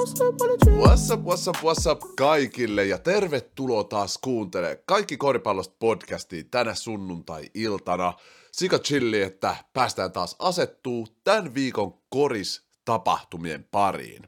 [0.00, 6.74] What's up, what's up, what's up kaikille ja tervetuloa taas kuuntelemaan Kaikki koripallosta podcastia tänä
[6.74, 8.12] sunnuntai-iltana.
[8.52, 14.22] Sika chilli, että päästään taas asettuu tämän viikon koris tapahtumien pariin.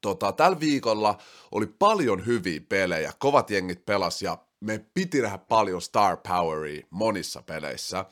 [0.00, 1.18] Tota, tällä viikolla
[1.52, 7.42] oli paljon hyviä pelejä, kovat jengit pelas ja me piti nähdä paljon star poweria monissa
[7.42, 8.04] peleissä.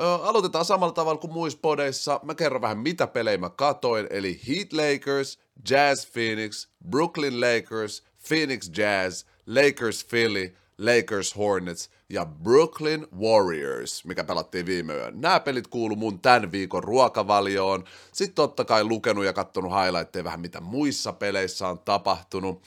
[0.00, 2.20] Ö, aloitetaan samalla tavalla kuin muissa podeissa.
[2.22, 5.38] Mä kerron vähän mitä pelejä mä katoin, eli Heat Lakers,
[5.70, 14.66] Jazz Phoenix, Brooklyn Lakers, Phoenix Jazz, Lakers Philly, Lakers Hornets ja Brooklyn Warriors, mikä pelattiin
[14.66, 15.20] viime yön.
[15.20, 17.84] Nämä pelit kuulu mun tämän viikon ruokavalioon.
[18.12, 22.62] Sitten totta kai lukenut ja kattonut highlightteja vähän mitä muissa peleissä on tapahtunut.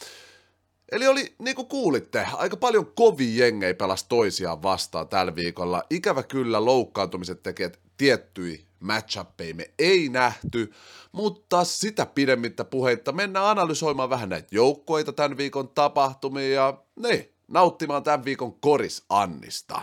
[0.92, 5.84] Eli oli, niin kuin kuulitte, aika paljon kovia jengejä pelas toisiaan vastaan tällä viikolla.
[5.89, 10.71] Ikävä kyllä loukkaantumiset tekijät tiettyi matchappeja me ei nähty,
[11.12, 18.03] mutta sitä pidemmittä puheitta mennään analysoimaan vähän näitä joukkoita tämän viikon tapahtumia ja niin, nauttimaan
[18.03, 19.81] tämän viikon koris Annista.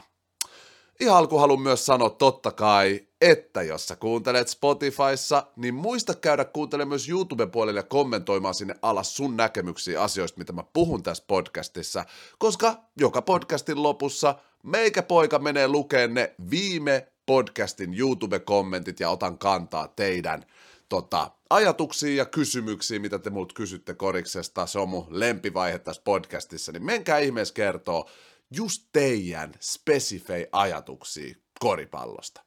[1.00, 6.44] Ihan alku haluan myös sanoa totta kai, että jos sä kuuntelet Spotifyssa, niin muista käydä
[6.44, 12.04] kuuntelemaan myös YouTube-puolelle ja kommentoimaan sinne alas sun näkemyksiä asioista, mitä mä puhun tässä podcastissa,
[12.38, 19.88] koska joka podcastin lopussa meikä poika menee lukeen ne viime podcastin YouTube-kommentit ja otan kantaa
[19.88, 20.44] teidän
[20.88, 24.66] tota, ajatuksia ja kysymyksiä, mitä te multa kysytte koriksesta.
[24.66, 28.10] Se on mun lempivaihe tässä podcastissa, niin menkää ihmeessä kertoo
[28.56, 32.40] just teidän spesifei ajatuksia koripallosta.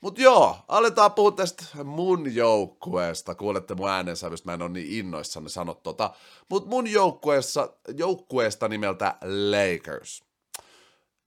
[0.00, 3.34] Mut joo, aletaan puhua tästä mun joukkueesta.
[3.34, 6.14] Kuulette mun äänensävystä, mä en ole niin innoissani sanoa tota.
[6.50, 9.14] Mut mun joukkueessa, joukkueesta nimeltä
[9.50, 10.31] Lakers.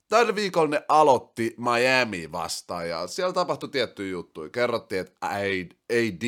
[0.10, 4.50] Tällä viikolla ne aloitti Miami vastaan ja siellä tapahtui tiettyjä juttuja.
[4.50, 6.26] Kerrottiin, että AD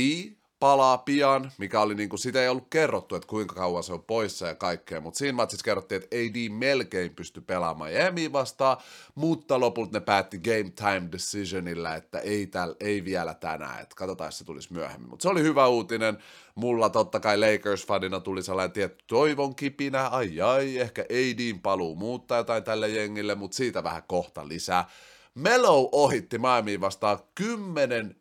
[0.60, 4.48] palaa pian, mikä oli niinku, sitä ei ollut kerrottu, että kuinka kauan se on poissa
[4.48, 8.78] ja kaikkea, mutta siinä matsissa kerrottiin, että AD melkein pystyi pelaamaan Miami vastaan,
[9.16, 14.28] mutta lopulta ne päätti game time decisionilla, että ei, täl, ei vielä tänään, että katsotaan,
[14.28, 15.10] jos se tulisi myöhemmin.
[15.10, 16.18] Mutta se oli hyvä uutinen,
[16.56, 22.38] mulla totta kai Lakers-fanina tuli sellainen tietty toivon kipinä, ai ai, ehkä ADin paluu muuttaa
[22.38, 24.90] jotain tälle jengille, mutta siitä vähän kohta lisää.
[25.36, 28.16] Melo ohitti Miami vastaan 10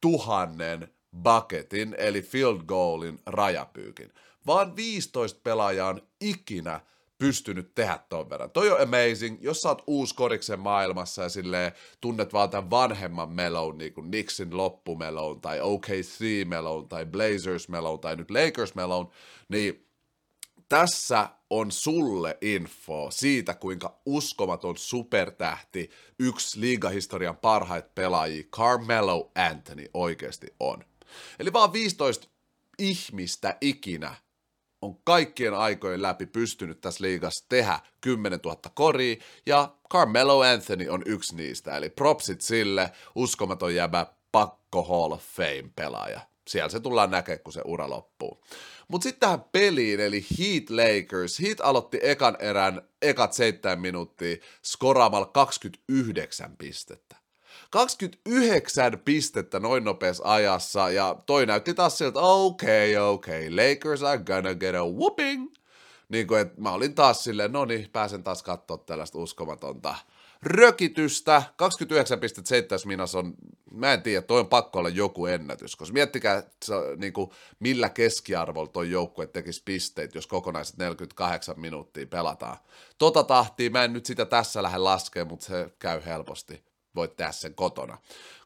[0.00, 4.12] tuhannen bucketin, eli field goalin rajapyykin.
[4.46, 6.80] Vaan 15 pelaajaa on ikinä
[7.18, 8.50] pystynyt tehdä ton verran.
[8.50, 13.30] Toi on amazing, jos sä oot uusi koriksen maailmassa ja silleen tunnet vaan tämän vanhemman
[13.30, 19.10] melon, niin kuin Nixin loppumelon, tai OKC melon, tai Blazers melon, tai nyt Lakers melon,
[19.48, 19.86] niin
[20.68, 30.46] tässä on sulle info siitä, kuinka uskomaton supertähti yksi liigahistorian parhaita pelaajia Carmelo Anthony oikeasti
[30.60, 30.84] on.
[31.38, 32.28] Eli vaan 15
[32.78, 34.14] ihmistä ikinä
[34.82, 39.16] on kaikkien aikojen läpi pystynyt tässä liigassa tehdä 10 000 koria,
[39.46, 46.20] ja Carmelo Anthony on yksi niistä, eli propsit sille, uskomaton jäbä, pakko Hall of Fame-pelaaja.
[46.48, 48.44] Siellä se tullaan näkemään, kun se ura loppuu.
[48.88, 51.40] Mutta sitten tähän peliin, eli Heat Lakers.
[51.40, 57.16] Heat aloitti ekan erän, ekat 7 minuuttia, skoraamalla 29 pistettä.
[57.70, 64.02] 29 pistettä noin nopeassa ajassa, ja toi näytti taas siltä, okei, okay, okei, okay, Lakers
[64.02, 65.52] are gonna get a whooping.
[66.08, 69.94] Niin kuin, että mä olin taas silleen, no niin, pääsen taas katsoa tällaista uskomatonta
[70.42, 71.42] rökitystä.
[72.82, 73.34] 29,7 minas on,
[73.70, 76.42] mä en tiedä, toi on pakko olla joku ennätys, koska miettikää,
[76.96, 77.30] niin kuin,
[77.60, 82.56] millä keskiarvolla toi joukkue tekisi pisteitä, jos kokonaiset 48 minuuttia pelataan.
[82.98, 86.67] Tota tahtia, mä en nyt sitä tässä lähde laskemaan, mutta se käy helposti
[86.98, 87.98] voit tehdä sen kotona.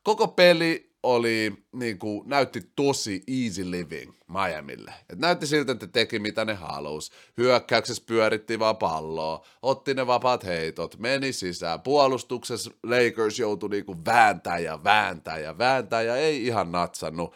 [0.03, 4.95] Koko peli oli, niin kuin, näytti tosi easy living Miamille.
[5.11, 7.13] Et näytti siltä, että teki mitä ne halus.
[7.37, 11.81] Hyökkäyksessä pyöritti vaan palloa, otti ne vapaat heitot, meni sisään.
[11.81, 17.35] Puolustuksessa Lakers joutui niin kuin vääntää ja vääntää ja vääntää ja ei ihan natsannut.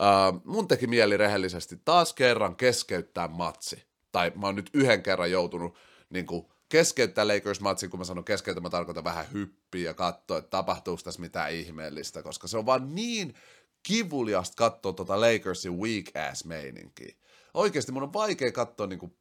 [0.00, 3.82] Uh, mun teki mieli rehellisesti taas kerran keskeyttää matsi.
[4.12, 5.74] Tai mä oon nyt yhden kerran joutunut
[6.10, 10.50] niin kuin, keskeyttää Lakers-matsin, kun mä sanon keskeyttää, mä tarkoitan vähän hyppiä ja katsoa, että
[10.50, 13.34] tapahtuuko tässä mitään ihmeellistä, koska se on vaan niin
[13.82, 17.14] kivuliasta katsoa tota Lakersin weak ass meininkiä.
[17.54, 19.16] Oikeasti mun on vaikea katsoa niinku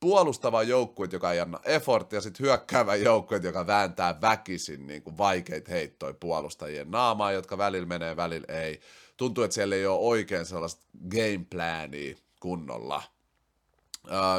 [0.00, 5.18] puolustava joukkue, joka ei anna effort, ja sitten hyökkäävä joukkue, joka vääntää väkisin niin kuin
[5.18, 8.80] vaikeita heittoja puolustajien naamaa, jotka välillä menee, välillä ei.
[9.16, 13.02] Tuntuu, että siellä ei ole oikein sellaista gameplania kunnolla.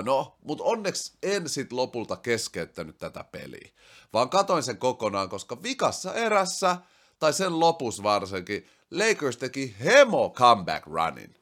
[0.04, 3.70] No, mutta onneksi en sit lopulta keskeyttänyt tätä peliä,
[4.14, 6.78] vaan katoin sen kokonaan, koska vikassa erässä,
[7.20, 11.36] tai sen lopussa varsinkin, Lakers teki hemo comeback runin.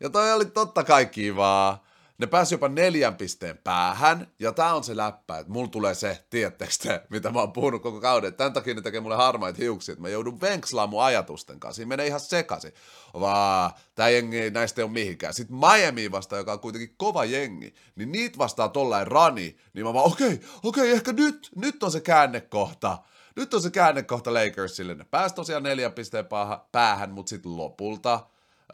[0.00, 1.84] Ja toi oli totta kai kivaa.
[2.20, 6.24] Ne pääsi jopa neljän pisteen päähän, ja tää on se läppä, että mulla tulee se,
[6.30, 8.34] tiedättekö te, mitä mä oon puhunut koko kauden.
[8.34, 11.76] Tämän takia ne tekee mulle harmaita hiuksia, että mä joudun venkslaan mun ajatusten kanssa.
[11.76, 12.72] Siinä menee ihan sekaisin.
[13.14, 15.34] Vaan tää jengi näistä ei ole mihinkään.
[15.34, 19.94] Sitten Miami vastaan, joka on kuitenkin kova jengi, niin niitä vastaa tollain rani, niin mä
[19.94, 22.98] vaan okei, okay, okei, okay, ehkä nyt, nyt on se käännekohta.
[23.36, 24.94] Nyt on se käännekohta Lakersille.
[24.94, 26.26] Ne pääsi tosiaan neljän pisteen
[26.72, 28.20] päähän, mutta sitten lopulta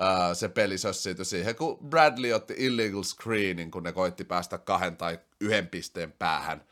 [0.00, 4.96] uh, se peli sössiytyi siihen, kun Bradley otti illegal screenin, kun ne koitti päästä kahden
[4.96, 6.64] tai yhden pisteen päähän.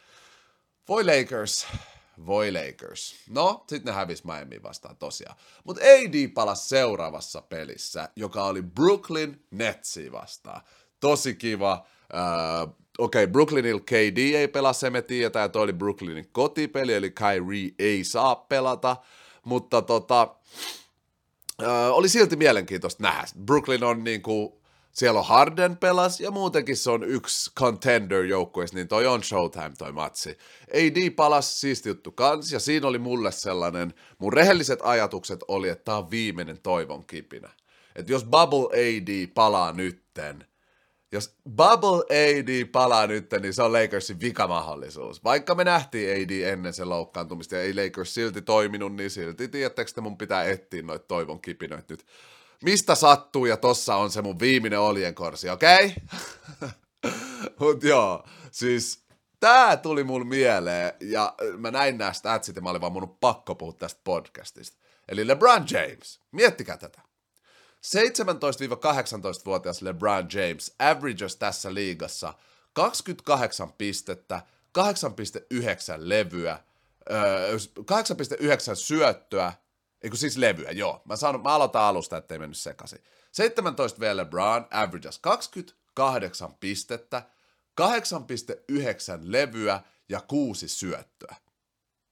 [0.89, 1.67] Voi Lakers,
[2.27, 3.15] voi Lakers.
[3.29, 5.37] No, sitten ne hävisi Miami vastaan tosiaan.
[5.65, 10.61] Mutta AD palasi seuraavassa pelissä, joka oli Brooklyn Netsi vastaan.
[11.01, 11.87] Tosi kiva.
[12.15, 17.11] Uh, Okei, okay, Brooklynilla KD ei pelaa, se me tiedetään, toi oli Brooklynin kotipeli, eli
[17.11, 18.97] Kyrie ei saa pelata,
[19.45, 20.37] mutta tota,
[21.63, 23.27] äh, oli silti mielenkiintoista nähdä.
[23.45, 24.61] Brooklyn on niinku,
[24.93, 29.73] siellä on Harden pelas ja muutenkin se on yksi contender joukkueessa, niin toi on Showtime
[29.79, 30.39] toi matsi.
[30.75, 35.85] AD palas siisti juttu kans ja siinä oli mulle sellainen, mun rehelliset ajatukset oli, että
[35.85, 37.51] tää on viimeinen toivon kipinä.
[37.97, 40.45] Että jos Bubble AD palaa nytten,
[41.15, 45.25] jos Bubble AD palaa nyt, niin se on Lakersin vikamahdollisuus.
[45.25, 49.91] Vaikka me nähtiin AD ennen sen loukkaantumista ja ei Lakers silti toiminut, niin silti tiedättekö,
[49.91, 52.07] että mun pitää etsiä noita toivon kipinöitä nyt.
[52.63, 55.95] Mistä sattuu ja tossa on se mun viimeinen oljenkorsi, okei?
[56.57, 56.71] Okay?
[57.61, 59.05] Mut joo, siis
[59.41, 63.55] tää tuli mulle mieleen ja mä näin nämä statsit ja mä olin vaan mun pakko
[63.55, 64.79] puhua tästä podcastista.
[65.09, 67.04] Eli LeBron James, miettikää tätä.
[67.85, 72.35] 17-18-vuotias LeBron James averages tässä liigassa
[72.73, 74.43] 28 pistettä,
[74.79, 74.85] 8,9
[75.97, 76.59] levyä,
[77.11, 79.53] 8,9 syöttöä,
[80.03, 81.03] eikö siis levyä, joo.
[81.05, 82.99] Mä, sanon, mä aloitan alusta, ettei mennyt sekaisin.
[83.33, 87.23] 17 vielä LeBron averages 28 pistettä,
[87.81, 87.87] 8,9
[89.23, 91.35] levyä ja 6 syöttöä.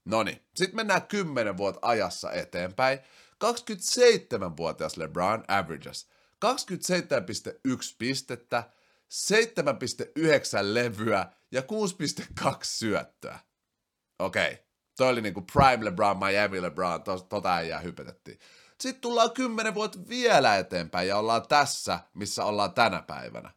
[0.04, 2.98] Noni, sitten mennään 10 vuotta ajassa eteenpäin.
[3.42, 6.08] 27-vuotias LeBron averages
[6.44, 8.64] 27,1 pistettä,
[9.12, 13.38] 7,9 levyä ja 6,2 syöttöä.
[14.18, 14.64] Okei, okay.
[14.96, 18.38] toi oli niinku Prime LeBron, Miami LeBron, to, tota jää hypetettiin.
[18.80, 23.50] Sitten tullaan 10 vuotta vielä eteenpäin ja ollaan tässä, missä ollaan tänä päivänä.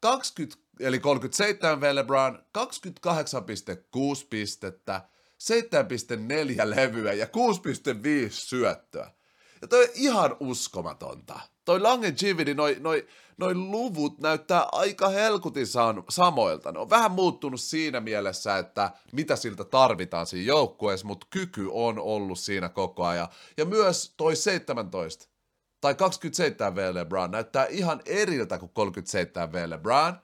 [0.00, 5.08] 20, eli 37 vielä LeBron, 28,6 pistettä,
[5.40, 7.30] 7,4 levyä ja 6,5
[8.30, 9.10] syöttöä.
[9.62, 11.40] Ja toi on ihan uskomatonta.
[11.64, 13.06] Toi longevity, noi, noi,
[13.38, 15.66] noi luvut näyttää aika helkutin
[16.08, 16.72] samoilta.
[16.72, 21.98] Ne on vähän muuttunut siinä mielessä, että mitä siltä tarvitaan siinä joukkueessa, mutta kyky on
[21.98, 23.28] ollut siinä koko ajan.
[23.56, 25.28] Ja myös toi 17
[25.80, 30.14] tai 27 V LeBron näyttää ihan eriltä kuin 37 V LeBron.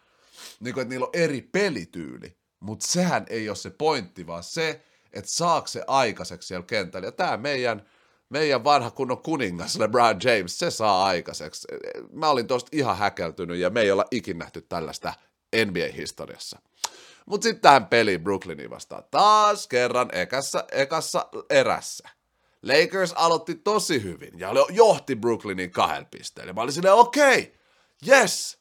[0.60, 2.36] Niin kuin, että niillä on eri pelityyli.
[2.60, 4.84] Mutta sehän ei ole se pointti, vaan se,
[5.18, 7.06] että saako se aikaiseksi siellä kentällä.
[7.06, 7.86] Ja tämä meidän,
[8.28, 11.68] meidän vanha kunnon kuningas LeBron James, se saa aikaiseksi.
[12.12, 15.14] Mä olin tosta ihan häkeltynyt ja me ei olla ikin nähty tällaista
[15.64, 16.58] NBA-historiassa.
[17.26, 19.04] Mutta sitten tähän peliin Brooklynin vastaan.
[19.10, 22.08] Taas kerran ekassa, ekassa erässä.
[22.62, 26.52] Lakers aloitti tosi hyvin ja johti Brooklynin kahdella pisteellä.
[26.52, 27.52] Mä olin silleen, okei, okay,
[28.08, 28.58] yes,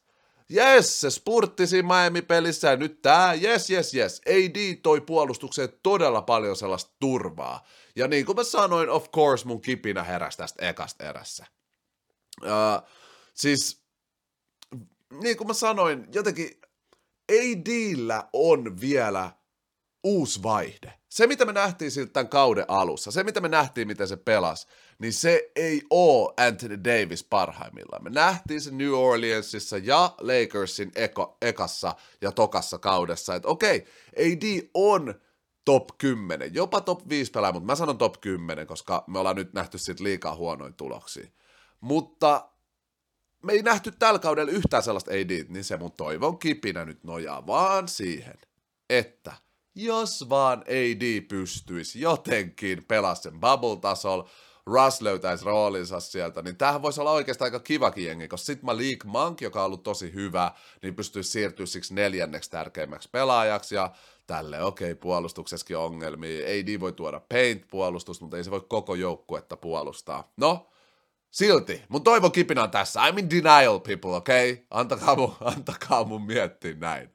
[0.54, 4.22] Yes, se spurtti siinä Miami-pelissä ja nyt tää, yes, yes, yes.
[4.26, 7.66] AD toi puolustukseen todella paljon sellaista turvaa.
[7.96, 11.46] Ja niin kuin mä sanoin, of course mun kipinä heräsi tästä ekasta erässä.
[12.44, 12.90] Uh,
[13.34, 13.84] siis,
[15.22, 16.62] niin kuin mä sanoin, jotenkin
[17.32, 19.32] ADllä on vielä
[20.04, 20.94] uusi vaihde.
[21.10, 24.68] Se, mitä me nähtiin siltä tämän kauden alussa, se, mitä me nähtiin, miten se pelasi,
[25.00, 28.04] niin se ei ole Anthony Davis parhaimmillaan.
[28.04, 33.86] Me nähtiin se New Orleansissa ja Lakersin eko, ekassa ja tokassa kaudessa, että okei,
[34.18, 35.16] AD on
[35.66, 39.54] top 10, jopa top 5 pelaa, mutta mä sanon top 10, koska me ollaan nyt
[39.54, 41.28] nähty siitä liikaa huonoin tuloksia.
[41.82, 42.50] Mutta
[43.44, 47.48] me ei nähty tällä kaudella yhtään sellaista AD, niin se mun toivon kipinä nyt nojaa
[47.48, 48.36] vaan siihen,
[48.90, 49.34] että
[49.76, 54.30] jos vaan AD pystyisi jotenkin pelaa sen bubble-tasolla,
[54.68, 59.04] Russ löytäisi roolinsa sieltä, niin tämähän voisi olla oikeastaan aika kivakin jengi, koska sit Malik
[59.04, 63.92] Monk, joka on ollut tosi hyvä, niin pystyisi siirtyä siksi neljänneksi tärkeimmäksi pelaajaksi, ja
[64.28, 69.58] tälle okei, okay, puolustuksessakin ongelmia, AD voi tuoda paint-puolustusta, mutta ei se voi koko joukkuetta
[69.58, 70.32] puolustaa.
[70.38, 70.68] No,
[71.32, 74.52] silti, mun toivon kipinä on tässä, I'm in denial people, okei?
[74.52, 74.66] Okay?
[74.72, 77.14] Antakaa, mun, antakaa mun miettiä näin.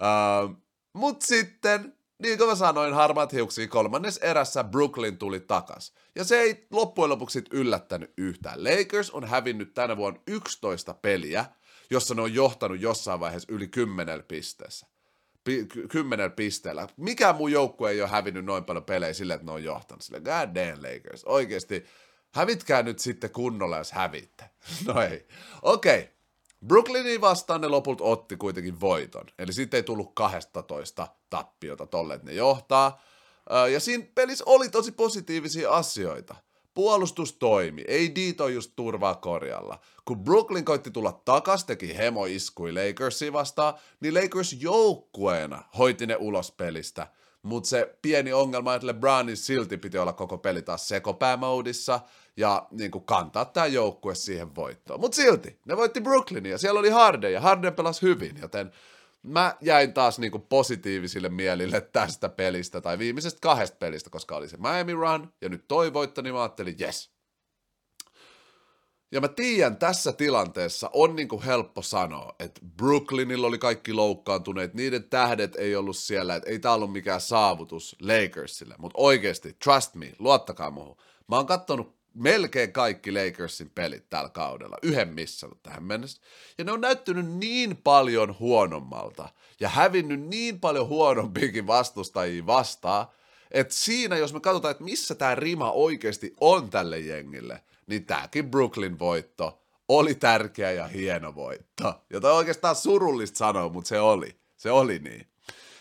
[0.00, 0.56] Uh,
[0.92, 5.94] mut sitten niin kuin mä sanoin, harmaat hiuksia kolmannes erässä Brooklyn tuli takas.
[6.14, 8.64] Ja se ei loppujen lopuksi yllättänyt yhtään.
[8.64, 11.44] Lakers on hävinnyt tänä vuonna 11 peliä,
[11.90, 14.86] jossa ne on johtanut jossain vaiheessa yli 10 pisteessä.
[15.44, 16.88] Pi- kymmenellä pisteellä.
[16.96, 20.20] Mikä muu joukkue ei ole hävinnyt noin paljon pelejä sille, että ne on johtanut sille.
[20.20, 21.24] God damn Lakers.
[21.24, 21.84] Oikeasti,
[22.34, 24.44] hävitkää nyt sitten kunnolla, jos hävitte.
[24.86, 25.26] no ei.
[25.62, 25.98] Okei.
[25.98, 26.21] Okay.
[26.66, 29.24] Brooklynin vastaan ne loput otti kuitenkin voiton.
[29.38, 33.00] Eli siitä ei tullut 12 tappiota tolle, että ne johtaa.
[33.72, 36.34] Ja siinä pelissä oli tosi positiivisia asioita.
[36.74, 39.78] Puolustus toimi, ei Dito just turvaa korjalla.
[40.04, 46.16] Kun Brooklyn koitti tulla takas, teki hemo iskui Lakersia vastaan, niin Lakers joukkueena hoiti ne
[46.16, 47.06] ulos pelistä.
[47.42, 52.00] Mutta se pieni ongelma, että LeBronin silti piti olla koko peli taas sekopäämoudissa
[52.36, 55.00] ja niin kuin kantaa tämä joukkue siihen voittoon.
[55.00, 58.72] Mutta silti, ne voitti Brooklynia, siellä oli Harden ja Harden pelasi hyvin, joten
[59.22, 64.56] mä jäin taas niinku positiivisille mielille tästä pelistä, tai viimeisestä kahdesta pelistä, koska oli se
[64.56, 67.10] Miami Run, ja nyt toi voitto, niin mä ajattelin, yes.
[69.12, 75.04] Ja mä tiedän, tässä tilanteessa on niinku helppo sanoa, että Brooklynilla oli kaikki loukkaantuneet, niiden
[75.04, 80.12] tähdet ei ollut siellä, että ei tää ollut mikään saavutus Lakersille, mutta oikeasti, trust me,
[80.18, 80.96] luottakaa muuhun.
[81.28, 86.22] Mä oon kattonut melkein kaikki Lakersin pelit tällä kaudella, yhden missannut tähän mennessä.
[86.58, 89.28] Ja ne on näyttynyt niin paljon huonommalta
[89.60, 93.06] ja hävinnyt niin paljon huonompiakin vastustajia vastaan,
[93.50, 98.50] että siinä, jos me katsotaan, että missä tämä rima oikeasti on tälle jengille, niin tämäkin
[98.50, 102.04] Brooklyn-voitto oli tärkeä ja hieno voitto.
[102.10, 104.36] Jota oikeastaan surullista sanoa, mutta se oli.
[104.56, 105.26] Se oli niin.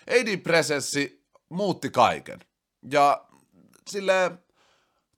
[0.09, 2.39] AD presenssi muutti kaiken.
[2.91, 3.25] Ja
[3.89, 4.39] silleen,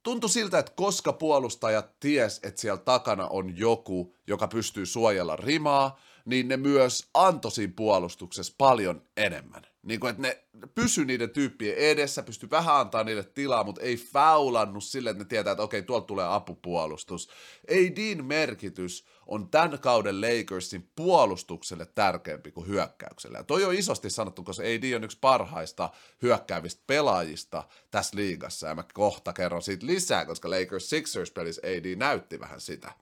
[0.03, 5.99] tuntui siltä, että koska puolustajat ties, että siellä takana on joku, joka pystyy suojella rimaa,
[6.25, 9.72] niin ne myös antoi siinä puolustuksessa paljon enemmän.
[9.83, 10.43] Niin kuin, että ne
[10.75, 15.27] pysy niiden tyyppien edessä, pysty vähän antaa niille tilaa, mutta ei faulannut sille, että ne
[15.27, 17.29] tietää, että okei, tuolta tulee apupuolustus.
[17.69, 23.37] Dean merkitys on tämän kauden Lakersin puolustukselle tärkeämpi kuin hyökkäykselle.
[23.37, 25.89] Ja toi on isosti sanottu, koska AD on yksi parhaista
[26.21, 31.95] hyökkäävistä pelaajista tässä liigassa, ja mä kohta kerron siitä lisää, koska Lakers Sixers pelissä AD
[31.95, 32.93] näytti vähän sitä.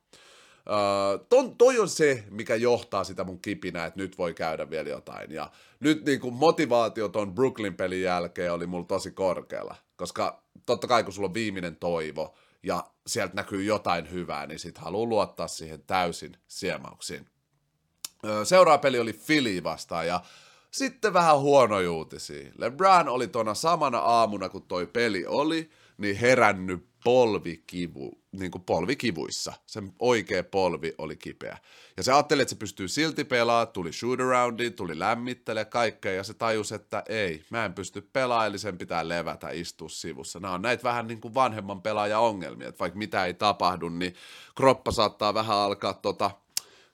[0.66, 4.90] Uh, ton, toi on se, mikä johtaa sitä mun kipinää, että nyt voi käydä vielä
[4.90, 5.32] jotain.
[5.32, 9.76] Ja nyt niin kuin motivaatio ton Brooklyn-pelin jälkeen oli mulla tosi korkealla.
[9.96, 14.78] Koska totta kai kun sulla on viimeinen toivo ja sieltä näkyy jotain hyvää, niin sit
[14.78, 17.26] haluaa luottaa siihen täysin siemauksiin.
[18.24, 20.22] Uh, seuraava peli oli Philly vastaan ja
[20.72, 22.52] sitten vähän huono uutisia.
[22.58, 25.70] LeBron oli tuona samana aamuna, kun toi peli oli,
[26.02, 29.54] niin herännyt polvikivu, niin kuin polvikivuissa.
[29.66, 31.58] Sen oikea polvi oli kipeä.
[31.98, 36.24] Ja se ajatteli, että se pystyy silti pelaamaan, tuli shoot aroundiin, tuli lämmittele kaikkea, ja
[36.24, 40.40] se tajus, että ei, mä en pysty pelaamaan, eli sen pitää levätä, istua sivussa.
[40.40, 44.16] Nämä on näitä vähän niin kuin vanhemman pelaajan ongelmia, että vaikka mitä ei tapahdu, niin
[44.56, 46.32] kroppa saattaa vähän alkaa tota,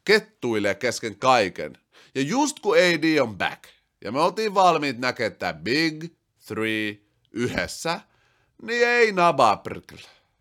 [0.05, 1.77] kettuille kesken kaiken.
[2.15, 3.63] Ja just kun AD on back,
[4.03, 6.03] ja me oltiin valmiit näkemään tämä Big
[6.47, 6.97] Three
[7.31, 8.01] yhdessä,
[8.61, 9.95] niin ei nabaa, prkl.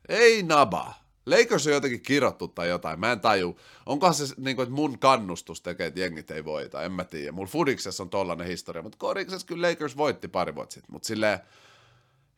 [0.08, 1.06] Ei nabaa.
[1.26, 3.58] Lakers on jotenkin kirottu tai jotain, mä en taju.
[3.86, 7.32] Onkohan se niin kuin, että mun kannustus tekee, että jengit ei voita, en mä tiedä.
[7.32, 11.38] Mulla Fudiksessa on tollanen historia, mutta Kodiksessa kyllä Lakers voitti pari vuotta sitten, mutta silleen,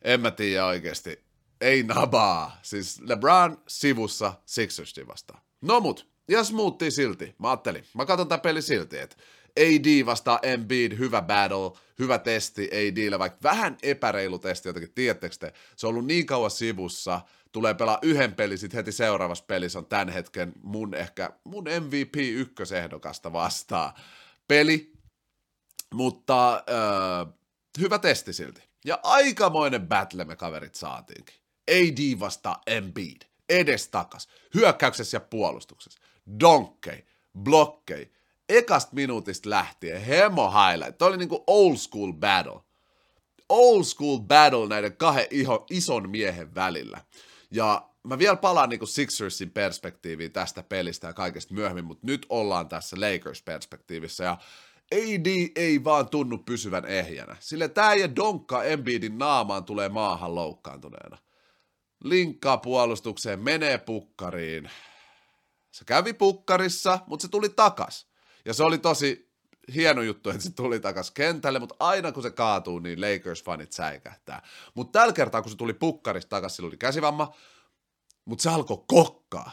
[0.01, 1.23] en mä tiedä oikeasti.
[1.61, 2.59] Ei nabaa.
[2.61, 5.41] Siis LeBron sivussa Sixersin vastaan.
[5.61, 7.35] No mut, ja smoothie silti.
[7.39, 9.15] Mä ajattelin, mä katson tää peli silti, että
[9.59, 15.53] AD vastaa Embiid, hyvä battle, hyvä testi ADlle, vaikka vähän epäreilu testi jotenkin, tiedättekö te,
[15.75, 19.85] se on ollut niin kauan sivussa, tulee pelaa yhden pelin, sitten heti seuraavassa pelissä on
[19.85, 23.99] tämän hetken mun ehkä, mun MVP ykkösehdokasta vastaa
[24.47, 24.93] peli,
[25.93, 27.33] mutta äh,
[27.79, 28.69] hyvä testi silti.
[28.85, 31.35] Ja aikamoinen battle me kaverit saatiinkin.
[31.71, 36.01] AD vastaa Embiid, edestakas, hyökkäyksessä ja puolustuksessa,
[36.39, 37.05] donkkei,
[37.43, 38.11] blokkei,
[38.49, 40.97] ekasta minuutista lähtien, hemo highlight.
[40.97, 42.59] Toi oli niinku old school battle.
[43.49, 47.01] Old school battle näiden kahden iho, ison miehen välillä.
[47.51, 52.69] Ja mä vielä palaan niinku Sixersin perspektiiviin tästä pelistä ja kaikesta myöhemmin, mutta nyt ollaan
[52.69, 54.37] tässä Lakers-perspektiivissä ja
[54.91, 57.35] AD ei vaan tunnu pysyvän ehjänä.
[57.39, 61.17] Sille tää ja donkka Embiidin naamaan tulee maahan loukkaantuneena.
[62.03, 64.69] Linkkaa puolustukseen, menee pukkariin.
[65.71, 68.08] Se kävi pukkarissa, mutta se tuli takas.
[68.49, 69.31] Ja se oli tosi
[69.73, 74.41] hieno juttu, että se tuli takas kentälle, mutta aina kun se kaatuu, niin Lakers-fanit säikähtää.
[74.73, 77.33] Mutta tällä kertaa, kun se tuli pukkarista takas, sillä oli käsivamma,
[78.25, 79.51] mutta se alkoi kokkaa.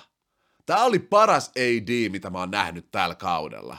[0.67, 3.79] Tämä oli paras AD, mitä mä oon nähnyt tällä kaudella.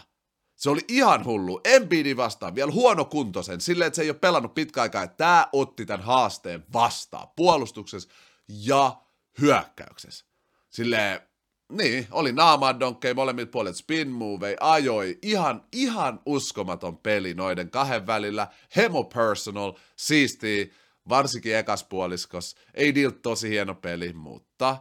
[0.56, 1.62] Se oli ihan hullu.
[1.64, 5.86] Embiidi vastaan, vielä huono kuntoisen, silleen, että se ei ole pelannut pitkä aikaa, tämä otti
[5.86, 8.10] tämän haasteen vastaan puolustuksessa
[8.48, 9.02] ja
[9.42, 10.26] hyökkäyksessä.
[10.70, 11.27] Silleen,
[11.72, 18.48] niin, oli naamadonkkeja molemmit puolet, spin move, ajoi, ihan, ihan uskomaton peli noiden kahden välillä,
[18.76, 20.74] hemo personal, siisti,
[21.10, 24.78] varsinkin ekas puoliskos, ei deal tosi hieno peli, mutta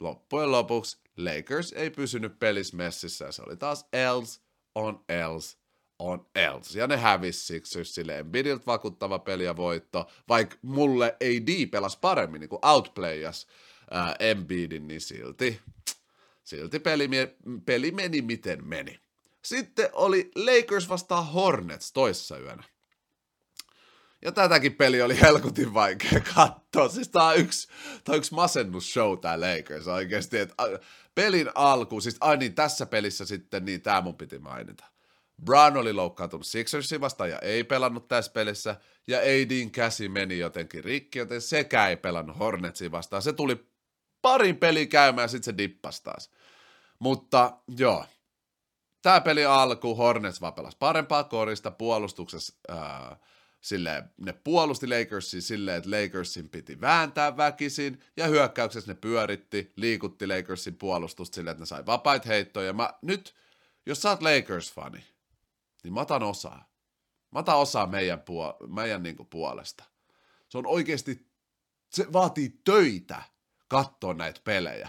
[0.00, 4.40] loppujen lopuksi Lakers ei pysynyt pelissä messissä, se oli taas else
[4.74, 5.56] on else
[5.98, 6.78] on else.
[6.78, 12.40] Ja ne hävisi Sixers silleen Embiidilt vakuuttava peli ja voitto, vaikka mulle AD pelas paremmin,
[12.40, 13.46] niin kuin outplayas
[13.90, 15.60] ää, Embiidin, niin silti
[16.46, 17.08] Silti peli,
[17.66, 19.00] peli meni miten meni.
[19.44, 22.64] Sitten oli Lakers vastaan Hornets toissa yönä.
[24.22, 26.88] Ja tätäkin peli oli helkutin vaikea katsoa.
[26.88, 27.68] Siis tää on yksi,
[28.04, 30.38] tää on yksi masennusshow tää Lakers oikeesti.
[30.38, 30.52] Et
[31.14, 34.84] pelin alku, siis ai niin tässä pelissä sitten, niin tää mun piti mainita.
[35.44, 38.76] Brown oli loukkaantunut Sixersin vastaan ja ei pelannut tässä pelissä,
[39.06, 43.22] ja ADin käsi meni jotenkin rikki, joten sekä ei pelannut Hornetsin vastaan.
[43.22, 43.66] Se tuli
[44.22, 46.30] parin peli käymään ja sitten se dippasi taas.
[46.98, 48.06] Mutta joo,
[49.02, 53.16] tämä peli alku, Hornets vaan pelasi parempaa korista puolustuksessa, ää,
[53.60, 60.26] silleen, ne puolusti Lakersin silleen, että Lakersin piti vääntää väkisin, ja hyökkäyksessä ne pyöritti, liikutti
[60.26, 62.72] Lakersin puolustusta silleen, että ne sai vapaita heittoja.
[62.72, 63.34] Mä nyt,
[63.86, 65.02] jos sä oot Lakers-fani,
[65.84, 66.68] niin mä otan osaa.
[67.30, 69.84] Mä otan osaa meidän, puol- meidän niinku puolesta.
[70.48, 71.26] Se on oikeasti,
[71.90, 73.22] se vaatii töitä
[73.68, 74.88] katsoa näitä pelejä.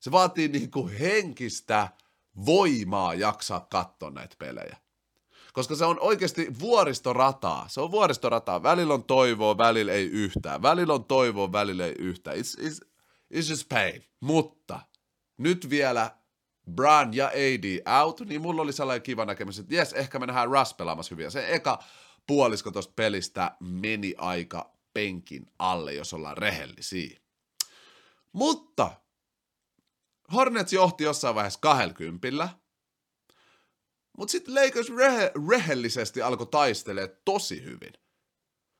[0.00, 1.88] Se vaatii niinku henkistä
[2.46, 4.76] voimaa jaksaa katsoa näitä pelejä.
[5.52, 7.68] Koska se on oikeasti vuoristorataa.
[7.68, 8.62] Se on vuoristorataa.
[8.62, 10.62] Välillä on toivoa, välillä ei yhtään.
[10.62, 12.36] Välillä on toivoa, välillä ei yhtään.
[12.36, 12.88] It's, it's,
[13.34, 14.04] it's just pain.
[14.20, 14.80] Mutta
[15.38, 16.10] nyt vielä
[16.70, 20.50] Bran ja AD out, niin mulla oli sellainen kiva näkemys, että jes, ehkä me nähdään
[20.50, 21.30] Russ pelaamassa hyviä.
[21.30, 21.78] Se eka
[22.26, 27.21] puolisko tuosta pelistä meni aika penkin alle, jos ollaan rehellisiä.
[28.32, 28.90] Mutta
[30.32, 32.48] Hornets johti jossain vaiheessa 20,
[34.18, 37.92] mutta sitten Lakers rehe- rehellisesti alkoi taistelemaan tosi hyvin.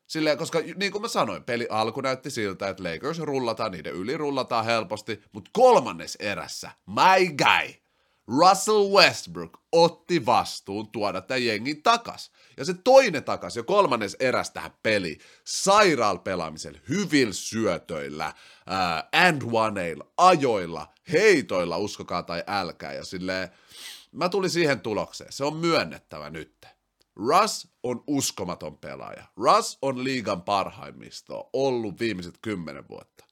[0.06, 4.16] Silleen, koska niin kuin mä sanoin, peli alku näytti siltä, että Lakers rullataan, niiden yli
[4.16, 7.81] rullataan helposti, mutta kolmannes erässä, my guy,
[8.28, 12.30] Russell Westbrook otti vastuun tuoda tämän jengin takas.
[12.56, 18.34] Ja se toinen takas jo kolmannes eräs tähän peli sairaal pelaamisella, hyvillä syötöillä,
[18.66, 22.92] ää, and oneilla, ajoilla, heitoilla, uskokaa tai älkää.
[22.92, 23.48] Ja silleen,
[24.12, 25.32] mä tulin siihen tulokseen.
[25.32, 26.66] Se on myönnettävä nyt.
[27.16, 29.24] Russ on uskomaton pelaaja.
[29.36, 33.24] Russ on liigan parhaimmisto ollut viimeiset kymmenen vuotta.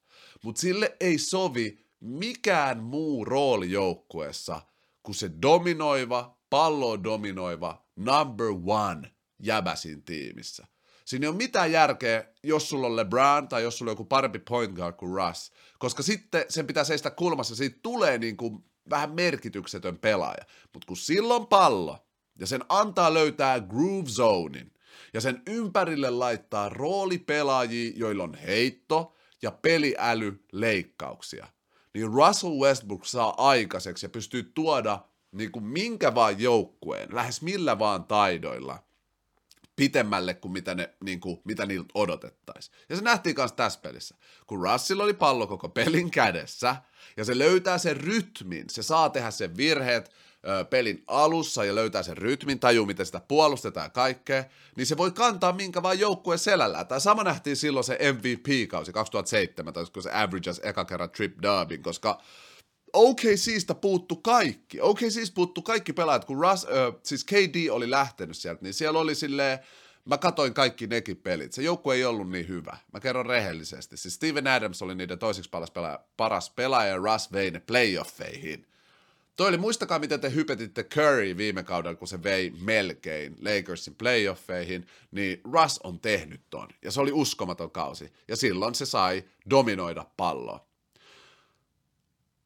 [0.43, 4.61] Mutta sille ei sovi mikään muu rooli joukkueessa
[5.03, 10.67] kuin se dominoiva, pallo dominoiva number one jäbäsin tiimissä.
[11.05, 14.39] Siinä ei ole mitään järkeä, jos sulla on LeBron tai jos sulla on joku parempi
[14.39, 19.11] point guard kuin Russ, koska sitten sen pitää seistä kulmassa, siitä tulee niin kuin vähän
[19.11, 20.45] merkityksetön pelaaja.
[20.73, 21.97] Mutta kun silloin pallo,
[22.39, 24.73] ja sen antaa löytää groove zonein,
[25.13, 31.47] ja sen ympärille laittaa roolipelaajia, joilla on heitto ja peliäly leikkauksia,
[31.93, 34.99] niin Russell Westbrook saa aikaiseksi ja pystyy tuoda
[35.31, 38.83] niin kuin minkä vaan joukkueen, lähes millä vaan taidoilla,
[39.75, 42.75] pitemmälle kuin mitä, ne, niin kuin, mitä niiltä odotettaisiin.
[42.89, 44.15] Ja se nähtiin myös tässä pelissä.
[44.47, 46.75] Kun Russell oli pallo koko pelin kädessä,
[47.17, 50.11] ja se löytää sen rytmin, se saa tehdä sen virheet
[50.69, 54.43] pelin alussa ja löytää sen rytmin, tajuu miten sitä puolustetaan ja kaikkea,
[54.75, 56.87] niin se voi kantaa minkä vaan joukkueen selällään.
[56.87, 62.21] Tai sama nähtiin silloin se MVP-kausi 2007, kun se averages eka kerran trip derbin, koska
[62.93, 64.81] OKCista puuttu kaikki.
[64.81, 69.15] OKCista puuttu kaikki pelaajat, kun Russ, äh, siis KD oli lähtenyt sieltä, niin siellä oli
[69.15, 69.59] silleen,
[70.05, 71.53] mä katoin kaikki nekin pelit.
[71.53, 72.77] Se joukkue ei ollut niin hyvä.
[72.93, 73.97] Mä kerron rehellisesti.
[73.97, 78.70] Siis Steven Adams oli niiden toiseksi paras pelaaja, paras pelaaja ja Russ vei ne playoffeihin.
[79.35, 84.87] Toi oli, muistakaa miten te hypetitte Curry viime kaudella, kun se vei melkein Lakersin playoffeihin,
[85.11, 86.67] niin Russ on tehnyt ton.
[86.81, 88.13] Ja se oli uskomaton kausi.
[88.27, 90.67] Ja silloin se sai dominoida palloa.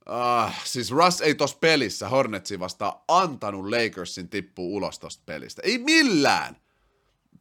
[0.10, 5.62] Uh, siis Russ ei tossa pelissä Hornetsin vastaan antanut Lakersin tippua ulos tosta pelistä.
[5.66, 6.58] Ei millään!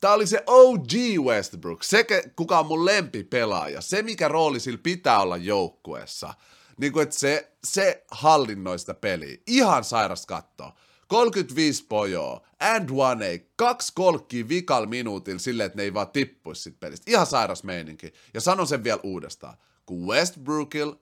[0.01, 0.93] Tää oli se OG
[1.25, 6.35] Westbrook, se kuka on mun lempipelaaja, se mikä rooli sillä pitää olla joukkueessa.
[6.77, 9.37] Niin kuin, että se, se hallinnoi sitä peliä.
[9.47, 10.75] Ihan sairas katsoa.
[11.09, 16.63] 35 pojoa, and one ei, kaksi kolkkia vikal minuutilla silleen, että ne ei vaan tippuisi
[16.63, 17.11] sit pelistä.
[17.11, 18.13] Ihan sairas meininki.
[18.35, 19.57] Ja sanon sen vielä uudestaan.
[19.87, 20.93] Kun Westbrookil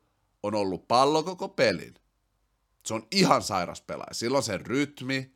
[0.42, 1.94] on ollut pallo koko pelin.
[2.87, 4.14] Se on ihan sairas pelaaja.
[4.14, 5.35] Silloin se rytmi,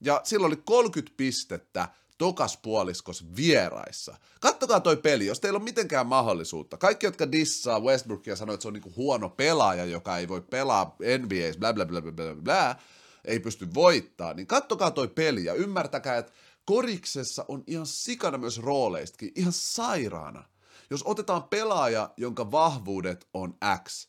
[0.00, 4.16] ja sillä oli 30 pistettä tokas puoliskos vieraissa.
[4.40, 6.76] Kattokaa toi peli, jos teillä on mitenkään mahdollisuutta.
[6.76, 10.96] Kaikki, jotka dissaa Westbrookia, sanoo, että se on niinku huono pelaaja, joka ei voi pelaa
[11.18, 12.76] NBAs, bla bla bla bla bla bla,
[13.24, 16.32] ei pysty voittaa, niin kattokaa toi peli ja ymmärtäkää, että
[16.64, 20.44] koriksessa on ihan sikana myös rooleistakin, ihan sairaana.
[20.90, 24.08] Jos otetaan pelaaja, jonka vahvuudet on X,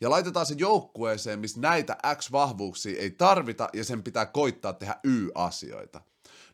[0.00, 6.00] ja laitetaan se joukkueeseen, missä näitä X-vahvuuksia ei tarvita ja sen pitää koittaa tehdä Y-asioita,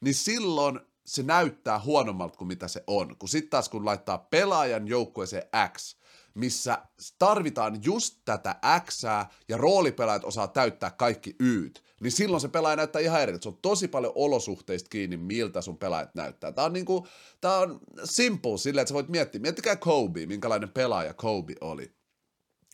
[0.01, 3.17] niin silloin se näyttää huonommalta kuin mitä se on.
[3.19, 5.97] Kun sitten taas kun laittaa pelaajan joukkueeseen X,
[6.35, 6.79] missä
[7.19, 9.03] tarvitaan just tätä X
[9.49, 13.39] ja roolipelaajat osaa täyttää kaikki Yt, niin silloin se pelaaja näyttää ihan eri.
[13.41, 16.53] Se on tosi paljon olosuhteista kiinni, miltä sun pelaajat näyttää.
[16.53, 17.07] Tämä on, niinku,
[17.41, 19.41] tää on simple silleen, että sä voit miettiä.
[19.41, 21.93] Miettikää Kobe, minkälainen pelaaja Kobe oli.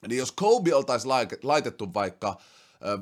[0.09, 1.11] Niin jos Kobe oltaisiin
[1.43, 2.37] laitettu vaikka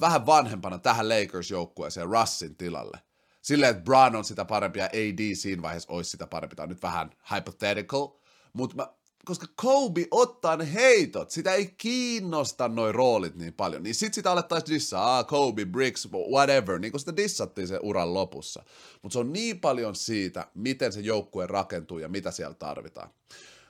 [0.01, 2.99] vähän vanhempana tähän Lakers-joukkueeseen Russin tilalle,
[3.45, 6.57] silleen, että Brown on sitä parempi ja AD siinä vaiheessa olisi sitä parempi.
[6.57, 8.09] Tämä on nyt vähän hypothetical,
[8.53, 14.15] mutta koska Kobe ottaa ne heitot, sitä ei kiinnosta noin roolit niin paljon, niin sit
[14.15, 18.65] sitä alettaisiin dissaa, ah, Kobe, Bricks, whatever, niin kuin sitä dissattiin sen uran lopussa.
[19.03, 23.11] Mutta se on niin paljon siitä, miten se joukkue rakentuu ja mitä siellä tarvitaan.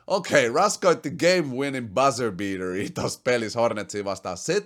[0.07, 0.79] Okei, okay, Russ
[1.19, 4.37] game winning buzzer beateri tuossa pelissä Hornetsiin vastaan.
[4.37, 4.61] Se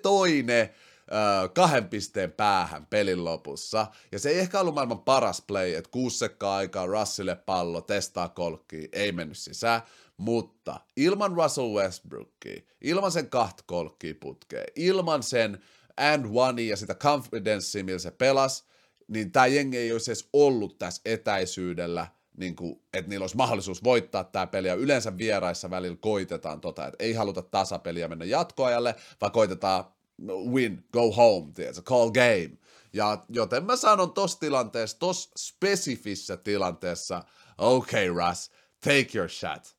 [1.55, 3.87] kahden pisteen päähän pelin lopussa.
[4.13, 8.29] Ja se ei ehkä ollut maailman paras play, että kuusi sekkaa aikaa Russille pallo, testaa
[8.29, 9.83] kolkkiin, ei mennyt sisään.
[10.17, 15.63] Mutta ilman Russell Westbrookia, ilman sen kahta kolkkiä putkea, ilman sen
[15.97, 18.65] and one ja sitä confidencea, millä se pelasi,
[19.09, 23.85] niin tämä jengi ei olisi edes ollut tässä etäisyydellä, niin kuin, että niillä olisi mahdollisuus
[23.85, 28.95] voittaa tämä peli, ja yleensä vieraissa välillä koitetaan tota, että ei haluta tasapeliä mennä jatkoajalle,
[29.21, 29.85] vaan koitetaan
[30.27, 32.51] win, go home, tiedätkö, call game.
[32.93, 37.25] Ja joten mä sanon tossa tilanteessa, tossa spesifissä tilanteessa,
[37.59, 38.51] okay Russ,
[38.85, 39.77] take your shot.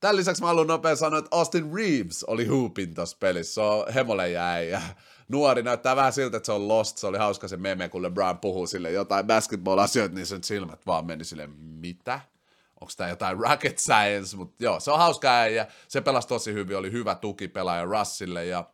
[0.00, 3.54] Tämän lisäksi mä haluan nopea sanoa, että Austin Reeves oli hoopin tossa pelissä.
[3.54, 4.80] Se on jäi ja
[5.28, 6.98] nuori näyttää vähän siltä, että se on lost.
[6.98, 11.06] Se oli hauska se meme, kun LeBron puhuu sille jotain basketball-asioita, niin sen silmät vaan
[11.06, 12.20] meni sille, mitä?
[12.82, 16.76] onko tämä jotain rocket science, mutta joo, se on hauska ja se pelasi tosi hyvin,
[16.76, 18.64] oli hyvä tukipelaaja Russille ja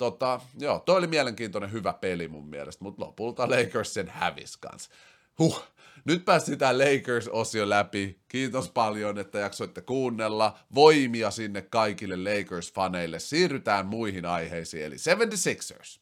[0.00, 4.90] tota, joo, toi oli mielenkiintoinen hyvä peli mun mielestä, mutta lopulta Lakers sen hävis kanssa.
[5.38, 5.64] Huh,
[6.04, 8.20] nyt päästiin tämä Lakers-osio läpi.
[8.28, 10.58] Kiitos paljon, että jaksoitte kuunnella.
[10.74, 13.18] Voimia sinne kaikille Lakers-faneille.
[13.18, 16.00] Siirrytään muihin aiheisiin, eli 76ers.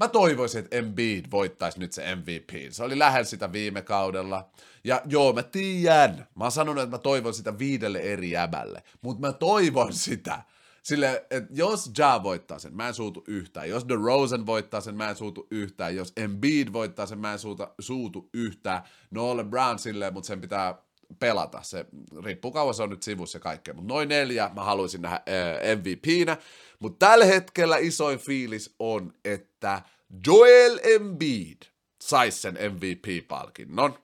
[0.00, 2.50] Mä toivoisin, että Embiid voittaisi nyt se MVP.
[2.70, 4.50] Se oli lähellä sitä viime kaudella.
[4.84, 6.26] Ja joo, mä tiedän.
[6.34, 8.82] Mä oon sanonut, että mä toivon sitä viidelle eri jäbälle.
[9.02, 10.42] Mutta mä toivon sitä.
[10.90, 13.68] Sille, että jos Ja voittaa sen, mä en suutu yhtään.
[13.68, 15.96] Jos The Rosen voittaa sen, mä en suutu yhtään.
[15.96, 18.82] Jos Embiid voittaa sen, mä en suuta, suutu yhtään.
[19.10, 20.82] No Brown silleen, mutta sen pitää
[21.18, 21.62] pelata.
[21.62, 21.86] Se
[22.24, 23.74] riippuu kauan se on nyt sivussa ja kaikkea.
[23.74, 26.36] Mutta noin neljä mä haluaisin nähdä äh, MVPnä.
[26.78, 29.82] Mutta tällä hetkellä isoin fiilis on, että
[30.26, 31.62] Joel Embiid
[32.02, 33.98] saisi sen MVP-palkinnon.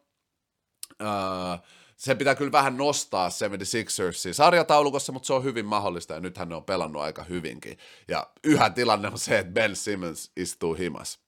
[1.03, 1.61] Äh,
[1.97, 6.55] se pitää kyllä vähän nostaa 76ersia sarjataulukossa, mutta se on hyvin mahdollista ja nythän ne
[6.55, 7.79] on pelannut aika hyvinkin.
[8.09, 11.19] Ja yhä tilanne on se, että Ben Simmons istuu himas.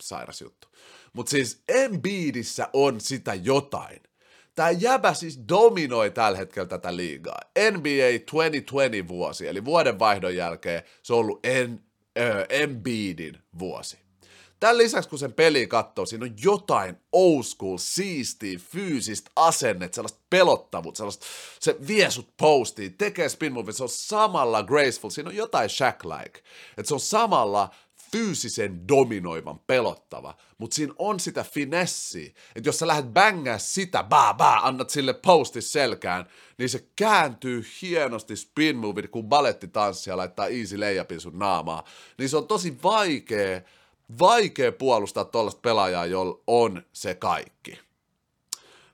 [0.00, 0.68] Sairas juttu.
[1.12, 4.00] Mutta siis Embiidissä on sitä jotain.
[4.54, 7.40] Tämä jäbä siis dominoi tällä hetkellä tätä liigaa.
[7.70, 11.84] NBA 2020 vuosi, eli vuodenvaihdon jälkeen se on ollut en,
[12.18, 14.01] ö, Embiidin vuosi.
[14.62, 20.20] Tämän lisäksi, kun sen peli katsoo, siinä on jotain old school, siistiä, fyysistä asennetta, sellaista
[20.30, 21.26] pelottavuutta, sellaista,
[21.60, 26.38] se vie sut postiin, tekee spin move, se on samalla graceful, siinä on jotain Shaq-like,
[26.78, 27.70] että se on samalla
[28.12, 34.34] fyysisen dominoivan pelottava, mutta siinä on sitä finessi, että jos sä lähdet bängää sitä, baa
[34.34, 36.26] baa, annat sille posti selkään,
[36.58, 39.28] niin se kääntyy hienosti spin move, kun
[40.06, 41.84] ja laittaa easy layupin sun naamaa,
[42.18, 43.60] niin se on tosi vaikea
[44.18, 47.78] vaikea puolustaa tuollaista pelaajaa, jolla on se kaikki.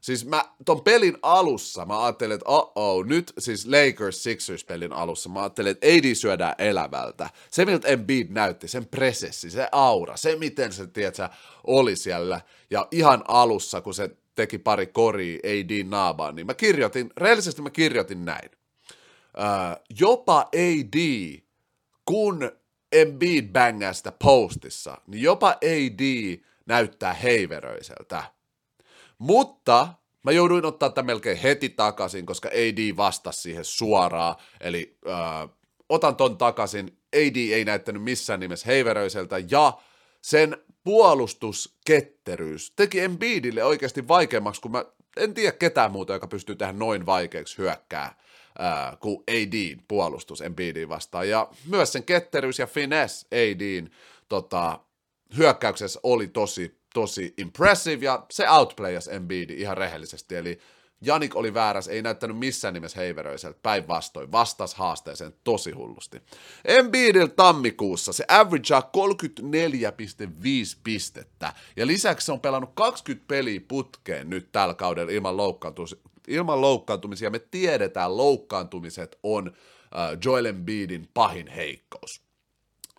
[0.00, 5.28] Siis mä ton pelin alussa, mä ajattelin, että oh nyt siis Lakers Sixers pelin alussa,
[5.28, 7.30] mä ajattelin, että AD syödään elävältä.
[7.50, 11.28] Se, miltä Embiid näytti, sen presessi, se aura, se miten se, tiedätkö,
[11.64, 12.40] oli siellä.
[12.70, 17.70] Ja ihan alussa, kun se teki pari koria AD naabaan, niin mä kirjoitin, reellisesti mä
[17.70, 18.50] kirjoitin näin.
[19.38, 21.38] Uh, jopa AD,
[22.04, 22.50] kun
[22.92, 28.24] Embiid bängää sitä postissa, niin jopa AD näyttää heiveröiseltä.
[29.18, 29.88] Mutta
[30.22, 35.48] mä jouduin ottaa tämän melkein heti takaisin, koska AD vastasi siihen suoraan, eli äh,
[35.88, 36.98] otan ton takaisin.
[37.16, 39.78] AD ei näyttänyt missään nimessä heiveröiseltä, ja
[40.22, 44.84] sen puolustusketteryys teki Embiidille oikeasti vaikeammaksi, kun mä
[45.16, 48.18] en tiedä ketään muuta, joka pystyy tehdä noin vaikeaksi hyökkää
[48.58, 51.28] ää, kuin ADin puolustus Embiidin vastaan.
[51.28, 53.90] Ja myös sen ketteryys ja finesse ADin
[54.28, 54.80] tota,
[55.36, 60.60] hyökkäyksessä oli tosi, tosi impressive, ja se outplayas Embiidi ihan rehellisesti, eli
[61.00, 66.22] Janik oli väärässä, ei näyttänyt missään nimessä heiveröiseltä, päinvastoin, vastas haasteeseen tosi hullusti.
[66.64, 68.86] Embiidillä tammikuussa se averagea 34,5
[70.84, 75.36] pistettä, ja lisäksi se on pelannut 20 peliä putkeen nyt tällä kaudella ilman,
[76.28, 77.30] ilman loukkaantumisia.
[77.30, 82.22] Me tiedetään, loukkaantumiset on uh, Joel Embiidin pahin heikkous.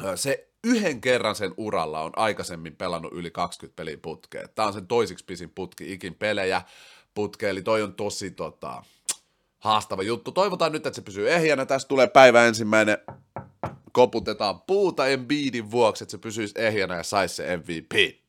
[0.03, 4.49] Uh, se yhden kerran sen uralla on aikaisemmin pelannut yli 20 peliä putkeen.
[4.55, 6.61] Tämä on sen toisiksi pisin putki ikin pelejä
[7.13, 8.83] putkeen, eli toi on tosi tota,
[9.59, 10.31] haastava juttu.
[10.31, 11.65] Toivotaan nyt, että se pysyy ehjänä.
[11.65, 12.97] Tästä tulee päivä ensimmäinen.
[13.91, 18.19] Koputetaan puuta Embiidin vuoksi, että se pysyisi ehjänä ja saisi se MVP.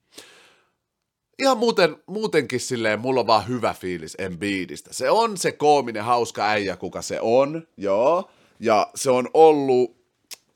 [1.40, 4.92] Ihan muuten, muutenkin silleen, mulla on vaan hyvä fiilis Embiidistä.
[4.92, 8.31] Se on se koominen, hauska äijä, kuka se on, joo.
[8.61, 10.00] Ja se on ollut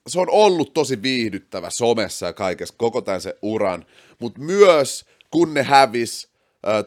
[0.06, 3.86] se on ollut tosi viihdyttävä somessa ja kaikessa koko tämän se uran,
[4.18, 6.28] mutta myös kun ne hävis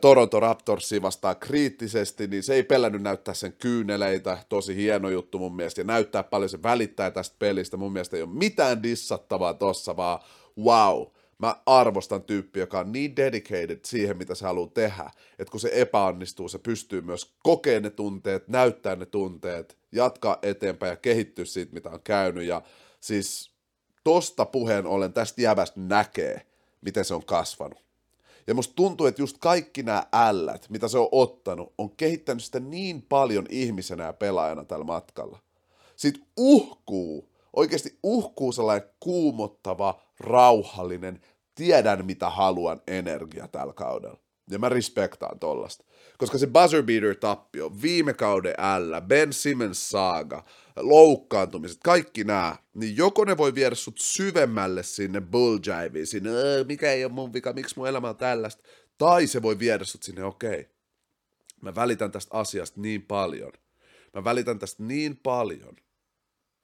[0.01, 5.55] Toronto Raptorsia vastaan kriittisesti, niin se ei pelännyt näyttää sen kyyneleitä, tosi hieno juttu mun
[5.55, 9.97] mielestä, ja näyttää paljon se välittää tästä pelistä, mun mielestä ei ole mitään dissattavaa tossa,
[9.97, 10.19] vaan
[10.63, 11.05] wow,
[11.39, 15.69] mä arvostan tyyppiä, joka on niin dedicated siihen, mitä se haluaa tehdä, että kun se
[15.73, 21.73] epäonnistuu, se pystyy myös kokemaan ne tunteet, näyttää ne tunteet, jatkaa eteenpäin ja kehittyä siitä,
[21.73, 22.61] mitä on käynyt, ja
[22.99, 23.51] siis
[24.03, 26.47] tosta puheen ollen tästä jävästä näkee,
[26.81, 27.87] miten se on kasvanut.
[28.47, 32.59] Ja musta tuntuu, että just kaikki nämä ällät, mitä se on ottanut, on kehittänyt sitä
[32.59, 35.39] niin paljon ihmisenä ja pelaajana tällä matkalla.
[35.95, 41.21] Sitten uhkuu, oikeasti uhkuu sellainen kuumottava, rauhallinen,
[41.55, 44.19] tiedän mitä haluan energia tällä kaudella.
[44.49, 45.83] Ja mä respektaan tollasta.
[46.17, 50.43] Koska se buzzer beater tappio, viime kauden ällä, Ben Simmons saaga,
[50.75, 56.29] loukkaantumiset, kaikki nämä, niin joko ne voi viedä sut syvemmälle sinne bulljiveen, sinne,
[56.67, 58.63] mikä ei ole mun vika, miksi mun elämä on tällaista,
[58.97, 60.65] tai se voi viedä sut sinne, okei, okay,
[61.61, 63.51] mä välitän tästä asiasta niin paljon,
[64.13, 65.75] mä välitän tästä niin paljon,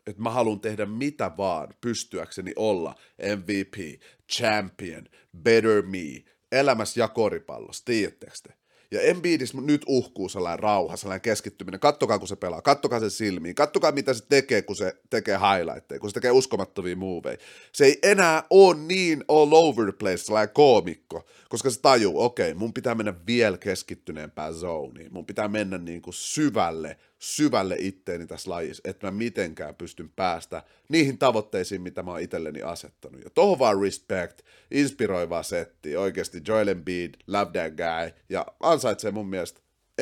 [0.08, 2.96] että mä haluan tehdä mitä vaan pystyäkseni olla
[3.38, 5.04] MVP, champion,
[5.38, 8.54] better me, elämässä ja koripallossa, tiedättekö te?
[8.94, 11.80] Ja Embiidis nyt uhkuu sellainen rauha, sellainen keskittyminen.
[11.80, 12.62] Kattokaa, kun se pelaa.
[12.62, 13.56] Kattokaa sen silmiin.
[13.56, 17.38] Kattokaa, mitä se tekee, kun se tekee highlightteja, kun se tekee uskomattomia moveja.
[17.72, 22.52] Se ei enää ole niin all over the place, sellainen koomikko, koska se tajuu, okei,
[22.52, 25.14] okay, mun pitää mennä vielä keskittyneempään zoniin.
[25.14, 30.64] Mun pitää mennä niin kuin syvälle, syvälle itteeni tässä lajissa, että mä mitenkään pystyn päästä
[30.90, 33.24] niihin tavoitteisiin, mitä mä oon itselleni asettanut.
[33.24, 39.28] Ja tohon vaan respect, inspiroivaa setti, oikeasti Joel Embiid, love that guy, ja ansaitsee mun
[39.30, 39.62] mielestä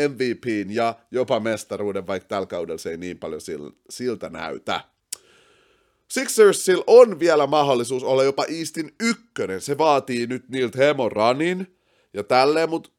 [0.10, 3.42] MVPn ja jopa mestaruuden, vaikka tällä kaudella se ei niin paljon
[3.90, 4.82] siltä näytä.
[6.08, 9.62] Sixersilla on vielä mahdollisuus olla jopa Eastin ykkönen.
[9.62, 11.78] Se vaatii nyt niiltä hemon runin
[12.14, 12.90] ja tälleen, mutta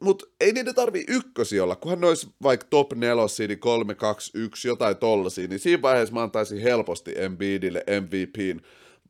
[0.00, 4.30] mut ei niiden tarvii ykkösi olla, kunhan ne olisi vaikka top nelosia, niin 3, 2,
[4.34, 8.60] 1, jotain tollasia, niin siinä vaiheessa mä antaisin helposti Embiidille MVPn,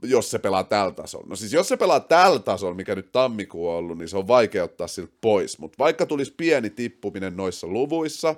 [0.03, 1.27] jos se pelaa tällä tasolla.
[1.29, 4.29] No siis jos se pelaa tällä tasolla, mikä nyt tammikuu on ollut, niin se on
[4.29, 8.35] vaikea ottaa siltä pois, mutta vaikka tulisi pieni tippuminen noissa luvuissa,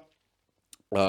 [0.90, 1.00] uh,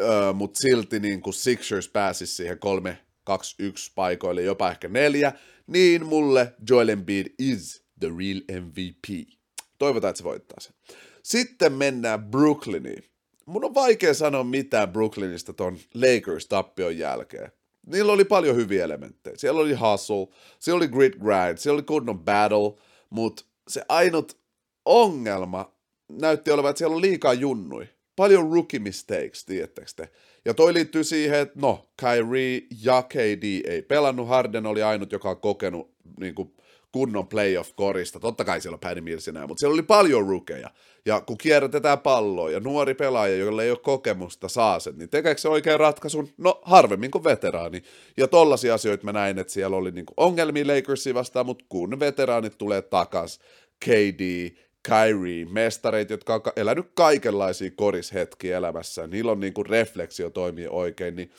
[0.00, 5.32] uh, mutta silti niin kuin Sixers pääsisi siihen 3, 2, 1 paikoille, jopa ehkä neljä,
[5.66, 9.34] niin mulle Joel Embiid is the real MVP.
[9.78, 10.74] Toivotaan, että se voittaa sen.
[11.22, 13.04] Sitten mennään Brooklyniin.
[13.46, 17.52] Mun on vaikea sanoa mitään Brooklynista ton Lakers-tappion jälkeen.
[17.86, 19.36] Niillä oli paljon hyviä elementtejä.
[19.36, 24.36] Siellä oli hustle, siellä oli grit grind, siellä oli kunnon battle, mutta se ainut
[24.84, 25.74] ongelma
[26.08, 27.88] näytti olevan, että siellä on liikaa junnui.
[28.16, 30.10] Paljon rookie mistakes, tiedättekö te?
[30.44, 35.30] Ja toi liittyy siihen, että no, Kyrie ja KD ei pelannut, Harden oli ainut, joka
[35.30, 36.54] on kokenut niin kuin,
[36.94, 38.20] kunnon playoff-korista.
[38.20, 40.70] Totta kai siellä on Paddy Mills enää, mutta siellä oli paljon rukeja.
[41.04, 45.40] Ja kun kierrätetään palloa ja nuori pelaaja, jolla ei ole kokemusta, saa sen, niin tekeekö
[45.40, 46.28] se oikein ratkaisun?
[46.36, 47.82] No harvemmin kuin veteraani.
[48.16, 52.58] Ja tollaisia asioita mä näin, että siellä oli niinku ongelmia Lakersia vastaan, mutta kun veteraanit
[52.58, 53.40] tulee takas,
[53.84, 54.50] KD,
[54.82, 61.30] Kyrie, mestareita, jotka on elänyt kaikenlaisia korishetkiä elämässä, niillä on niinku refleksio toimii oikein, niin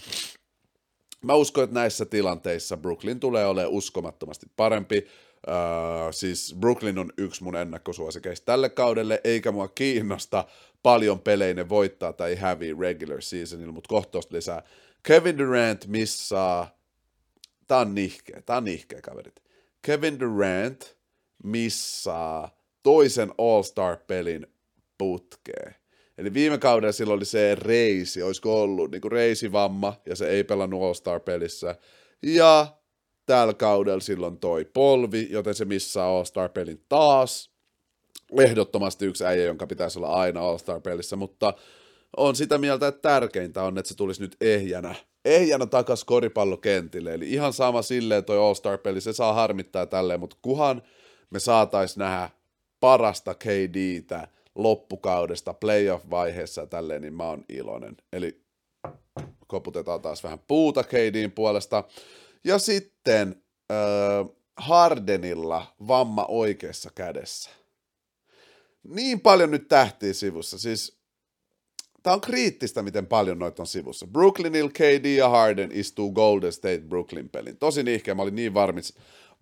[1.23, 5.07] mä uskon, että näissä tilanteissa Brooklyn tulee olemaan uskomattomasti parempi.
[5.47, 10.45] Uh, siis Brooklyn on yksi mun ennakkosuosikeista tälle kaudelle, eikä mua kiinnosta
[10.83, 14.63] paljon peleinen voittaa tai häviä regular seasonilla, mutta kohtaus lisää.
[15.03, 16.77] Kevin Durant missaa,
[17.67, 19.43] tää on nihkeä, tää on nihkeä kaverit.
[19.81, 20.97] Kevin Durant
[21.43, 24.47] missaa toisen All-Star-pelin
[24.97, 25.75] putkeen.
[26.17, 30.83] Eli viime kaudella silloin oli se reisi, olisiko ollut niin reisivamma, ja se ei pelannut
[30.83, 31.75] All-Star-pelissä.
[32.23, 32.77] Ja
[33.25, 37.51] tällä kaudella silloin toi polvi, joten se missaa All-Star-pelin taas.
[38.39, 41.53] Ehdottomasti yksi äijä, jonka pitäisi olla aina All-Star-pelissä, mutta
[42.17, 47.13] on sitä mieltä, että tärkeintä on, että se tulisi nyt ehjänä, ehjänä takas koripallokentille.
[47.13, 50.81] Eli ihan sama silleen toi All-Star-peli, se saa harmittaa tälleen, mutta kuhan
[51.29, 52.29] me saatais nähdä
[52.79, 57.97] parasta KDtä loppukaudesta playoff-vaiheessa tälleen, niin mä oon iloinen.
[58.13, 58.41] Eli
[59.47, 61.83] koputetaan taas vähän puuta KDin puolesta.
[62.45, 67.49] Ja sitten äh, Hardenilla vamma oikeassa kädessä.
[68.83, 70.59] Niin paljon nyt tähtiä sivussa.
[70.59, 70.99] Siis
[72.03, 74.07] tämä on kriittistä, miten paljon noita on sivussa.
[74.07, 77.57] Brooklynil KD ja Harden istuu Golden State Brooklyn pelin.
[77.57, 78.93] Tosi niihkeä, mä olin niin varmis,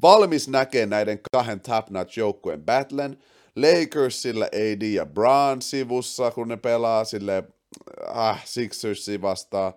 [0.02, 3.18] valmis näkemään näiden kahden top notch joukkueen battlen.
[3.56, 7.44] Lakersilla AD ja Bron sivussa, kun ne pelaa sille
[8.16, 9.74] äh, Sixersi vastaan,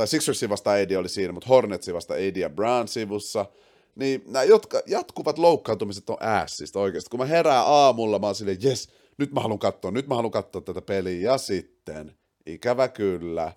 [0.00, 3.46] tai Sixersi vastaan AD oli siinä, mutta Hornetsi vastaan AD ja Brown sivussa,
[3.94, 7.10] niin nämä jotka, jatkuvat loukkaantumiset on ässistä oikeasti.
[7.10, 10.30] Kun mä herään aamulla, mä oon silleen, jes, nyt mä haluan katsoa, nyt mä haluan
[10.30, 12.14] katsoa tätä peliä, ja sitten,
[12.46, 13.52] ikävä kyllä,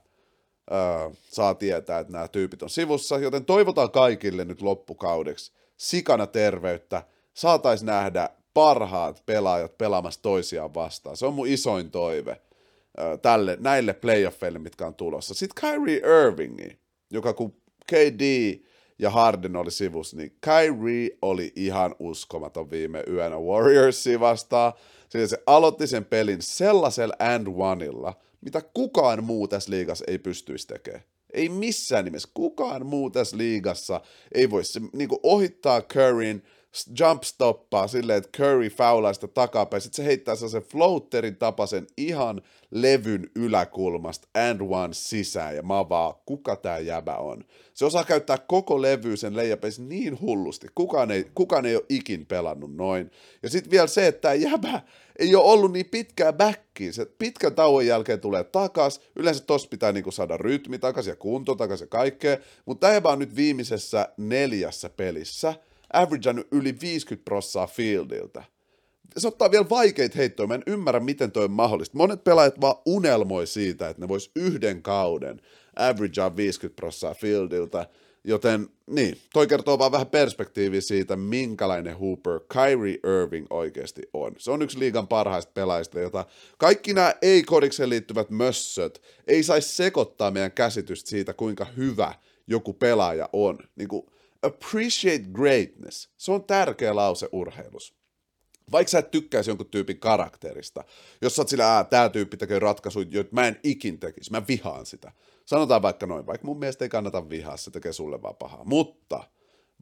[0.71, 7.03] öö, saa tietää, että nämä tyypit on sivussa, joten toivotaan kaikille nyt loppukaudeksi sikana terveyttä,
[7.33, 11.17] saatais nähdä parhaat pelaajat pelaamassa toisiaan vastaan.
[11.17, 12.41] Se on mun isoin toive
[13.21, 15.33] tälle, näille playoffeille, mitkä on tulossa.
[15.33, 16.77] Sitten Kyrie Irvingi,
[17.11, 17.55] joka kun
[17.91, 18.53] KD
[18.99, 24.73] ja Harden oli sivussa, niin Kyrie oli ihan uskomaton viime yönä Warriorsia vastaan.
[25.09, 30.67] Sillä se aloitti sen pelin sellaisella and oneilla, mitä kukaan muu tässä liigassa ei pystyisi
[30.67, 31.03] tekemään.
[31.33, 32.29] Ei missään nimessä.
[32.33, 34.01] Kukaan muu tässä liigassa
[34.31, 36.43] ei voi se, niin ohittaa Curryn
[36.99, 42.41] jump stoppaa silleen, että Curry faulaa sitä takapäin, sitten se heittää sen floaterin tapaisen ihan
[42.71, 47.43] levyn yläkulmasta and one sisään, ja mä vaan, kuka tää jäbä on.
[47.73, 52.25] Se osaa käyttää koko levy sen leijapeisi niin hullusti, kukaan ei, kukaan ei ole ikin
[52.25, 53.11] pelannut noin.
[53.43, 54.81] Ja sitten vielä se, että tämä jäbä
[55.19, 59.91] ei ole ollut niin pitkää backia, se pitkän tauon jälkeen tulee takas, yleensä tossa pitää
[59.91, 64.89] niinku saada rytmi takas ja kunto takas ja kaikkea, mutta tämä on nyt viimeisessä neljässä
[64.89, 65.53] pelissä,
[65.93, 68.43] averagannut yli 50 prossaa fieldiltä.
[69.17, 71.97] Se ottaa vielä vaikeita heittoja, mä en ymmärrä, miten toi on mahdollista.
[71.97, 75.41] Monet pelaajat vaan unelmoi siitä, että ne vois yhden kauden
[75.75, 77.87] averagea 50 prossaa fieldiltä,
[78.23, 84.35] joten niin, toi kertoo vaan vähän perspektiiviä siitä, minkälainen Hooper Kyrie Irving oikeasti on.
[84.37, 86.25] Se on yksi liigan parhaista pelaajista, jota
[86.57, 92.13] kaikki nämä ei-kodikseen liittyvät mössöt ei saisi sekoittaa meidän käsitystä siitä, kuinka hyvä
[92.47, 93.57] joku pelaaja on.
[93.75, 94.05] Niin kuin,
[94.43, 96.09] appreciate greatness.
[96.17, 97.95] Se on tärkeä lause urheilus.
[98.71, 100.83] Vaikka sä et tykkäisi jonkun tyypin karakterista,
[101.21, 104.85] jos sä oot sillä, tää tyyppi tekee ratkaisuja, joita mä en ikin tekisi, mä vihaan
[104.85, 105.11] sitä.
[105.45, 108.63] Sanotaan vaikka noin, vaikka mun mielestä ei kannata vihaa, se tekee sulle vaan pahaa.
[108.63, 109.23] Mutta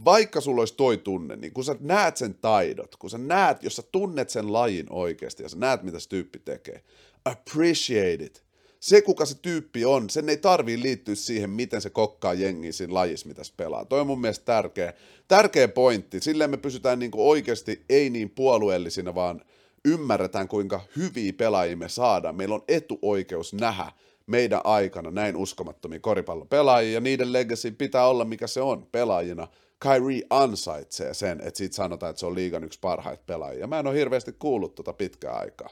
[0.06, 3.76] vaikka sulla olisi toi tunne, niin kun sä näet sen taidot, kun sä näet, jos
[3.76, 6.84] sä tunnet sen lajin oikeasti ja sä näet, mitä se tyyppi tekee,
[7.26, 8.44] appreciate it
[8.82, 12.94] se, kuka se tyyppi on, sen ei tarvii liittyä siihen, miten se kokkaa jengi siinä
[12.94, 13.86] lajissa, mitä se pelaa.
[13.86, 14.94] Toi on mun mielestä tärkeä,
[15.28, 16.20] tärkeä pointti.
[16.20, 19.42] Silleen me pysytään niinku oikeasti ei niin puolueellisina, vaan
[19.86, 22.36] ymmärretään, kuinka hyviä pelaajia me saadaan.
[22.36, 23.92] Meillä on etuoikeus nähdä
[24.28, 29.48] meidän aikana näin uskomattomia koripallopelaajia, ja niiden legacy pitää olla, mikä se on pelaajina.
[29.80, 33.68] Kyrie ansaitsee sen, että siitä sanotaan, että se on liigan yksi parhaita pelaajia.
[33.68, 35.70] Mä en ole hirveästi kuullut tota pitkää aikaa.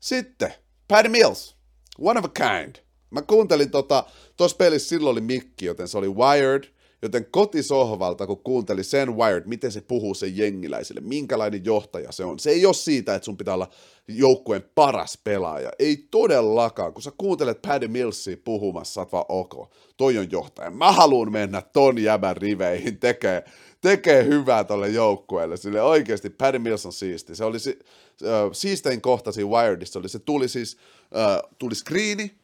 [0.00, 0.54] Sitten,
[0.88, 1.55] Patty Mills.
[1.98, 2.76] One of a kind.
[3.10, 4.04] Mä kuuntelin tota,
[4.36, 6.64] tuossa pelissä silloin oli mikki, joten se oli Wired,
[7.06, 12.38] joten kotisohvalta, kun kuuntelin sen Wired, miten se puhuu sen jengiläisille, minkälainen johtaja se on.
[12.38, 13.68] Se ei ole siitä, että sun pitää olla
[14.08, 15.70] joukkueen paras pelaaja.
[15.78, 16.92] Ei todellakaan.
[16.92, 20.70] Kun sä kuuntelet Paddy Millsia puhumassa, sä oot vaan ok, toi on johtaja.
[20.70, 23.44] Mä haluan mennä ton jäbän riveihin tekee,
[23.80, 25.56] tekee hyvää tolle joukkueelle.
[25.56, 27.34] Sille oikeasti Paddy Mills on siisti.
[27.34, 27.78] Se oli si,
[28.22, 30.76] äh, siistein kohta siinä Wiredissa, oli se tuli siis
[31.16, 32.34] äh, tuli screeni,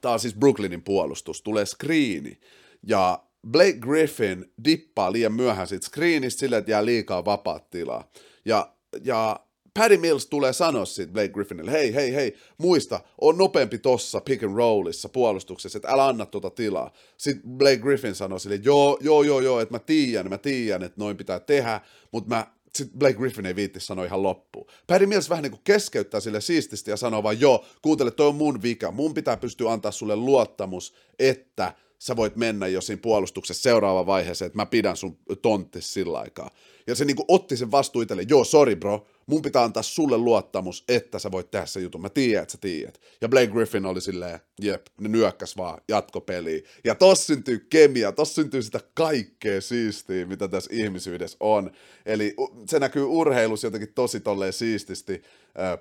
[0.00, 2.38] tämä on siis Brooklynin puolustus, tulee screeni,
[2.82, 8.10] ja Blake Griffin dippaa liian myöhään siitä screenistä silleen, että jää liikaa vapaat tilaa.
[8.44, 8.72] Ja,
[9.04, 9.40] ja
[9.78, 14.42] Patty Mills tulee sanoa siitä Blake Griffinille, hei, hei, hei, muista, on nopeampi tossa pick
[14.42, 16.92] and rollissa puolustuksessa, että älä anna tuota tilaa.
[17.16, 21.00] Sitten Blake Griffin sanoi sille, joo, joo, joo, joo, että mä tiedän, mä tiedän, että
[21.00, 21.80] noin pitää tehdä,
[22.12, 24.66] mutta mä sitten Blake Griffin ei viitti sanoa ihan loppuun.
[24.86, 28.34] Patty Mills vähän niin kuin keskeyttää sille siististi ja sanoo vaan, joo, kuuntele, toi on
[28.34, 33.62] mun vika, mun pitää pystyä antaa sulle luottamus, että sä voit mennä jo siinä puolustuksessa
[33.62, 36.50] seuraava vaiheeseen, että mä pidän sun tonttis sillä aikaa.
[36.86, 40.18] Ja se niin kuin otti sen vastuun itselle, joo, sorry bro, mun pitää antaa sulle
[40.18, 42.00] luottamus, että sä voit tehdä sen jutun.
[42.00, 43.00] Mä tiedän, että sä tiedät.
[43.20, 46.64] Ja Blake Griffin oli silleen, jep, ne nyökkäs vaan jatkopeliin.
[46.84, 51.70] Ja tossa syntyy kemia, tossa syntyy sitä kaikkea siistiä, mitä tässä ihmisyydessä on.
[52.06, 52.34] Eli
[52.68, 55.22] se näkyy urheilussa jotenkin tosi tolleen siististi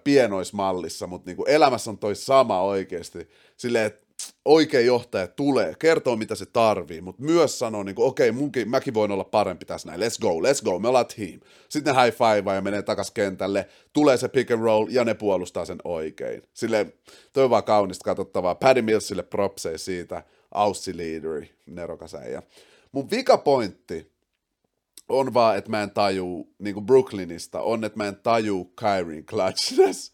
[0.04, 3.28] pienoismallissa, mutta niin kuin elämässä on toi sama oikeasti.
[3.58, 4.05] Silleen, että
[4.46, 9.12] oikea johtaja tulee, kertoo mitä se tarvii, mutta myös sanoo, niin okei, okay, mäkin voin
[9.12, 11.40] olla parempi tässä näin, let's go, let's go, me ollaan team.
[11.70, 15.14] Sitten ne high five ja menee takas kentälle, tulee se pick and roll ja ne
[15.14, 16.42] puolustaa sen oikein.
[16.54, 16.88] Sille
[17.34, 18.56] toi on vaan kaunista katsottavaa.
[18.56, 22.44] Paddy Millsille propsei siitä, Aussi leaderi, nerokas äijä.
[22.92, 24.12] Mun vikapointti
[25.10, 29.26] on vaan, että mä en taju, niin kuin Brooklynista, on, että mä en taju Kyrien
[29.26, 30.14] clutchness.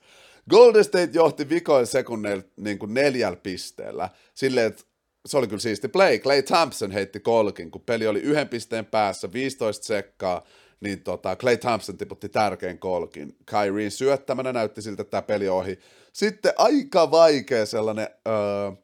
[0.52, 4.84] Golden State johti vikoin sekunneilla niin kuin neljällä pisteellä, silleen, että
[5.26, 6.20] se oli kyllä siisti play.
[6.20, 10.44] Clay Thompson heitti kolkin, kun peli oli yhden pisteen päässä, 15 sekkaa,
[10.80, 13.38] niin tota, Clay Thompson tiputti tärkeän kolkin.
[13.46, 15.80] Kyrien syöttämänä näytti siltä, että tämä peli ohi.
[16.14, 18.78] Sitten aika vaikea sellainen uh,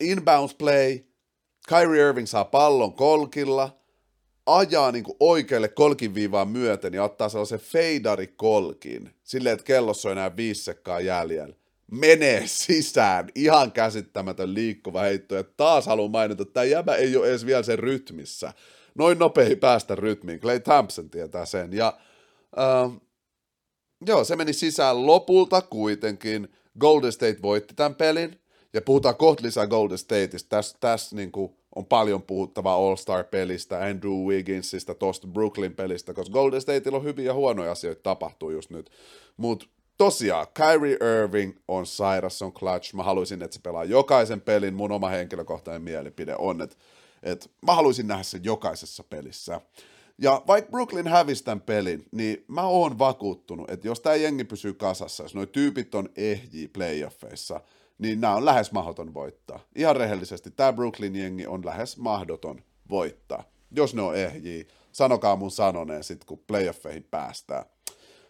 [0.00, 0.98] inbounds play.
[1.68, 3.78] Kyrie Irving saa pallon kolkilla,
[4.56, 10.12] ajaa niin oikealle kolkin viivaan myöten ja ottaa sellaisen feidari kolkin, silleen, että kellossa on
[10.12, 11.54] enää viisi sekkaa jäljellä.
[11.90, 17.28] Menee sisään, ihan käsittämätön liikkuva heitto, ja taas haluan mainita, että tämä jäbä ei ole
[17.28, 18.52] edes vielä sen rytmissä.
[18.94, 21.98] Noin nopea päästä rytmiin, Clay Thompson tietää sen, ja
[22.58, 22.92] äh,
[24.06, 26.48] joo, se meni sisään lopulta kuitenkin.
[26.80, 28.40] Golden State voitti tämän pelin,
[28.72, 34.12] ja puhutaan kohta lisää Golden Stateista, tässä täs, niin kuin, on paljon puhuttavaa All-Star-pelistä, Andrew
[34.12, 38.90] Wigginsista, tosta Brooklyn-pelistä, koska Golden Stateilla on hyviä ja huonoja asioita tapahtuu just nyt.
[39.36, 39.66] Mutta
[39.98, 42.94] tosiaan, Kyrie Irving on sairas, on clutch.
[42.94, 44.74] Mä haluaisin, että se pelaa jokaisen pelin.
[44.74, 46.76] Mun oma henkilökohtainen mielipide on, että,
[47.22, 49.60] että mä haluaisin nähdä sen jokaisessa pelissä.
[50.18, 54.74] Ja vaikka Brooklyn hävisi tämän pelin, niin mä oon vakuuttunut, että jos tämä jengi pysyy
[54.74, 57.60] kasassa, jos nuo tyypit on ehjiä playoffeissa–
[57.98, 59.60] niin nämä on lähes mahdoton voittaa.
[59.76, 63.44] Ihan rehellisesti, tämä Brooklyn-jengi on lähes mahdoton voittaa.
[63.70, 67.64] Jos ne on ehjiä, sanokaa mun sanoneen sitten, kun playoffeihin päästään.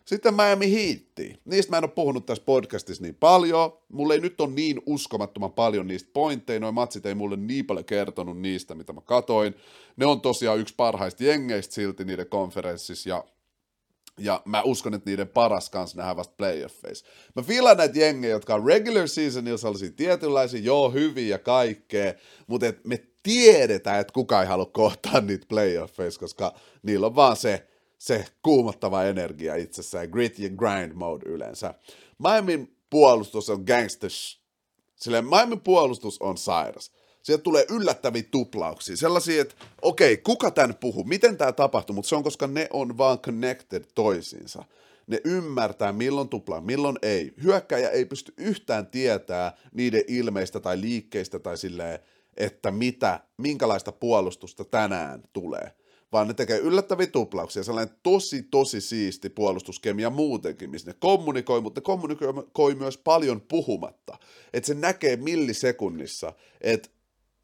[0.04, 1.38] Sitten Miami Heat.
[1.44, 3.78] Niistä mä en ole puhunut tässä podcastissa niin paljon.
[3.92, 6.60] Mulle ei nyt ole niin uskomattoman paljon niistä pointteja.
[6.60, 9.54] Noin matsit ei mulle niin paljon kertonut niistä, mitä mä katoin.
[9.96, 13.08] Ne on tosiaan yksi parhaista jengeistä silti niiden konferenssissa.
[13.08, 13.24] Ja
[14.18, 17.06] ja mä uskon, että niiden paras kanssa nähdään vasta playoffeissa.
[17.36, 22.14] Mä fiilan näitä jengejä, jotka on regular seasonilla sellaisia tietynlaisia, joo, hyviä ja kaikkea,
[22.46, 27.36] mutta et me tiedetään, että kuka ei halua kohtaa niitä playoffeissa, koska niillä on vaan
[27.36, 31.74] se, se kuumottava energia itsessään, grit ja grind mode yleensä.
[32.18, 34.10] Miamin puolustus on gangster,
[34.96, 36.92] silleen Miamin puolustus on sairas
[37.28, 42.08] sieltä tulee yllättäviä tuplauksia, sellaisia, että okei, okay, kuka tämän puhuu, miten tämä tapahtuu, mutta
[42.08, 44.64] se on, koska ne on vaan connected toisiinsa.
[45.06, 47.34] Ne ymmärtää, milloin tuplaa, milloin ei.
[47.42, 51.98] Hyökkäjä ei pysty yhtään tietää niiden ilmeistä tai liikkeistä tai silleen,
[52.36, 55.72] että mitä, minkälaista puolustusta tänään tulee
[56.12, 61.80] vaan ne tekee yllättäviä tuplauksia, sellainen tosi, tosi siisti puolustuskemia muutenkin, missä ne kommunikoi, mutta
[61.80, 64.18] ne kommunikoi myös paljon puhumatta.
[64.52, 66.88] Että se näkee millisekunnissa, että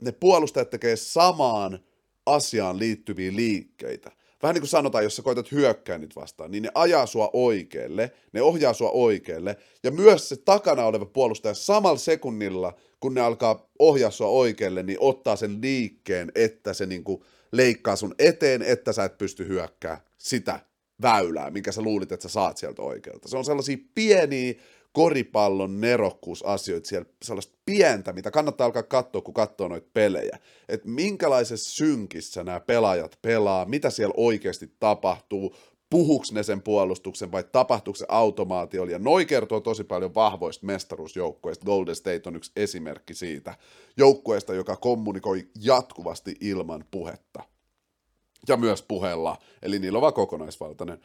[0.01, 1.79] ne puolustajat tekee samaan
[2.27, 4.11] asiaan liittyviä liikkeitä.
[4.43, 8.13] Vähän niin kuin sanotaan, jos sä koetat hyökkää niitä vastaan, niin ne ajaa sua oikealle,
[8.33, 13.71] ne ohjaa sua oikealle, ja myös se takana oleva puolustaja samalla sekunnilla, kun ne alkaa
[13.79, 17.23] ohjaa sua oikealle, niin ottaa sen liikkeen, että se niin kuin
[17.53, 20.61] leikkaa sun eteen, että sä et pysty hyökkää sitä
[21.03, 23.29] väylää, minkä sä luulit, että sä saat sieltä oikealta.
[23.29, 24.55] Se on sellaisia pieniä
[24.95, 30.39] koripallon nerokkuusasioita siellä, sellaista pientä, mitä kannattaa alkaa katsoa, kun katsoo noita pelejä.
[30.69, 35.57] Että minkälaisessa synkissä nämä pelaajat pelaa, mitä siellä oikeasti tapahtuu,
[35.91, 38.93] puhuks ne sen puolustuksen vai tapahtuuko se automaatiolla.
[38.93, 41.67] Ja noi kertoo tosi paljon vahvoista mestaruusjoukkueista.
[41.67, 43.55] Golden State on yksi esimerkki siitä
[43.97, 47.54] joukkueesta, joka kommunikoi jatkuvasti ilman puhetta
[48.49, 51.01] ja myös puheella, eli niillä on vaan kokonaisvaltainen.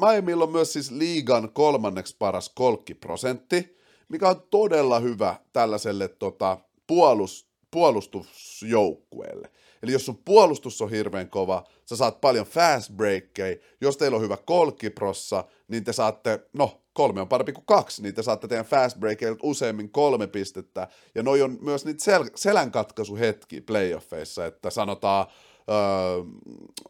[0.00, 7.50] Miamilla on myös siis liigan kolmanneksi paras kolkkiprosentti, mikä on todella hyvä tällaiselle tota, puolus,
[7.70, 9.50] puolustusjoukkueelle.
[9.82, 14.22] Eli jos sun puolustus on hirveän kova, sä saat paljon fast breakkejä, jos teillä on
[14.22, 18.66] hyvä kolkkiprossa, niin te saatte, no kolme on parempi kuin kaksi, niin te saatte teidän
[18.66, 25.26] fast breakeilta useammin kolme pistettä, ja noi on myös niitä sel- selänkatkaisu-hetki playoffeissa, että sanotaan,
[25.68, 26.24] öö,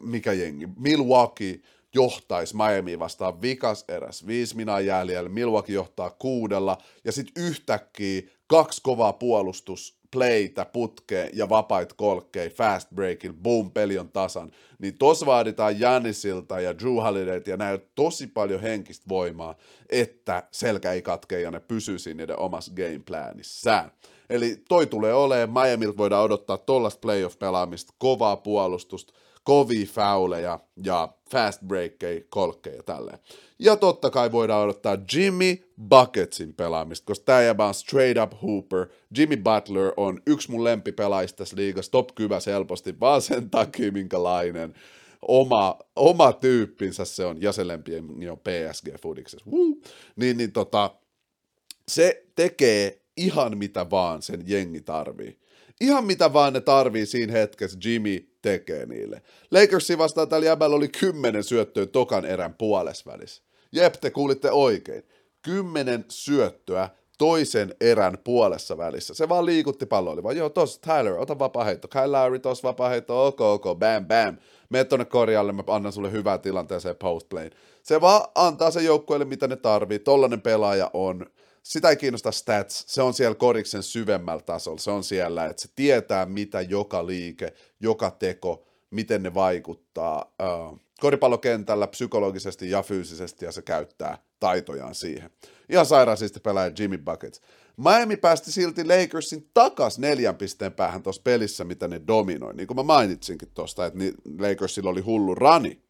[0.01, 1.61] mikä jengi, Milwaukee
[1.95, 8.81] johtaisi Miami vastaan vikas eräs, viisi minaa jäljellä, Milwaukee johtaa kuudella, ja sitten yhtäkkiä kaksi
[8.83, 14.51] kovaa puolustus playtä, putkeen ja vapait kolkkei, fast breakin, boom, peli on tasan.
[14.79, 19.55] Niin tos vaaditaan Janisilta ja Drew Holidayt ja näin tosi paljon henkistä voimaa,
[19.89, 23.91] että selkä ei katkea ja ne pysyisi niiden omassa gameplanissään.
[24.31, 29.13] Eli toi tulee olemaan, Miamilta voidaan odottaa tollasta playoff-pelaamista, kovaa puolustusta,
[29.45, 33.19] kovia fauleja ja fast breakkeja, kolkkeja ja tälleen.
[33.59, 35.57] Ja totta kai voidaan odottaa Jimmy
[35.89, 38.87] Bucketsin pelaamista, koska tämä jäbä on straight up hooper.
[39.19, 44.75] Jimmy Butler on yksi mun lempipelaajista tässä liigassa, top kyvä helposti, vaan sen takia minkälainen
[45.23, 47.97] oma, oma tyyppinsä se on, ja se lempi
[48.31, 49.51] on PSG-fudiksessa.
[50.17, 50.91] Niin, niin tota,
[51.89, 55.39] se tekee ihan mitä vaan sen jengi tarvii.
[55.81, 59.23] Ihan mitä vaan ne tarvii siinä hetkessä Jimmy tekee niille.
[59.51, 63.43] Lakersin vastaan tällä jäbällä oli kymmenen syöttöä tokan erän puolesvälissä.
[63.73, 65.03] Jep, te kuulitte oikein.
[65.43, 66.89] Kymmenen syöttöä
[67.19, 69.15] toisen erän puolessa välissä.
[69.15, 72.63] Se vaan liikutti pallo, oli vaan, joo, tos Tyler, ota vapaa heitto, Kyle Lowry, tos
[72.63, 74.37] vapaa heitto, ok, ok, bam, bam.
[74.71, 77.51] Mene tonne korjalle, mä annan sulle hyvää tilanteeseen postplay.
[77.83, 79.99] Se vaan antaa se joukkueelle, mitä ne tarvii.
[79.99, 81.27] Tollanen pelaaja on
[81.63, 85.69] sitä ei kiinnosta stats, se on siellä koriksen syvemmällä tasolla, se on siellä, että se
[85.77, 93.53] tietää, mitä joka liike, joka teko, miten ne vaikuttaa uh, koripallokentällä psykologisesti ja fyysisesti, ja
[93.53, 95.31] se käyttää taitojaan siihen.
[95.69, 97.41] Ihan sairaasista pelaaja Jimmy Buckets.
[97.77, 102.55] Miami päästi silti Lakersin takas neljän pisteen päähän tuossa pelissä, mitä ne dominoi.
[102.55, 103.99] Niin kuin mä mainitsinkin tuosta, että
[104.39, 105.83] Lakersilla oli hullu rani.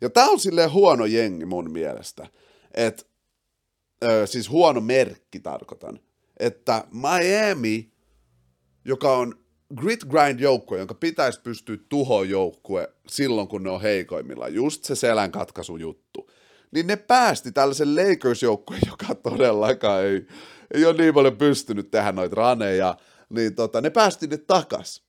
[0.00, 2.26] Ja tää on silleen huono jengi mun mielestä.
[2.74, 3.02] Että
[4.04, 6.00] ö, siis huono merkki tarkoitan,
[6.40, 7.92] että Miami,
[8.84, 9.34] joka on
[9.76, 14.94] grit grind joukkue, jonka pitäisi pystyä tuhoon joukkue silloin, kun ne on heikoimmilla, just se
[14.94, 16.30] selän katkaisu juttu,
[16.70, 20.26] niin ne päästi tällaisen Lakers-joukkueen, joka todellakaan ei,
[20.74, 22.96] ei ole niin paljon pystynyt tehdä noita raneja,
[23.28, 25.05] niin tota, ne päästi ne takas.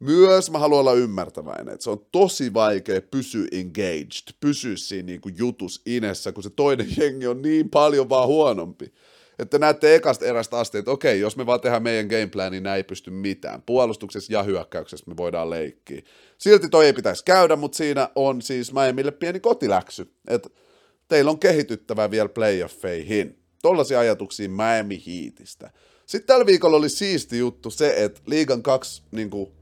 [0.00, 5.20] Myös mä haluan olla ymmärtäväinen, että se on tosi vaikea pysyä engaged, pysyä siinä niin
[5.20, 8.92] kuin jutus inessä, kun se toinen jengi on niin paljon vaan huonompi.
[9.38, 12.76] Että näette ekasta erästä asti, että okei, jos me vaan tehdään meidän gameplan, niin näin
[12.76, 13.62] ei pysty mitään.
[13.62, 16.02] Puolustuksessa ja hyökkäyksessä me voidaan leikkiä.
[16.38, 20.48] Silti toi ei pitäisi käydä, mutta siinä on siis Miamille pieni kotiläksy, että
[21.08, 23.38] teillä on kehityttävä vielä playoffeihin.
[23.62, 25.70] Tollaisia ajatuksia Miami Heatistä.
[26.06, 29.52] Sitten tällä viikolla oli siisti juttu se, että liigan kaksi niin kuin,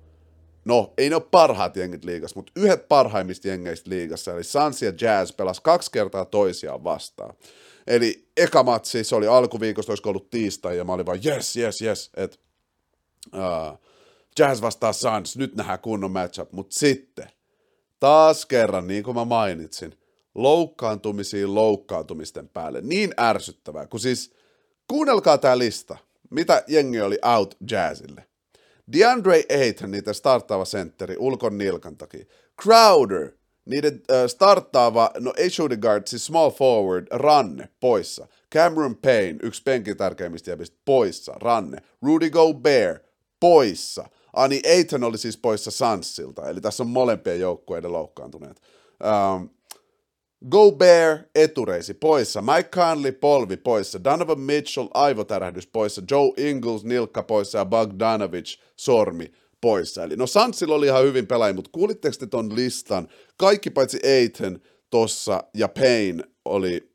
[0.64, 4.92] no, ei ne ole parhaat jengit liigassa, mutta yhdet parhaimmista jengeistä liigassa, eli Suns ja
[5.00, 7.34] Jazz pelas kaksi kertaa toisiaan vastaan.
[7.86, 11.82] Eli eka matsi, se oli alkuviikosta, olisiko ollut tiistai, ja mä olin vaan yes, yes,
[11.82, 12.36] yes, että
[13.34, 13.78] uh,
[14.38, 17.28] Jazz vastaa Suns, nyt nähdään kunnon matchup, mutta sitten,
[18.00, 19.98] taas kerran, niin kuin mä mainitsin,
[20.34, 24.34] loukkaantumisiin loukkaantumisten päälle, niin ärsyttävää, kun siis,
[24.88, 25.96] kuunnelkaa tämä lista,
[26.30, 28.26] mitä jengi oli out Jazzille.
[28.92, 32.24] DeAndre Ayton, niitä starttaava sentteri, ulkon nilkan takia.
[32.62, 33.30] Crowder,
[33.64, 38.26] niiden äh, starttaava, no ei shooting guard, siis small forward, ranne, poissa.
[38.54, 41.78] Cameron Payne, yksi penkin tärkeimmistä jäbistä, poissa, ranne.
[42.02, 43.02] Rudy Gobert,
[43.40, 44.08] poissa.
[44.32, 48.60] Ani Ayton oli siis poissa Sansilta, eli tässä on molempien joukkueiden loukkaantuneet.
[49.04, 49.50] Um,
[50.50, 57.58] Gobert etureisi poissa, Mike Conley polvi poissa, Donovan Mitchell aivotärähdys poissa, Joe Ingles nilkka poissa
[57.58, 60.04] ja Bogdanovich sormi poissa.
[60.04, 63.08] Eli no Sansilla oli ihan hyvin pelaaja, mutta kuulitteko te ton listan?
[63.36, 64.58] Kaikki paitsi Aiton
[64.90, 66.90] tossa ja Payne oli,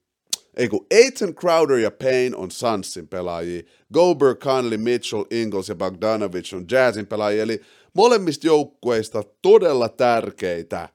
[0.58, 6.56] ei kun Aiton, Crowder ja Payne on Sansin pelaajia, Gobert, Conley, Mitchell, Ingles ja Bogdanovich
[6.56, 7.62] on Jazzin pelaajia, eli
[7.94, 10.90] molemmista joukkueista todella tärkeitä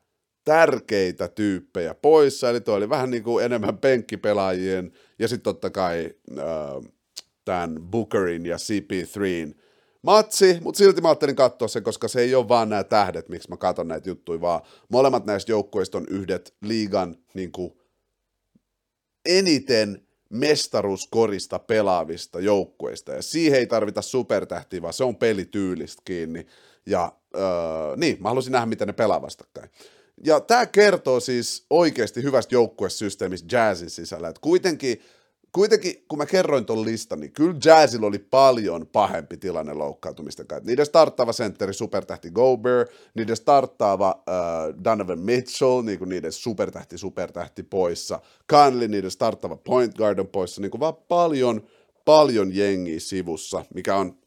[0.44, 6.10] tärkeitä tyyppejä poissa, eli toi oli vähän niin kuin enemmän penkkipelaajien, ja sitten totta kai
[6.38, 6.92] äh,
[7.44, 9.54] tämän Bookerin ja CP3
[10.02, 13.50] matsi, mutta silti mä ajattelin katsoa sen, koska se ei ole vaan nämä tähdet, miksi
[13.50, 17.72] mä katson näitä juttuja, vaan molemmat näistä joukkueista on yhdet liigan niin kuin,
[19.26, 26.46] eniten mestaruuskorista pelaavista joukkueista, ja siihen ei tarvita supertähtiä, vaan se on pelityylistä kiinni,
[26.86, 27.42] ja öö,
[27.96, 29.70] niin, mä haluaisin nähdä, miten ne pelaa vastakkain.
[30.24, 34.28] Ja tämä kertoo siis oikeasti hyvästä joukkuesysteemistä Jazzin sisällä.
[34.28, 35.00] Et kuitenkin,
[35.52, 40.66] kuitenkin, kun mä kerroin ton listan, niin kyllä Jazzilla oli paljon pahempi tilanne loukkaantumisten kanssa.
[40.66, 47.62] Niiden starttaava sentteri supertähti Gobert, niiden starttaava uh, Donovan Mitchell, niin kuin niiden supertähti supertähti
[47.62, 48.20] poissa,
[48.52, 51.66] Conley, niiden starttaava point guard on poissa, niin kuin vaan paljon,
[52.04, 54.23] paljon jengiä sivussa, mikä on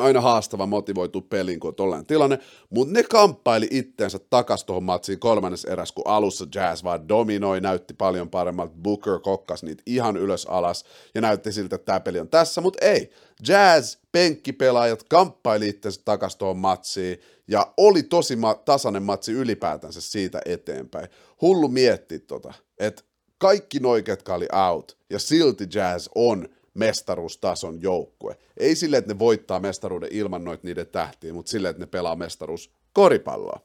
[0.00, 2.38] aina haastava motivoitu peliin, kun on tilanne,
[2.70, 7.94] mutta ne kamppaili itteensä takas tuohon matsiin kolmannes eräs, kun alussa Jazz vaan dominoi, näytti
[7.94, 10.84] paljon paremmalta, Booker kokkas niitä ihan ylös alas,
[11.14, 13.10] ja näytti siltä, että tämä peli on tässä, mutta ei.
[13.48, 20.40] Jazz, penkkipelaajat kamppaili itteensä takas tuohon matsiin, ja oli tosi ma- tasainen matsi ylipäätänsä siitä
[20.44, 21.08] eteenpäin.
[21.40, 23.02] Hullu mietti tota, että
[23.38, 28.38] kaikki noi, ketkä oli out, ja silti Jazz on mestaruustason joukkue.
[28.56, 32.16] Ei sille, että ne voittaa mestaruuden ilman noita niiden tähtiä, mutta sille, että ne pelaa
[32.16, 33.60] mestaruus koripalloa.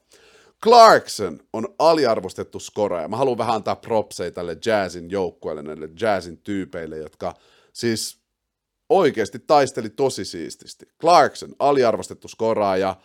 [0.63, 3.07] Clarkson on aliarvostettu skoraaja.
[3.07, 7.33] Mä haluan vähän antaa propseja tälle Jazzin joukkueelle, näille Jazzin tyypeille, jotka
[7.73, 8.19] siis
[8.89, 10.85] oikeasti taisteli tosi siististi.
[11.01, 12.95] Clarkson, aliarvostettu skoraaja,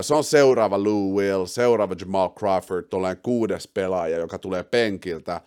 [0.00, 5.40] se on seuraava Lou Will, seuraava Jamal Crawford, tuollainen kuudes pelaaja, joka tulee penkiltä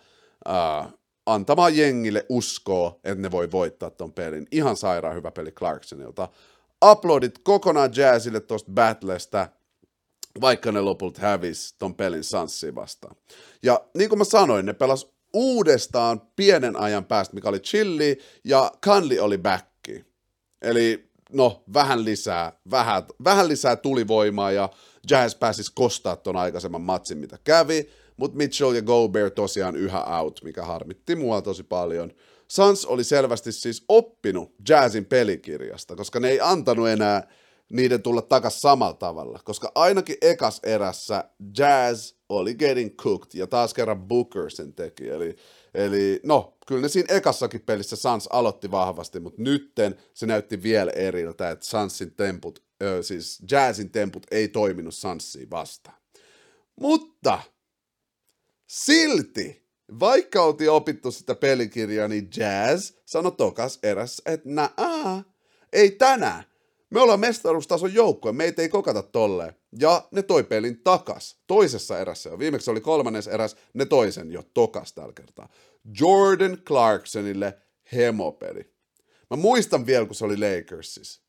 [1.34, 4.46] antamaan jengille uskoa, että ne voi voittaa ton pelin.
[4.50, 6.28] Ihan sairaan hyvä peli Clarksonilta.
[6.90, 9.48] Uploadit kokonaan Jazzille tosta battlesta,
[10.40, 13.16] vaikka ne lopulta hävis ton pelin Sanssiin vastaan.
[13.62, 18.72] Ja niin kuin mä sanoin, ne pelas uudestaan pienen ajan päästä, mikä oli chilli, ja
[18.80, 20.04] Kanli oli backi.
[20.62, 24.68] Eli no, vähän lisää, vähän, vähän lisää tulivoimaa, ja
[25.10, 27.90] Jazz pääsis kostaa ton aikaisemman matsin, mitä kävi,
[28.20, 32.12] mutta Mitchell ja Gobert tosiaan yhä out, mikä harmitti mua tosi paljon.
[32.48, 37.28] Suns oli selvästi siis oppinut Jazzin pelikirjasta, koska ne ei antanut enää
[37.72, 41.24] niiden tulla takas samalla tavalla, koska ainakin ekas erässä
[41.58, 45.36] Jazz oli getting cooked, ja taas kerran Booker sen teki, eli,
[45.74, 50.90] eli no, kyllä ne siinä ekassakin pelissä Suns aloitti vahvasti, mutta nytten se näytti vielä
[50.90, 55.96] eriltä, että Sunsin temput, ö, siis Jazzin temput ei toiminut Sunsiin vastaan.
[56.80, 57.38] Mutta
[58.70, 59.66] Silti,
[60.00, 65.22] vaikka oltiin opittu sitä pelikirjaa, niin Jazz sanoi tokas erässä, että nää,
[65.72, 66.44] ei tänään.
[66.90, 69.54] Me ollaan mestaruustason joukkue, meitä ei kokata tolleen.
[69.80, 72.38] Ja ne toi pelin takas, toisessa erässä jo.
[72.38, 75.48] Viimeksi oli kolmannes eräs, ne toisen jo tokas tällä kertaa.
[76.00, 77.58] Jordan Clarksonille
[77.92, 78.74] hemopeli.
[79.30, 81.22] Mä muistan vielä, kun se oli Lakersissa.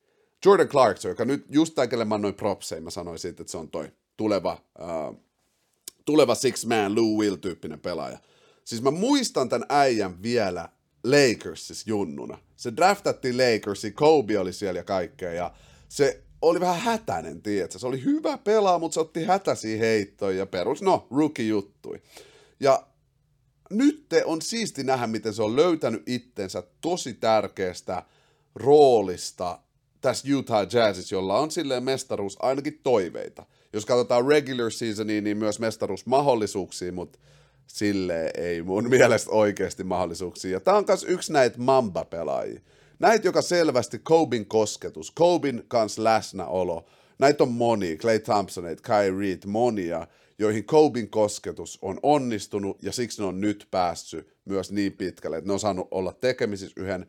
[0.45, 3.69] Jordan Clarkson, joka nyt just tämä, mä annoin propseja, mä sanoin siitä, että se on
[3.69, 5.30] toi tuleva uh,
[6.05, 8.17] tuleva six man Lou Will-tyyppinen pelaaja.
[8.65, 10.69] Siis mä muistan tämän äijän vielä
[11.03, 12.37] Lakersissa junnuna.
[12.55, 15.53] Se draftattiin Lakersiin, Kobe oli siellä ja kaikkea, ja
[15.89, 17.79] se oli vähän hätäinen, tiedätkö?
[17.79, 22.01] Se oli hyvä pelaa, mutta se otti hätäisiä heittoja ja perus, no, rookie juttui.
[22.59, 22.87] Ja
[23.69, 28.03] nyt on siisti nähdä, miten se on löytänyt itsensä tosi tärkeästä
[28.55, 29.59] roolista
[30.01, 35.59] tässä Utah Jazzissa, jolla on silleen mestaruus ainakin toiveita jos katsotaan regular seasonia, niin myös
[35.59, 37.19] mestaruusmahdollisuuksia, mutta
[37.67, 40.59] sille ei mun mielestä oikeasti mahdollisuuksia.
[40.59, 42.61] Tää on myös yksi näitä Mamba-pelaajia.
[42.99, 46.85] Näitä, joka selvästi Kobin kosketus, Kobin kanssa läsnäolo,
[47.19, 50.07] näitä on moni, Clay Thompson, Kyrie, monia,
[50.39, 55.47] joihin Kobin kosketus on onnistunut ja siksi ne on nyt päässyt myös niin pitkälle, että
[55.47, 57.07] ne on saanut olla tekemisissä yhden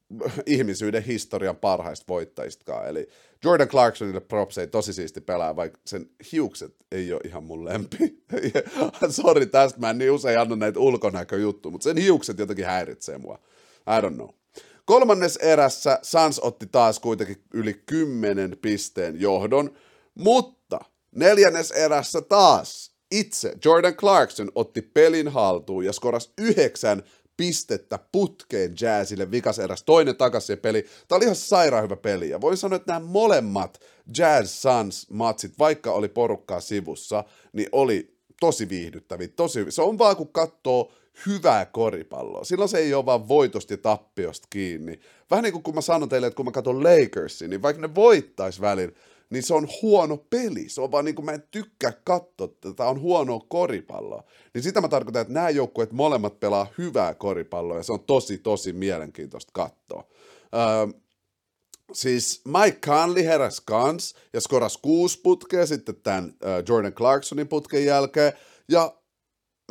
[0.46, 2.88] ihmisyyden historian parhaista voittajistakaan.
[2.88, 3.08] Eli
[3.44, 8.22] Jordan Clarksonille props ei tosi siisti pelaa, vaikka sen hiukset ei ole ihan mun lempi.
[9.10, 13.38] Sori tästä, mä en niin usein anna näitä ulkonäköjuttuja, mutta sen hiukset jotenkin häiritsee mua.
[13.98, 14.28] I don't know.
[14.84, 19.70] Kolmannes erässä Suns otti taas kuitenkin yli 10 pisteen johdon,
[20.14, 20.80] mutta
[21.16, 27.02] neljännes erässä taas itse Jordan Clarkson otti pelin haltuun ja skorasi yhdeksän
[27.36, 30.86] pistettä putkeen Jazzille vikas eräs, toinen takaisin peli.
[31.08, 33.80] Tämä oli ihan sairaan hyvä peli, ja voin sanoa, että nämä molemmat
[34.18, 40.16] Jazz Suns matsit, vaikka oli porukkaa sivussa, niin oli tosi viihdyttäviä, tosi Se on vaan,
[40.16, 40.92] kun katsoo
[41.26, 42.44] hyvää koripalloa.
[42.44, 45.00] Silloin se ei ole vaan voitosta ja tappiosta kiinni.
[45.30, 47.94] Vähän niin kuin kun mä sanon teille, että kun mä katson Lakersin, niin vaikka ne
[47.94, 48.92] voittais välillä,
[49.32, 50.68] niin se on huono peli.
[50.68, 54.24] Se on vaan niin kuin mä en tykkää katsoa, tämä on huono koripalloa.
[54.54, 58.38] Niin sitä mä tarkoitan, että nämä joukkueet molemmat pelaa hyvää koripalloa ja se on tosi,
[58.38, 60.08] tosi mielenkiintoista katsoa.
[60.54, 61.00] Öö,
[61.92, 66.34] siis Mike Conley heräs kans ja skoras kuusi putkea sitten tämän
[66.68, 68.32] Jordan Clarksonin putken jälkeen.
[68.68, 68.96] Ja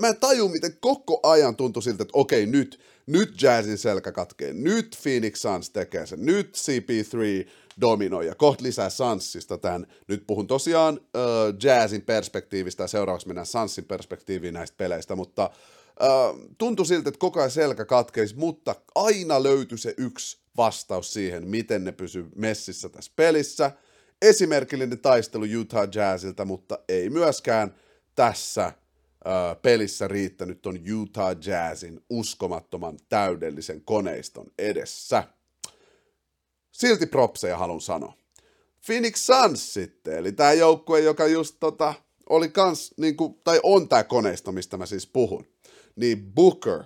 [0.02, 4.54] mä en taju, miten koko ajan tuntui siltä, että okei, nyt, nyt Jazzin selkä katkee,
[4.54, 7.50] nyt Phoenix Suns tekee sen, nyt CP3
[7.82, 9.88] dominoi ja kohta lisää Sanssista tämän.
[10.08, 15.50] Nyt puhun tosiaan uh, Jazzin perspektiivistä ja seuraavaksi mennään Sanssin perspektiiviin näistä peleistä, mutta
[16.02, 21.48] uh, tuntui siltä, että koko ajan selkä katkeisi, mutta aina löytyi se yksi vastaus siihen,
[21.48, 23.72] miten ne pysyy messissä tässä pelissä.
[24.22, 27.76] Esimerkillinen taistelu Utah Jazzilta, mutta ei myöskään
[28.16, 28.74] tässä
[29.62, 35.24] pelissä riittänyt ton Utah Jazzin uskomattoman täydellisen koneiston edessä.
[36.72, 38.14] Silti propseja haluan sanoa.
[38.86, 41.94] Phoenix Suns sitten, eli tämä joukkue, joka just tota,
[42.30, 45.46] oli kans, niinku, tai on tämä koneisto, mistä mä siis puhun,
[45.96, 46.84] niin Booker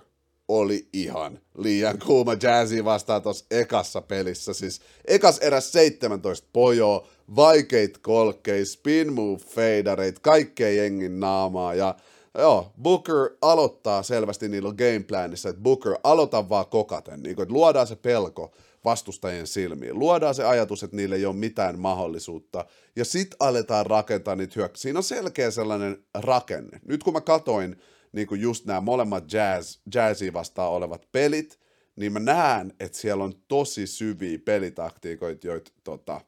[0.48, 4.54] oli ihan liian kuuma jazzi vastaan tuossa ekassa pelissä.
[4.54, 11.94] Siis ekas eräs 17 pojoa, vaikeit kolkkei, spin move fadereit, kaikkea jengin naamaa ja
[12.38, 17.86] Joo, Booker aloittaa selvästi niillä gameplanissa, että Booker aloita vaan kokaten, niin kuin, että luodaan
[17.86, 18.54] se pelko
[18.86, 19.98] vastustajien silmiin.
[19.98, 22.64] Luodaan se ajatus, että niille ei ole mitään mahdollisuutta,
[22.96, 24.82] ja sit aletaan rakentaa niitä hyökkäyksiä.
[24.82, 26.80] Siinä on selkeä sellainen rakenne.
[26.88, 27.76] Nyt kun mä katoin
[28.12, 31.58] niin kuin just nämä molemmat jazz, jazzy vastaan olevat pelit,
[31.96, 36.20] niin mä näen, että siellä on tosi syviä pelitaktiikoita, joita tota,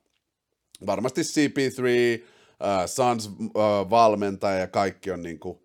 [0.86, 5.58] varmasti CP3, uh, Suns uh, valmentaja ja kaikki on niin kuin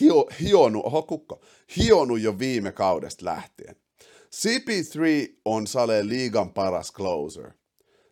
[0.00, 1.40] hio, hionut, oho kukko,
[2.22, 3.76] jo viime kaudesta lähtien.
[4.36, 7.50] CP3 on Sale liigan paras closer.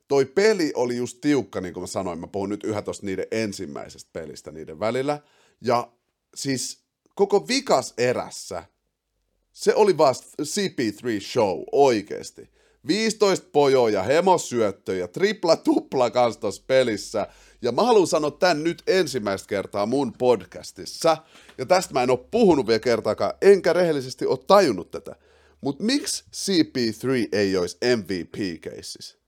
[0.09, 3.27] Toi peli oli just tiukka, niin kuin mä sanoin, mä puhun nyt yhä tosta niiden
[3.31, 5.21] ensimmäisestä pelistä niiden välillä.
[5.61, 5.93] Ja
[6.35, 8.65] siis koko vikas erässä
[9.57, 12.51] se oli vasta CP3 show oikeesti.
[12.87, 17.27] 15 pojoja, hemosyöttöjä, tripla tupla kanssa tuossa pelissä.
[17.63, 21.17] Ja mä haluan sanoa tän nyt ensimmäistä kertaa mun podcastissa.
[21.59, 25.17] Ja tästä mä en oo puhunut vielä kertaakaan, enkä rehellisesti oo tajunnut tätä.
[25.61, 29.19] Mutta miksi CP3 ei olisi MVP-keississä?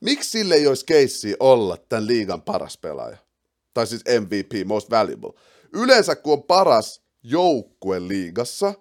[0.00, 3.16] Miksi sille ei olisi keissi olla tämän liigan paras pelaaja?
[3.74, 5.32] Tai siis MVP, most valuable.
[5.72, 8.74] Yleensä kun on paras joukkue liigassa,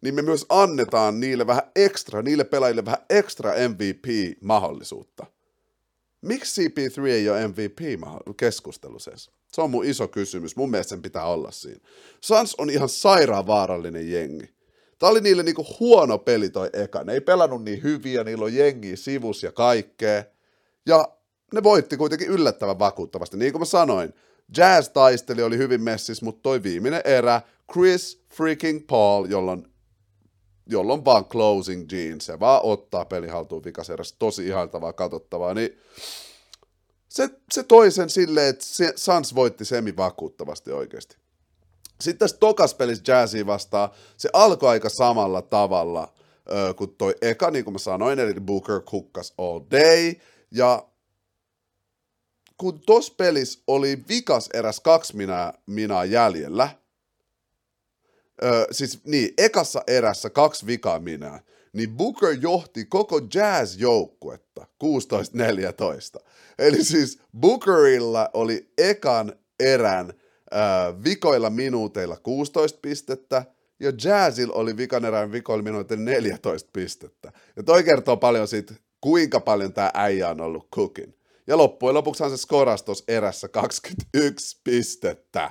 [0.00, 5.26] niin me myös annetaan niille vähän ekstra, niille pelaajille vähän ekstra MVP-mahdollisuutta.
[6.22, 9.10] Miksi CP3 ei ole MVP-keskustelussa?
[9.52, 10.56] Se on mun iso kysymys.
[10.56, 11.80] Mun mielestä sen pitää olla siinä.
[12.20, 14.54] Sans on ihan sairaan vaarallinen jengi.
[15.00, 17.04] Tämä oli niille niinku huono peli toi eka.
[17.04, 20.24] Ne ei pelannut niin hyviä, niillä on jengi sivus ja kaikkea.
[20.86, 21.08] Ja
[21.54, 23.36] ne voitti kuitenkin yllättävän vakuuttavasti.
[23.36, 24.14] Niin kuin mä sanoin,
[24.56, 27.42] Jazz taisteli, oli hyvin messis, mutta toi viimeinen erä,
[27.72, 29.66] Chris freaking Paul, jolloin
[30.66, 35.78] jolloin vaan closing jeans, se vaan ottaa peli haltuun vikaserässä, tosi ihailtavaa, katsottavaa, niin
[37.08, 38.64] se, se toi sen silleen, että
[38.96, 41.19] Sans voitti semi vakuuttavasti oikeasti.
[42.00, 46.12] Sitten tässä tokas pelissä Jazzy vastaan, se alkoi aika samalla tavalla
[46.52, 50.14] ö, kuin toi eka, niin kuin mä sanoin, eli Booker kukkas all day,
[50.50, 50.86] ja
[52.56, 56.68] kun tos pelissä oli vikas eräs kaksi minää, minää jäljellä,
[58.44, 61.40] ö, siis niin, ekassa erässä kaksi vikaa minää,
[61.72, 66.24] niin Booker johti koko jazz-joukkuetta 16-14.
[66.58, 70.12] Eli siis Bookerilla oli ekan erän
[70.54, 73.44] äh, vikoilla minuuteilla 16 pistettä,
[73.80, 77.32] ja Jazzil oli vikan erään vikoilla minuuteilla 14 pistettä.
[77.56, 81.12] Ja toi kertoo paljon siitä, kuinka paljon tämä äijä on ollut cooking.
[81.46, 85.50] Ja loppujen lopuksihan se skorasi tuossa erässä 21 pistettä.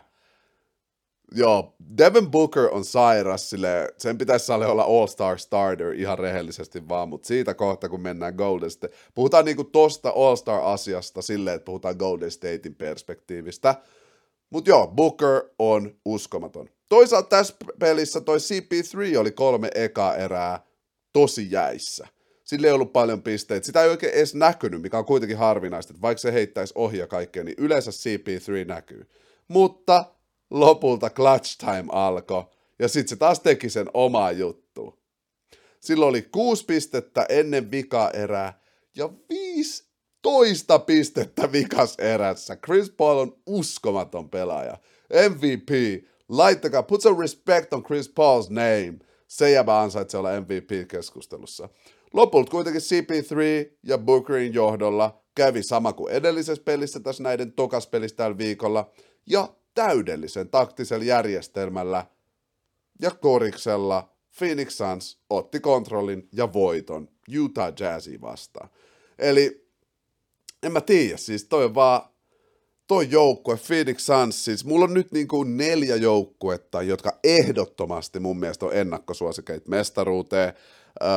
[1.31, 7.27] Joo, Devin Booker on sairas, sille, sen pitäisi olla All-Star starter ihan rehellisesti vaan, mutta
[7.27, 12.75] siitä kohta kun mennään Golden State, puhutaan niinku tosta All-Star-asiasta silleen, että puhutaan Golden Statein
[12.75, 13.75] perspektiivistä,
[14.49, 16.69] mutta joo, Booker on uskomaton.
[16.89, 20.65] Toisaalta tässä pelissä toi CP3 oli kolme eka erää
[21.13, 22.07] tosi jäissä.
[22.43, 23.65] Sillä ei ollut paljon pisteitä.
[23.65, 27.43] Sitä ei oikein edes näkynyt, mikä on kuitenkin harvinaista, että vaikka se heittäisi ohja kaikkea,
[27.43, 29.09] niin yleensä CP3 näkyy.
[29.47, 30.05] Mutta
[30.49, 32.43] lopulta clutch time alkoi,
[32.79, 34.99] ja sitten se taas teki sen omaa juttu.
[35.79, 38.61] Silloin oli kuusi pistettä ennen vika erää,
[38.95, 39.88] ja viisi
[40.21, 42.55] toista pistettä vikas erässä.
[42.55, 44.77] Chris Paul on uskomaton pelaaja.
[45.29, 48.99] MVP, laittakaa, put some respect on Chris Paul's name.
[49.27, 51.69] Se jäbä ansaitsee olla MVP-keskustelussa.
[52.13, 58.37] Lopulta kuitenkin CP3 ja Bookerin johdolla kävi sama kuin edellisessä pelissä tässä näiden tokaspelissä tällä
[58.37, 58.91] viikolla,
[59.25, 62.05] ja täydellisen taktisella järjestelmällä
[63.01, 67.09] ja koriksella Phoenix Suns otti kontrollin ja voiton
[67.39, 68.69] Utah Jazzy vastaan.
[69.19, 69.68] Eli
[70.63, 72.01] en mä tiedä, siis toi on vaan
[72.87, 78.39] toi joukkue, Phoenix Suns, siis mulla on nyt niin kuin neljä joukkuetta, jotka ehdottomasti mun
[78.39, 80.53] mielestä on ennakkosuosikeita mestaruuteen.
[81.01, 81.09] Öö,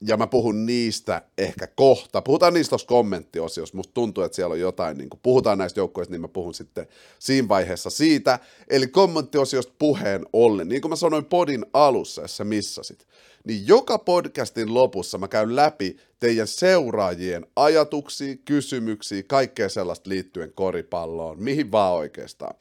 [0.00, 2.22] ja mä puhun niistä ehkä kohta.
[2.22, 3.76] Puhutaan niistä tuossa kommenttiosiossa.
[3.76, 6.86] Musta tuntuu, että siellä on jotain, niin kun puhutaan näistä joukkoista, niin mä puhun sitten
[7.18, 8.38] siinä vaiheessa siitä.
[8.68, 13.06] Eli kommenttiosiosta puheen ollen, niin kuin mä sanoin podin alussa, jos sä missasit,
[13.46, 21.42] niin joka podcastin lopussa mä käyn läpi teidän seuraajien ajatuksia, kysymyksiä, kaikkea sellaista liittyen koripalloon,
[21.42, 22.54] mihin vaan oikeastaan.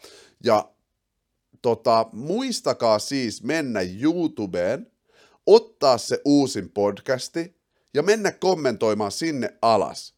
[0.44, 0.70] Ja
[1.62, 4.92] tota, muistakaa siis mennä YouTubeen,
[5.46, 7.56] ottaa se uusin podcasti
[7.94, 10.16] ja mennä kommentoimaan sinne alas,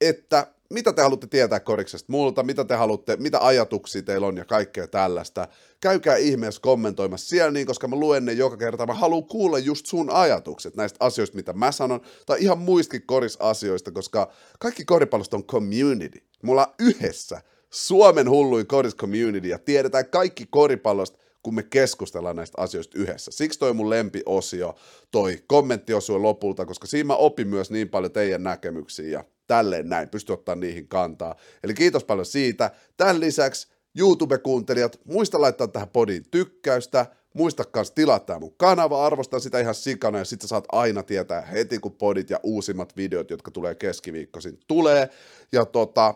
[0.00, 4.44] että mitä te haluatte tietää koriksesta multa, mitä te haluatte, mitä ajatuksia teillä on ja
[4.44, 5.48] kaikkea tällaista.
[5.80, 8.86] Käykää ihmeessä kommentoimassa siellä niin, koska mä luen ne joka kerta.
[8.86, 13.92] Mä haluan kuulla just sun ajatukset näistä asioista, mitä mä sanon, tai ihan muistakin korisasioista,
[13.92, 16.22] koska kaikki koripallosta on community.
[16.42, 22.98] Mulla yhdessä Suomen hulluin koris community ja tiedetään kaikki koripallosta kun me keskustellaan näistä asioista
[22.98, 23.30] yhdessä.
[23.30, 24.74] Siksi toi mun lempiosio,
[25.10, 30.08] toi kommenttiosio lopulta, koska siinä mä opin myös niin paljon teidän näkemyksiä ja tälleen näin,
[30.08, 31.36] pysty ottaa niihin kantaa.
[31.64, 32.70] Eli kiitos paljon siitä.
[32.96, 33.68] Tämän lisäksi
[33.98, 39.74] YouTube-kuuntelijat, muista laittaa tähän podiin tykkäystä, muista myös tilaa tämä mun kanava, arvostan sitä ihan
[39.74, 43.74] sikana ja sit sä saat aina tietää heti kun podit ja uusimmat videot, jotka tulee
[43.74, 45.08] keskiviikkoisin, tulee.
[45.52, 46.14] Ja tota,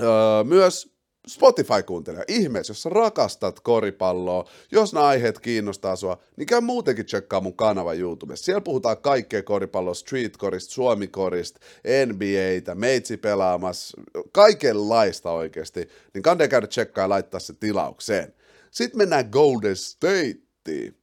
[0.00, 0.97] öö, myös
[1.28, 7.56] Spotify-kuuntelija, ihmeessä, jos rakastat koripalloa, jos nämä aiheet kiinnostaa sua, niin käy muutenkin tsekkaa mun
[7.56, 8.44] kanava YouTubessa.
[8.44, 11.60] Siellä puhutaan kaikkea koripalloa, streetkorista, suomikorista,
[12.06, 14.00] NBAtä, meitsi pelaamassa,
[14.32, 15.88] kaikenlaista oikeasti.
[16.14, 18.34] Niin kannattaa käydä tsekkaa ja laittaa se tilaukseen.
[18.70, 20.94] Sitten mennään Golden Stateen.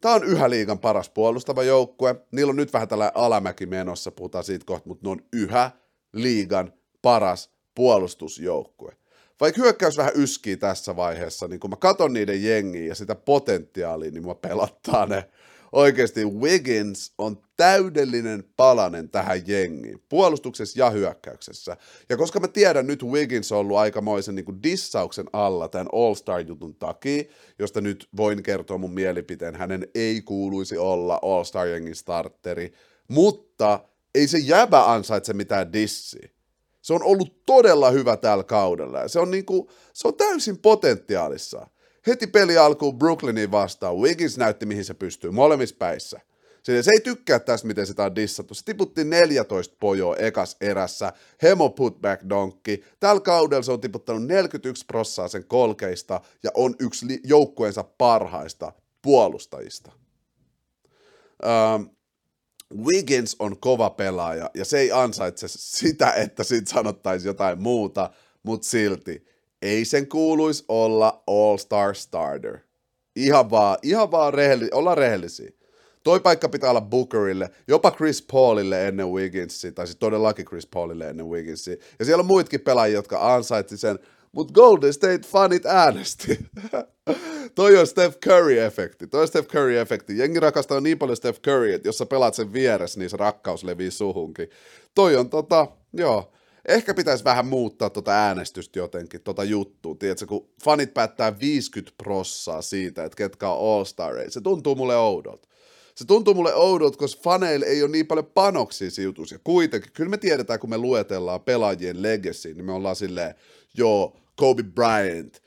[0.00, 2.14] Tämä on yhä liigan paras puolustava joukkue.
[2.30, 5.70] Niillä on nyt vähän tällainen alamäki menossa, puhutaan siitä kohta, mutta ne on yhä
[6.12, 6.72] liigan
[7.02, 8.96] paras puolustusjoukkue
[9.44, 14.10] vaikka hyökkäys vähän yskii tässä vaiheessa, niin kun mä katon niiden jengiä ja sitä potentiaalia,
[14.10, 15.24] niin mä pelottaa ne.
[15.72, 21.76] Oikeasti Wiggins on täydellinen palanen tähän jengiin, puolustuksessa ja hyökkäyksessä.
[22.08, 27.24] Ja koska mä tiedän, nyt Wiggins on ollut aikamoisen niin dissauksen alla tämän All-Star-jutun takia,
[27.58, 32.72] josta nyt voin kertoa mun mielipiteen, hänen ei kuuluisi olla All-Star-jengin starteri,
[33.08, 33.80] mutta
[34.14, 36.33] ei se jäbä ansaitse mitään dissiä.
[36.84, 41.66] Se on ollut todella hyvä tällä kaudella se on, niinku, se on täysin potentiaalissa.
[42.06, 43.96] Heti peli alkuu Brooklynin vastaan.
[43.96, 46.20] Wiggins näytti, mihin se pystyy, molemmissa päissä.
[46.62, 48.54] Se, ei tykkää tästä, miten sitä on dissattu.
[48.54, 51.12] Se tiputti 14 pojoa ekas erässä.
[51.42, 52.84] Hemo putback donkki.
[53.00, 58.72] Tällä kaudella se on tiputtanut 41 prossaa sen kolkeista ja on yksi joukkueensa parhaista
[59.02, 59.92] puolustajista.
[61.76, 61.90] Um,
[62.82, 68.10] Wiggins on kova pelaaja ja se ei ansaitse sitä, että siitä sanottaisiin jotain muuta,
[68.42, 69.26] mutta silti
[69.62, 72.58] ei sen kuuluisi olla All-Star Starter.
[73.16, 75.50] Ihan vaan, ihan vaan rehelli, olla rehellisiä.
[76.02, 81.08] Toi paikka pitää olla Bookerille, jopa Chris Paulille ennen Wigginsia, tai siis todellakin Chris Paulille
[81.08, 81.76] ennen Wigginsia.
[81.98, 83.98] Ja siellä on muitakin pelaajia, jotka ansaitsi sen,
[84.34, 86.38] mutta Golden State fanit äänesti.
[87.54, 89.06] Toi on Steph Curry-efekti.
[89.10, 90.12] Toi on Steph Curry-efekti.
[90.16, 93.64] Jengi rakastaa niin paljon Steph Curry, että jos sä pelaat sen vieressä, niin se rakkaus
[93.64, 94.50] levii suhunkin.
[94.94, 96.32] Toi on tota, joo.
[96.68, 99.94] Ehkä pitäisi vähän muuttaa tota äänestystä jotenkin, tota juttua.
[99.98, 104.96] Tiedätkö, kun fanit päättää 50 prossaa siitä, että ketkä on all star se tuntuu mulle
[104.96, 105.48] oudolta.
[105.94, 109.32] Se tuntuu mulle oudolta, koska faneille ei ole niin paljon panoksia sijoitus.
[109.32, 113.34] Ja kuitenkin, kyllä me tiedetään, kun me luetellaan pelaajien legacy, niin me ollaan silleen,
[113.74, 115.42] joo, Kobe Bryant,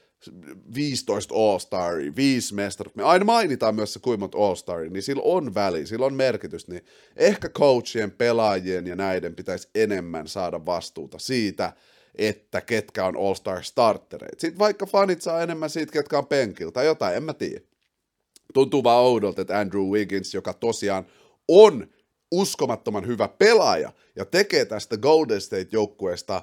[0.75, 5.55] 15 All-Staria, 5 mestaruutta, me aina mainitaan myös se kuinka monta All-Staria, niin sillä on
[5.55, 6.85] väli, sillä on merkitys, niin
[7.15, 11.73] ehkä coachien, pelaajien ja näiden pitäisi enemmän saada vastuuta siitä,
[12.15, 14.41] että ketkä on All-Star startereita.
[14.41, 17.61] Sitten vaikka fanit saa enemmän siitä, ketkä on penkiltä tai jotain, en mä tiedä.
[18.53, 21.07] Tuntuu vaan oudolta, että Andrew Wiggins, joka tosiaan
[21.47, 21.88] on
[22.31, 26.41] uskomattoman hyvä pelaaja ja tekee tästä Golden State-joukkueesta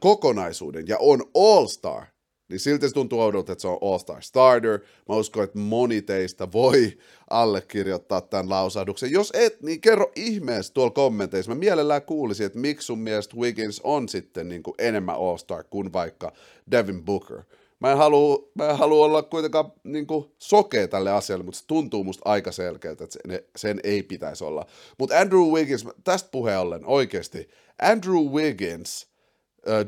[0.00, 2.04] kokonaisuuden ja on All-Star,
[2.48, 4.80] niin silti se tuntuu oudolta, että se on All-Star Starter.
[5.08, 6.98] Mä uskon, että moni teistä voi
[7.30, 9.12] allekirjoittaa tämän lausahduksen.
[9.12, 11.50] Jos et, niin kerro ihmeessä tuolla kommenteissa.
[11.50, 15.92] Mä mielellään kuulisin, että miksi sun mielestä Wiggins on sitten niin kuin enemmän All-Star kuin
[15.92, 16.32] vaikka
[16.70, 17.42] Devin Booker.
[17.80, 21.66] Mä en halua, mä en halua olla kuitenkaan niin kuin sokea tälle asialle, mutta se
[21.66, 24.66] tuntuu musta aika selkeältä, että sen, sen ei pitäisi olla.
[24.98, 27.48] Mutta Andrew Wiggins, tästä puheen ollen oikeasti,
[27.82, 29.13] Andrew Wiggins,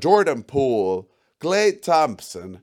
[0.05, 1.05] Jordan Poole,
[1.41, 2.59] Clay Thompson,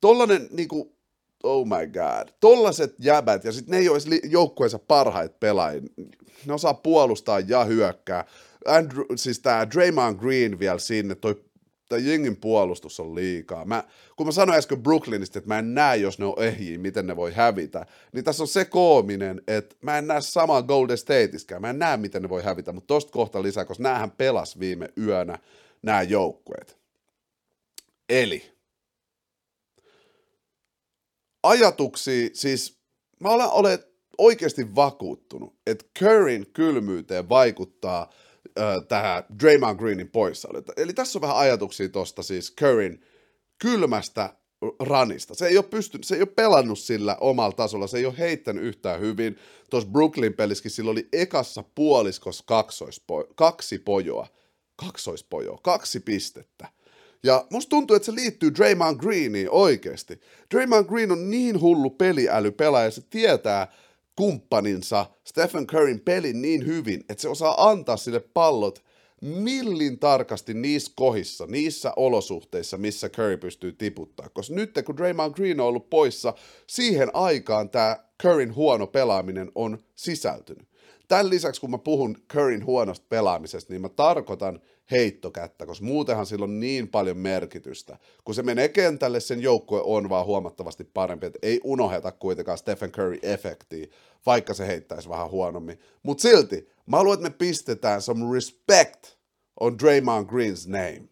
[0.00, 0.96] tollanen niinku,
[1.42, 5.82] oh my god, tollaset jäbät, ja sitten ne ei olisi joukkueensa parhaita pelaajia,
[6.46, 8.24] ne osaa puolustaa ja hyökkää.
[8.66, 11.44] Andrew, siis tämä Draymond Green vielä sinne, toi
[11.88, 13.64] tämä jengin puolustus on liikaa.
[13.64, 13.84] Mä,
[14.16, 17.16] kun mä sanoin äsken Brooklynista, että mä en näe, jos ne on ehjiä, miten ne
[17.16, 21.62] voi hävitä, niin tässä on se koominen, että mä en näe samaa Golden Stateiskään.
[21.62, 24.88] Mä en näe, miten ne voi hävitä, mutta tosta kohta lisää, koska näähän pelas viime
[24.98, 25.38] yönä
[25.86, 26.78] nämä joukkueet.
[28.08, 28.52] Eli
[31.42, 32.80] ajatuksia, siis
[33.20, 33.78] mä olen, olen
[34.18, 38.10] oikeasti vakuuttunut, että Curryn kylmyyteen vaikuttaa
[38.58, 40.62] äh, tähän Draymond Greenin poissaolo.
[40.76, 43.04] Eli tässä on vähän ajatuksia tuosta siis Curryn
[43.58, 44.36] kylmästä
[44.80, 45.34] ranista.
[45.34, 48.64] Se ei, ole pystynyt, se ei ole pelannut sillä omalla tasolla, se ei ole heittänyt
[48.64, 49.38] yhtään hyvin.
[49.70, 52.44] Tuossa Brooklyn peliskin sillä oli ekassa puoliskossa
[53.34, 54.26] kaksi pojoa
[54.76, 56.68] kaksoispojo, kaksi pistettä.
[57.22, 60.20] Ja musta tuntuu, että se liittyy Draymond Greeniin oikeasti.
[60.54, 63.72] Draymond Green on niin hullu peliäly pelaaja, se tietää
[64.16, 68.86] kumppaninsa Stephen Curryn pelin niin hyvin, että se osaa antaa sille pallot
[69.20, 74.28] millin tarkasti niissä kohissa, niissä olosuhteissa, missä Curry pystyy tiputtaa.
[74.28, 76.34] Koska nyt kun Draymond Green on ollut poissa,
[76.66, 80.68] siihen aikaan tämä Curryn huono pelaaminen on sisältynyt.
[81.08, 86.44] Tämän lisäksi, kun mä puhun Curryn huonosta pelaamisesta, niin mä tarkoitan heittokättä, koska muutenhan sillä
[86.44, 87.98] on niin paljon merkitystä.
[88.24, 92.92] Kun se menee kentälle, sen joukkue on vaan huomattavasti parempi, että ei unoheta kuitenkaan Stephen
[92.92, 93.90] Curry-efektiä,
[94.26, 95.78] vaikka se heittäisi vähän huonommin.
[96.02, 99.06] Mutta silti, mä haluan, että me pistetään some respect
[99.60, 101.02] on Draymond Green's name.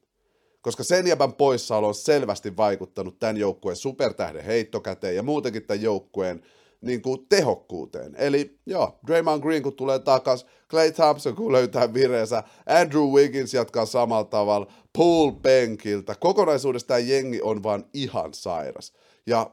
[0.60, 6.42] Koska sen jäbän poissaolo on selvästi vaikuttanut tämän joukkueen supertähden heittokäteen ja muutenkin tämän joukkueen
[6.84, 8.14] niin kuin tehokkuuteen.
[8.16, 13.86] Eli joo, Draymond Green kun tulee takas, Clay Thompson kun löytää vireensä, Andrew Wiggins jatkaa
[13.86, 16.14] samalla tavalla, Paul penkiltä.
[16.14, 18.92] Kokonaisuudessa tämä jengi on vaan ihan sairas.
[19.26, 19.50] Ja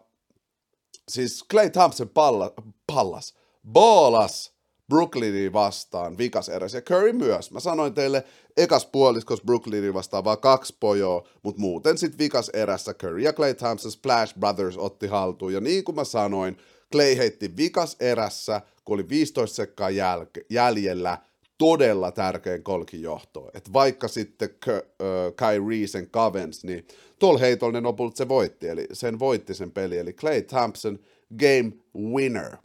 [1.09, 2.53] siis Clay Thompson palla,
[2.93, 3.33] pallas,
[3.71, 4.50] ballas
[4.91, 7.51] Brooklynia vastaan vikas eräs, ja Curry myös.
[7.51, 8.23] Mä sanoin teille
[8.57, 13.53] ekas puoliskos Brooklynia vastaan vaan kaksi pojoa, mutta muuten sitten vikas erässä Curry ja Clay
[13.53, 16.57] Thompson Splash Brothers otti haltuun, ja niin kuin mä sanoin,
[16.91, 21.17] Clay heitti vikas erässä, kun oli 15 sekkaa jäl- jäljellä,
[21.57, 23.01] todella tärkein kolkin.
[23.53, 24.83] Et vaikka sitten K- äh,
[25.35, 26.87] Kyrie sen kavens, niin
[27.19, 30.99] tuolla heitolla ne lopulta se voitti, eli sen voitti sen peli, eli Clay Thompson
[31.39, 32.57] game winner.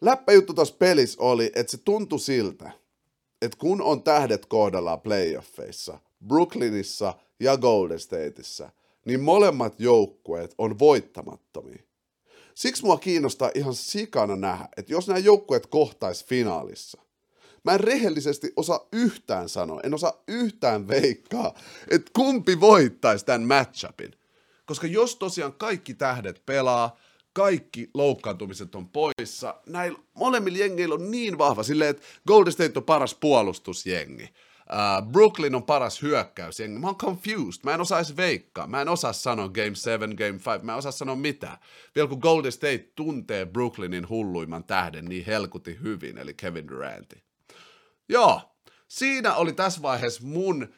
[0.00, 2.70] Läppäjuttu tuossa pelissä oli, että se tuntui siltä,
[3.42, 8.70] että kun on tähdet kohdallaan playoffeissa, Brooklynissa ja Golden Stateissa,
[9.04, 11.82] niin molemmat joukkueet on voittamattomia.
[12.54, 17.02] Siksi mua kiinnostaa ihan sikana nähdä, että jos nämä joukkueet kohtais finaalissa,
[17.64, 21.54] mä en rehellisesti osaa yhtään sanoa, en osaa yhtään veikkaa,
[21.88, 24.12] että kumpi voittaisi tämän matchupin.
[24.66, 26.96] Koska jos tosiaan kaikki tähdet pelaa,
[27.40, 32.84] kaikki loukkaantumiset on poissa, näillä molemmilla jengeillä on niin vahva, silleen, että Golden State on
[32.84, 34.22] paras puolustusjengi.
[34.22, 36.58] Uh, Brooklyn on paras hyökkäys.
[36.78, 37.60] Mä oon confused.
[37.64, 38.66] Mä en osaa edes veikkaa.
[38.66, 40.64] Mä en osaa sanoa Game 7, Game 5.
[40.64, 41.58] Mä en osaa sanoa mitään.
[41.94, 47.22] Vielä kun Golden State tuntee Brooklynin hulluimman tähden niin helkuti hyvin, eli Kevin Duranti.
[48.08, 48.40] Joo,
[48.88, 50.68] siinä oli tässä vaiheessa mun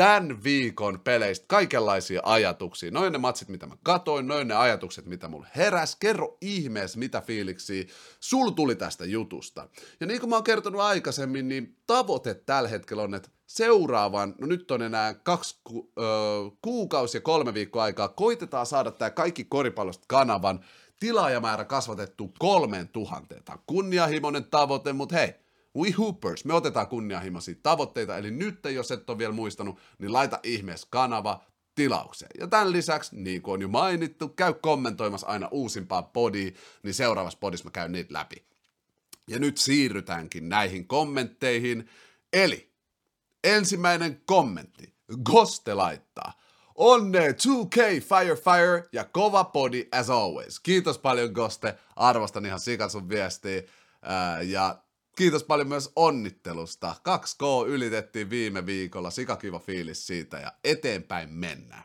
[0.00, 2.90] tämän viikon peleistä kaikenlaisia ajatuksia.
[2.90, 5.96] Noin ne matsit, mitä mä katoin, noin ne ajatukset, mitä mulle heräs.
[5.96, 7.84] Kerro ihmeessä, mitä fiiliksiä
[8.20, 9.68] sul tuli tästä jutusta.
[10.00, 14.46] Ja niin kuin mä oon kertonut aikaisemmin, niin tavoite tällä hetkellä on, että seuraavan, no
[14.46, 16.02] nyt on enää kaksi ku, ö,
[16.62, 20.64] kuukausi ja kolme viikkoa aikaa, koitetaan saada tämä kaikki koripallosta kanavan
[21.00, 23.44] tilaajamäärä kasvatettu kolmeen tuhanteen.
[23.44, 25.34] Tämä on kunnianhimoinen tavoite, mutta hei,
[25.78, 30.40] We Hoopers, me otetaan kunnianhimoisia tavoitteita, eli nyt jos et ole vielä muistanut, niin laita
[30.42, 31.44] ihmeessä kanava
[31.74, 32.30] tilaukseen.
[32.40, 36.50] Ja tämän lisäksi, niin kuin on jo mainittu, käy kommentoimassa aina uusimpaa podia,
[36.82, 38.44] niin seuraavassa podissa mä käyn niitä läpi.
[39.28, 41.88] Ja nyt siirrytäänkin näihin kommentteihin.
[42.32, 42.72] Eli
[43.44, 44.94] ensimmäinen kommentti.
[45.24, 46.32] Goste laittaa.
[46.74, 50.60] Onne 2K Fire Fire ja kova podi as always.
[50.60, 53.62] Kiitos paljon Goste, arvostan ihan sikan sun viestiä.
[54.02, 54.82] Ää, ja
[55.20, 56.94] Kiitos paljon myös onnittelusta.
[56.98, 61.82] 2K ylitettiin viime viikolla, sikakiva fiilis siitä ja eteenpäin mennään.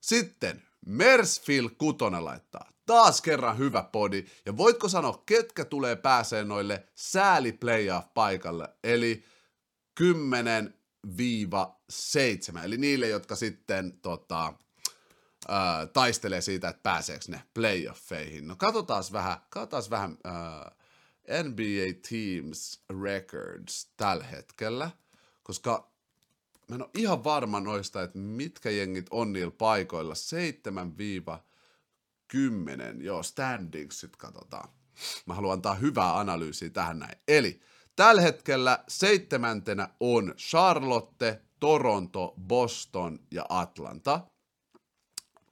[0.00, 2.72] Sitten Mersfield Kutonen laittaa.
[2.86, 4.24] Taas kerran hyvä podi.
[4.46, 8.68] Ja voitko sanoa, ketkä tulee pääsee noille sääli playoff-paikalle?
[8.84, 9.24] Eli
[9.94, 10.74] 10
[11.90, 14.52] 7, eli niille, jotka sitten tota,
[15.92, 18.48] taistelee siitä, että pääseekö ne playoffeihin.
[18.48, 20.77] No katsotaan vähän, katsotaan vähän ää,
[21.42, 24.90] NBA Teams Records tällä hetkellä,
[25.42, 25.90] koska
[26.68, 30.14] mä en ole ihan varma noista, että mitkä jengit on niillä paikoilla.
[32.98, 34.68] 7-10, joo, standingsit katsotaan.
[35.26, 37.18] Mä haluan antaa hyvää analyysiä tähän näin.
[37.28, 37.60] Eli
[37.96, 44.20] tällä hetkellä seitsemäntenä on Charlotte, Toronto, Boston ja Atlanta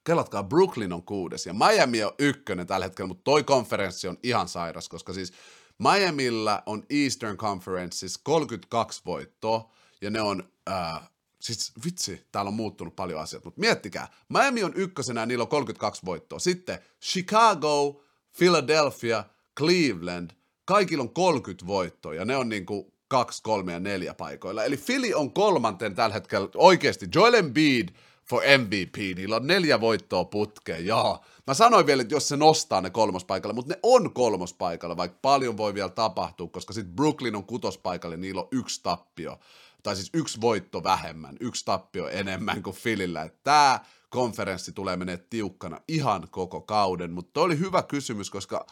[0.06, 4.48] kelatkaa, Brooklyn on kuudes ja Miami on ykkönen tällä hetkellä, mutta toi konferenssi on ihan
[4.48, 5.32] sairas, koska siis
[5.78, 11.10] Miamilla on Eastern Conferenceissa 32 voittoa, ja ne on, äh,
[11.40, 15.48] siis vitsi, täällä on muuttunut paljon asiat, mutta miettikää, Miami on ykkösenä ja niillä on
[15.48, 16.38] 32 voittoa.
[16.38, 18.02] Sitten Chicago,
[18.38, 19.24] Philadelphia,
[19.58, 20.30] Cleveland,
[20.64, 24.64] kaikilla on 30 voittoa, ja ne on niinku kaksi, kolme ja neljä paikoilla.
[24.64, 27.06] Eli Philly on kolmanten tällä hetkellä oikeasti.
[27.14, 27.88] Joel Embiid
[28.28, 31.24] for MVP, niillä on neljä voittoa putkeen, joo.
[31.46, 35.56] Mä sanoin vielä, että jos se nostaa ne kolmospaikalle, mutta ne on kolmospaikalla, vaikka paljon
[35.56, 39.38] voi vielä tapahtua, koska sitten Brooklyn on kutospaikalle, niillä on yksi tappio.
[39.82, 43.30] tai siis yksi voitto vähemmän, yksi tappio enemmän kuin Filillä.
[43.44, 48.66] Tämä konferenssi tulee menee tiukkana ihan koko kauden, mutta oli hyvä kysymys, koska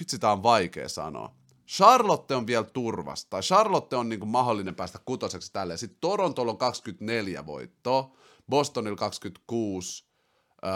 [0.00, 1.34] vitsi, tämä on vaikea sanoa.
[1.68, 5.78] Charlotte on vielä turvasta, tai Charlotte on niinku mahdollinen päästä kutoseksi tälleen.
[5.78, 8.16] Sitten Torontolla on 24 voittoa,
[8.50, 10.04] Bostonilla 26,
[10.64, 10.72] öö,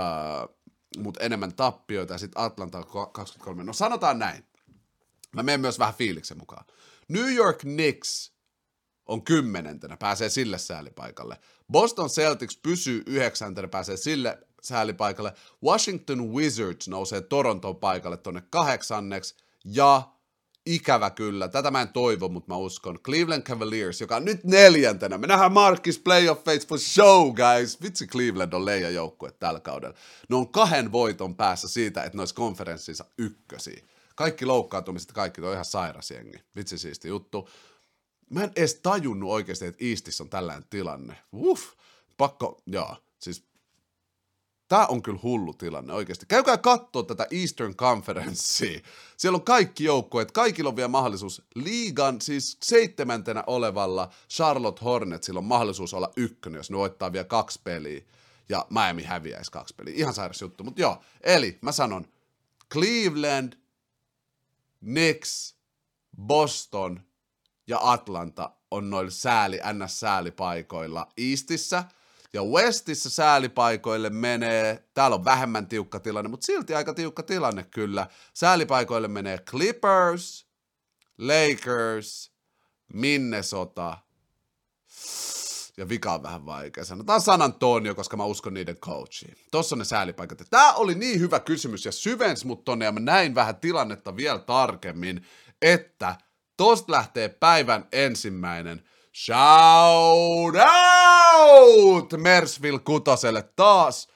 [0.99, 3.65] mutta enemmän tappioita, ja sitten Atlanta 23.
[3.65, 4.45] No sanotaan näin.
[5.35, 6.65] Mä menen myös vähän fiiliksen mukaan.
[7.09, 8.33] New York Knicks
[9.07, 11.41] on kymmenentenä, pääsee sille säälipaikalle.
[11.73, 15.33] Boston Celtics pysyy yhdeksäntenä, pääsee sille säälipaikalle.
[15.65, 19.35] Washington Wizards nousee Toronton paikalle tonne kahdeksanneksi.
[19.65, 20.13] Ja
[20.75, 25.19] ikävä kyllä, tätä mä en toivo, mutta mä uskon, Cleveland Cavaliers, joka on nyt neljäntenä.
[25.19, 27.83] Me nähdään Markis playoff fates for show, guys.
[27.83, 29.97] Vitsi Cleveland on leija joukkue tällä kaudella.
[30.29, 33.83] Ne on kahden voiton päässä siitä, että ne olisi konferenssissa ykkösiä.
[34.15, 36.39] Kaikki loukkaantumiset, kaikki, on ihan sairas jengi.
[36.57, 37.49] Vitsi siisti juttu.
[38.31, 41.17] Mä en edes tajunnut oikeasti, että Eastissä on tällainen tilanne.
[41.35, 41.73] Uff,
[42.17, 43.48] pakko, joo, siis
[44.69, 46.27] Tämä on kyllä hullu tilanne oikeasti.
[46.29, 48.81] Käykää katsoa tätä Eastern Conferencea.
[49.17, 51.43] Siellä on kaikki joukkueet, kaikilla on vielä mahdollisuus.
[51.55, 57.61] Liigan siis seitsemäntenä olevalla Charlotte Hornetsilla on mahdollisuus olla ykkönen, jos ne voittaa vielä kaksi
[57.65, 58.03] peliä.
[58.49, 59.95] Ja Miami häviäisi kaksi peliä.
[59.97, 60.65] Ihan sairas juttu.
[60.65, 62.09] Mutta joo, eli mä sanon
[62.73, 63.53] Cleveland,
[64.79, 65.57] Knicks,
[66.27, 67.01] Boston
[67.67, 71.85] ja Atlanta on noilla sääli, NS-säälipaikoilla Eastissä–
[72.33, 78.07] ja Westissä säälipaikoille menee, täällä on vähemmän tiukka tilanne, mutta silti aika tiukka tilanne kyllä.
[78.35, 80.47] Säälipaikoille menee Clippers,
[81.19, 82.33] Lakers,
[82.93, 83.99] Minnesota
[85.77, 86.85] ja vika on vähän vaikea.
[86.85, 89.37] Sanotaan San Antonio, koska mä uskon niiden coachiin.
[89.51, 90.43] Tossa on ne säälipaikat.
[90.51, 94.39] Tämä oli niin hyvä kysymys ja syvens mut tonne ja mä näin vähän tilannetta vielä
[94.39, 95.27] tarkemmin,
[95.63, 96.17] että
[96.57, 98.83] tosta lähtee päivän ensimmäinen
[99.15, 100.98] Shout out
[102.17, 104.09] Mersville Kutoselle taas.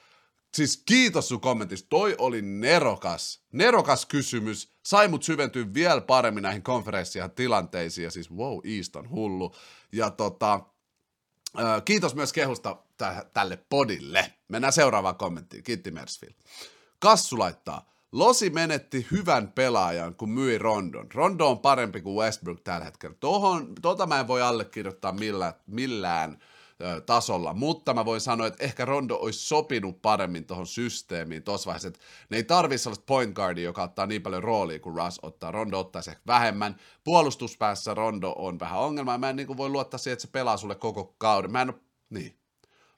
[0.54, 1.86] Siis kiitos sun kommentista.
[1.88, 4.72] Toi oli nerokas, nerokas kysymys.
[4.82, 8.04] Sai mut syventyä vielä paremmin näihin konferenssien tilanteisiin.
[8.04, 9.54] Ja siis wow, East on hullu.
[9.92, 10.60] Ja tota,
[11.84, 12.76] kiitos myös kehusta
[13.34, 14.34] tälle podille.
[14.48, 15.62] Mennään seuraavaan kommenttiin.
[15.62, 16.34] Kiitti Mersville.
[16.98, 17.92] Kassu laittaa.
[18.12, 21.06] Losi menetti hyvän pelaajan, kun myi Rondon.
[21.14, 23.16] Rondo on parempi kuin Westbrook tällä hetkellä.
[23.20, 26.38] Tohon, tota mä en voi allekirjoittaa millään, millään
[27.06, 31.88] tasolla, mutta mä voin sanoa, että ehkä Rondo olisi sopinut paremmin tuohon systeemiin tuossa vaiheessa,
[31.88, 35.50] että ne ei tarvi sellaista point guardia, joka ottaa niin paljon roolia kuin Russ ottaa.
[35.50, 36.76] Rondo ottaisi ehkä vähemmän.
[37.04, 40.74] Puolustuspäässä Rondo on vähän ongelma, mä en niin voi luottaa siihen, että se pelaa sulle
[40.74, 41.52] koko kauden.
[41.52, 41.80] Mä en ole,
[42.10, 42.38] niin.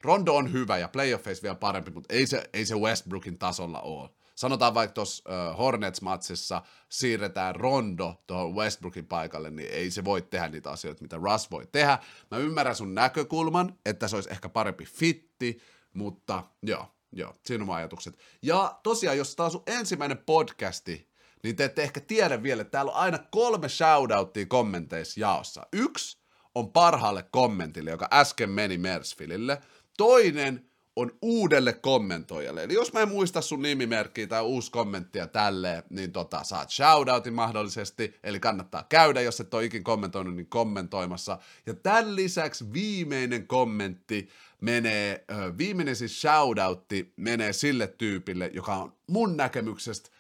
[0.03, 4.11] Rondo on hyvä ja playoffeissa vielä parempi, mutta ei se, ei se Westbrookin tasolla ole
[4.35, 10.49] sanotaan vaikka tuossa uh, Hornets-matsissa siirretään Rondo tuohon Westbrookin paikalle, niin ei se voi tehdä
[10.49, 11.99] niitä asioita, mitä Russ voi tehdä.
[12.31, 15.59] Mä ymmärrän sun näkökulman, että se olisi ehkä parempi fitti,
[15.93, 18.19] mutta joo, joo, siinä on ajatukset.
[18.43, 21.09] Ja tosiaan, jos tämä on sun ensimmäinen podcasti,
[21.43, 25.67] niin te ette ehkä tiedä vielä, että täällä on aina kolme shoutouttia kommenteissa jaossa.
[25.73, 26.19] Yksi
[26.55, 29.63] on parhaalle kommentille, joka äsken meni Mersfilille.
[29.97, 32.65] Toinen on uudelle kommentoijalle.
[32.65, 37.35] Eli jos mä en muista sun nimimerkkiä tai uusi kommenttia tälleen, niin tota, saat shoutoutin
[37.35, 41.39] mahdollisesti, eli kannattaa käydä, jos et ole ikin kommentoinut, niin kommentoimassa.
[41.67, 44.29] Ja tämän lisäksi viimeinen kommentti
[44.61, 45.25] menee,
[45.59, 50.11] viimeinen siis shoutoutti menee sille tyypille, joka on mun näkemyksestä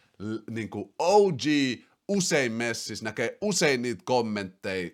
[0.50, 1.42] niin kuin OG,
[2.08, 4.90] usein messis, näkee usein niitä kommentteja,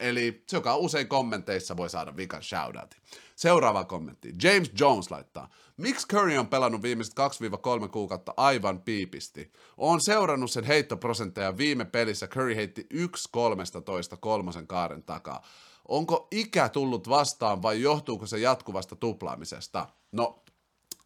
[0.00, 3.00] Eli joka usein kommenteissa voi saada vikan shoutoutin.
[3.36, 4.34] Seuraava kommentti.
[4.42, 5.50] James Jones laittaa.
[5.76, 7.14] Miksi Curry on pelannut viimeiset
[7.84, 9.52] 2-3 kuukautta aivan piipisti?
[9.76, 12.26] Olen seurannut sen heittoprosentteja viime pelissä.
[12.26, 15.42] Curry heitti 1-13 kolmosen kaaren takaa.
[15.88, 19.86] Onko ikä tullut vastaan vai johtuuko se jatkuvasta tuplaamisesta?
[20.12, 20.42] No,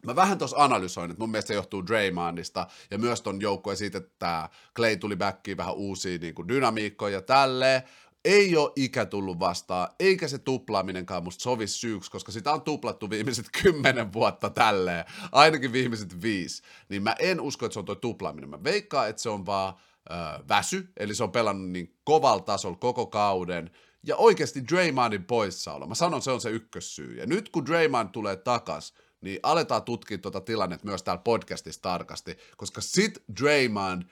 [0.05, 3.97] Mä vähän tuossa analysoin, että mun mielestä se johtuu Draymondista ja myös ton joukkueen siitä,
[3.97, 7.81] että Clay tuli backiin vähän uusia niin dynamiikkoja ja tälleen
[8.25, 13.09] ei ole ikä tullut vastaan, eikä se tuplaaminenkaan musta sovi syyksi, koska sitä on tuplattu
[13.09, 17.95] viimeiset kymmenen vuotta tälleen, ainakin viimeiset viisi, niin mä en usko, että se on tuo
[17.95, 18.49] tuplaaminen.
[18.49, 19.73] Mä veikkaan, että se on vaan
[20.11, 23.71] äh, väsy, eli se on pelannut niin kovalla tasolla koko kauden,
[24.07, 25.87] ja oikeasti Draymondin poissaolo.
[25.87, 27.15] Mä sanon, se on se ykkössyy.
[27.19, 32.37] Ja nyt kun Draymond tulee takas, niin aletaan tutkia tuota tilannetta myös täällä podcastissa tarkasti,
[32.57, 34.03] koska sit Draymond,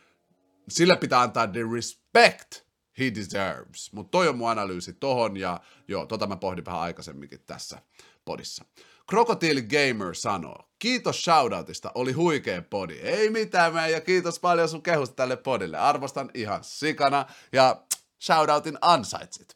[0.69, 2.63] sille pitää antaa the respect,
[2.99, 3.93] he deserves.
[3.93, 7.81] Mutta toi on mun analyysi tohon, ja joo, tota mä pohdin vähän aikaisemminkin tässä
[8.25, 8.65] podissa.
[9.09, 12.93] Crocodile Gamer sanoo, kiitos shoutoutista, oli huikea podi.
[12.93, 15.77] Ei mitään mä, ja kiitos paljon sun kehusta tälle podille.
[15.77, 17.83] Arvostan ihan sikana, ja
[18.21, 19.55] shoutoutin ansaitsit.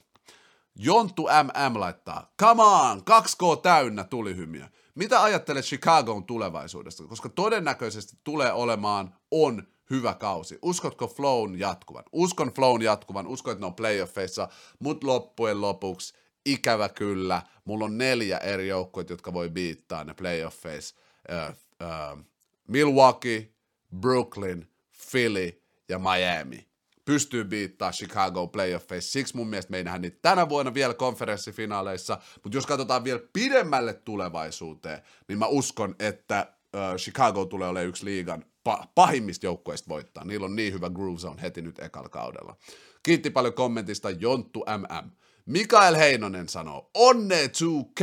[0.76, 4.70] Jonttu MM laittaa, come on, 2K täynnä tulihymiä.
[4.96, 7.04] Mitä ajattelet Chicagon tulevaisuudesta?
[7.04, 10.60] Koska todennäköisesti tulee olemaan, on hyvä kausi.
[10.62, 12.04] Uskotko Flown jatkuvan?
[12.12, 14.50] Uskon Flown jatkuvan, uskon, että ne on playoffeissa,
[14.80, 16.14] mutta loppujen lopuksi
[16.46, 20.96] ikävä kyllä, mulla on neljä eri joukkueita, jotka voi biittaa ne playoffeissa.
[21.30, 21.56] Uh,
[21.88, 22.24] uh,
[22.68, 23.54] Milwaukee,
[24.00, 24.68] Brooklyn,
[25.12, 26.68] Philly ja Miami
[27.06, 29.12] pystyy biittaa Chicago playoffeissa.
[29.12, 33.20] Siksi mun mielestä me ei nähdä niitä tänä vuonna vielä konferenssifinaaleissa, mutta jos katsotaan vielä
[33.34, 36.54] pidemmälle tulevaisuuteen, niin mä uskon, että
[36.98, 40.26] Chicago tulee olemaan yksi liigan pa- pahimmista joukkueista voittaa.
[40.26, 42.56] Niillä on niin hyvä groove zone heti nyt ekalla kaudella.
[43.04, 45.12] Kiitti paljon kommentista Jonttu MM.
[45.46, 48.02] Mikael Heinonen sanoo, onne 2K.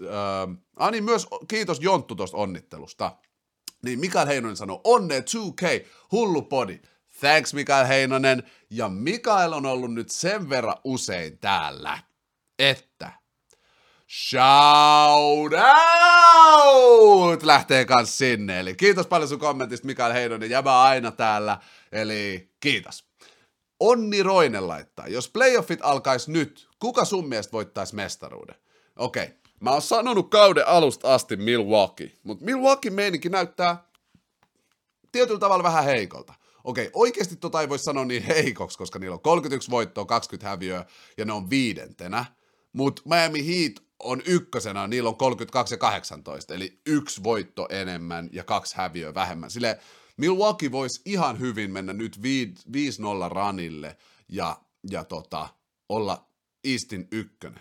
[0.00, 3.16] Uh, Ani myös kiitos Jonttu tuosta onnittelusta.
[3.84, 6.80] Niin Mikael Heinonen sanoo, onne 2K, hullu podi.
[7.20, 8.42] Thanks Mikael Heinonen.
[8.70, 11.98] Ja Mikael on ollut nyt sen verran usein täällä,
[12.58, 13.12] että
[14.12, 18.60] shout out lähtee kans sinne.
[18.60, 21.58] Eli kiitos paljon sun kommentista Mikael Heinonen, jäbä aina täällä.
[21.92, 23.04] Eli kiitos.
[23.80, 28.56] Onni Roinen laittaa, jos playoffit alkaisi nyt, kuka sun mielestä voittaisi mestaruuden?
[28.96, 29.36] Okei, okay.
[29.60, 33.84] mä oon sanonut kauden alusta asti Milwaukee, mutta Milwaukee meininki näyttää
[35.12, 36.34] tietyllä tavalla vähän heikolta.
[36.64, 40.84] Okei, oikeasti tota ei voi sanoa niin heikoksi, koska niillä on 31 voittoa, 20 häviöä
[41.16, 42.24] ja ne on viidentenä.
[42.72, 43.72] Mutta Miami Heat
[44.02, 49.50] on ykkösenä, niillä on 32 ja 18, eli yksi voitto enemmän ja kaksi häviöä vähemmän.
[49.50, 49.78] Sille
[50.16, 52.20] Milwaukee voisi ihan hyvin mennä nyt 5-0
[53.28, 53.96] ranille
[54.28, 54.56] ja,
[54.90, 55.48] ja tota,
[55.88, 56.26] olla
[56.64, 57.60] Eastin ykkönen.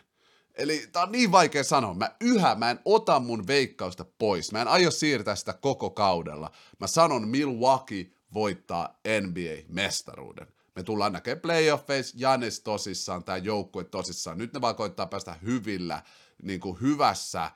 [0.57, 1.93] Eli tää on niin vaikea sanoa.
[1.93, 4.51] Mä yhä, mä en ota mun veikkausta pois.
[4.51, 6.51] Mä en aio siirtää sitä koko kaudella.
[6.79, 10.47] Mä sanon Milwaukee voittaa NBA-mestaruuden.
[10.75, 14.37] Me tullaan näkemään playoffeissa, Janis tosissaan, tämä joukkue tosissaan.
[14.37, 16.01] Nyt ne vaan koittaa päästä hyvillä,
[16.41, 17.53] niin kuin hyvässä äh,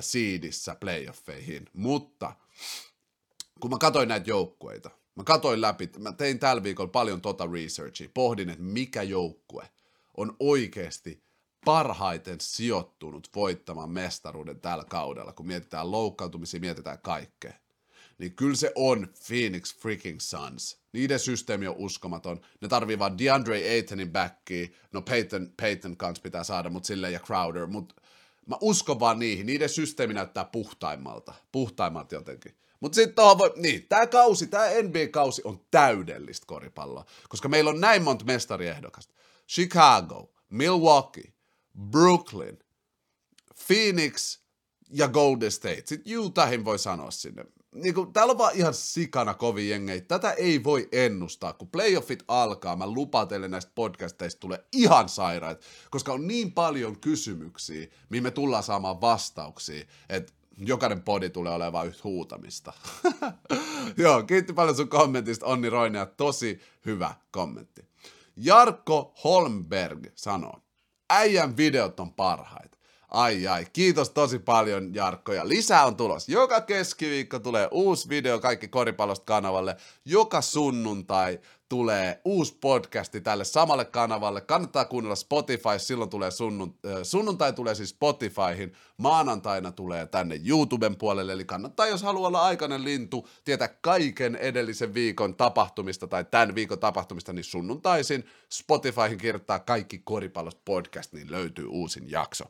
[0.00, 1.66] siidissä playoffeihin.
[1.72, 2.32] Mutta
[3.60, 8.08] kun mä katsoin näitä joukkueita, mä katsoin läpi, mä tein tällä viikolla paljon tota researchia,
[8.14, 9.68] pohdin, että mikä joukkue
[10.16, 11.22] on oikeasti
[11.64, 17.52] parhaiten sijoittunut voittamaan mestaruuden tällä kaudella, kun mietitään loukkaantumisia, mietitään kaikkea
[18.20, 20.80] niin kyllä se on Phoenix freaking Suns.
[20.92, 22.40] Niiden systeemi on uskomaton.
[22.60, 24.68] Ne tarvii vaan DeAndre Aytonin backia.
[24.92, 27.66] No Peyton, Peyton kanssa pitää saada, mutta silleen ja Crowder.
[27.66, 27.94] Mutta
[28.50, 29.46] mä uskon vaan niihin.
[29.46, 31.34] Niiden systeemi näyttää puhtaimmalta.
[31.52, 32.56] Puhtaimmalta jotenkin.
[32.80, 37.80] Mutta sitten tuohon voi, niin, tämä kausi, tämä NBA-kausi on täydellistä koripalloa, koska meillä on
[37.80, 39.14] näin monta mestariehdokasta.
[39.48, 41.32] Chicago, Milwaukee,
[41.90, 42.58] Brooklyn,
[43.66, 44.38] Phoenix
[44.90, 45.82] ja Golden State.
[45.86, 47.44] Sitten Utahin voi sanoa sinne
[47.74, 50.00] niin kuin, täällä on vaan ihan sikana kovin jengei.
[50.00, 51.52] Tätä ei voi ennustaa.
[51.52, 55.60] Kun playoffit alkaa, mä lupaan teille näistä podcasteista tulee ihan sairaat,
[55.90, 61.86] koska on niin paljon kysymyksiä, mihin me tullaan saamaan vastauksia, että jokainen podi tulee olemaan
[61.86, 62.72] yhtä huutamista.
[63.96, 67.82] Joo, kiitti paljon sun kommentista, Onni Roine, tosi hyvä kommentti.
[68.36, 70.60] Jarkko Holmberg sanoo,
[71.10, 72.78] äijän videot on parhaita.
[73.10, 76.28] Ai ai, kiitos tosi paljon Jarkko ja lisää on tulos.
[76.28, 79.76] Joka keskiviikko tulee uusi video kaikki koripallosta kanavalle.
[80.04, 81.38] Joka sunnuntai
[81.68, 84.40] tulee uusi podcasti tälle samalle kanavalle.
[84.40, 91.32] Kannattaa kuunnella Spotify, silloin tulee sunnunt- sunnuntai tulee siis Spotifyhin, maanantaina tulee tänne YouTuben puolelle,
[91.32, 96.78] eli kannattaa, jos haluaa olla aikainen lintu, tietää kaiken edellisen viikon tapahtumista tai tämän viikon
[96.78, 102.44] tapahtumista, niin sunnuntaisin Spotifyhin kirjoittaa kaikki koripallosta podcast, niin löytyy uusin jakso.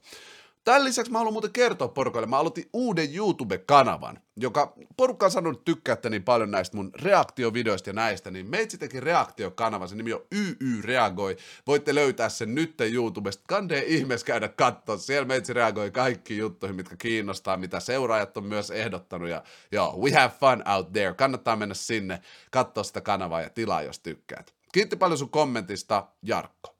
[0.64, 5.64] Tämän lisäksi mä haluan muuten kertoa porukalle, mä aloitin uuden YouTube-kanavan, joka porukka on sanonut
[5.64, 10.26] tykkäätte niin paljon näistä mun reaktiovideoista ja näistä, niin meitsi teki reaktiokanavan, se nimi on
[10.32, 16.38] YY Reagoi, voitte löytää sen nyt YouTubesta, kandee ihmeessä käydä katsoa, siellä meitsi reagoi kaikki
[16.38, 19.42] juttuihin, mitkä kiinnostaa, mitä seuraajat on myös ehdottanut, ja
[19.72, 22.20] joo, we have fun out there, kannattaa mennä sinne,
[22.50, 24.54] katsoa sitä kanavaa ja tilaa, jos tykkäät.
[24.72, 26.79] Kiitti paljon sun kommentista, Jarkko.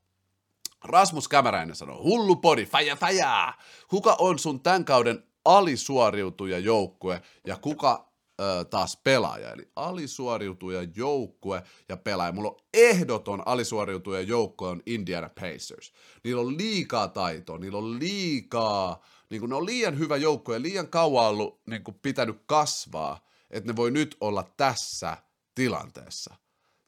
[0.85, 3.55] Rasmus Kämäräinen sanoo, hullu podi, faja faja.
[3.89, 8.09] Kuka on sun tämän kauden alisuoriutuja joukkue ja kuka
[8.41, 9.53] ö, taas pelaaja?
[9.53, 12.33] Eli alisuoriutuja joukkue ja pelaaja.
[12.33, 15.93] Mulla on ehdoton alisuoriutuja joukkue on Indiana Pacers.
[16.25, 20.89] Niillä on liikaa taitoa, niillä on liikaa, niin ne on liian hyvä joukkue ja liian
[20.89, 25.17] kauan ollut niin pitänyt kasvaa, että ne voi nyt olla tässä
[25.55, 26.35] tilanteessa.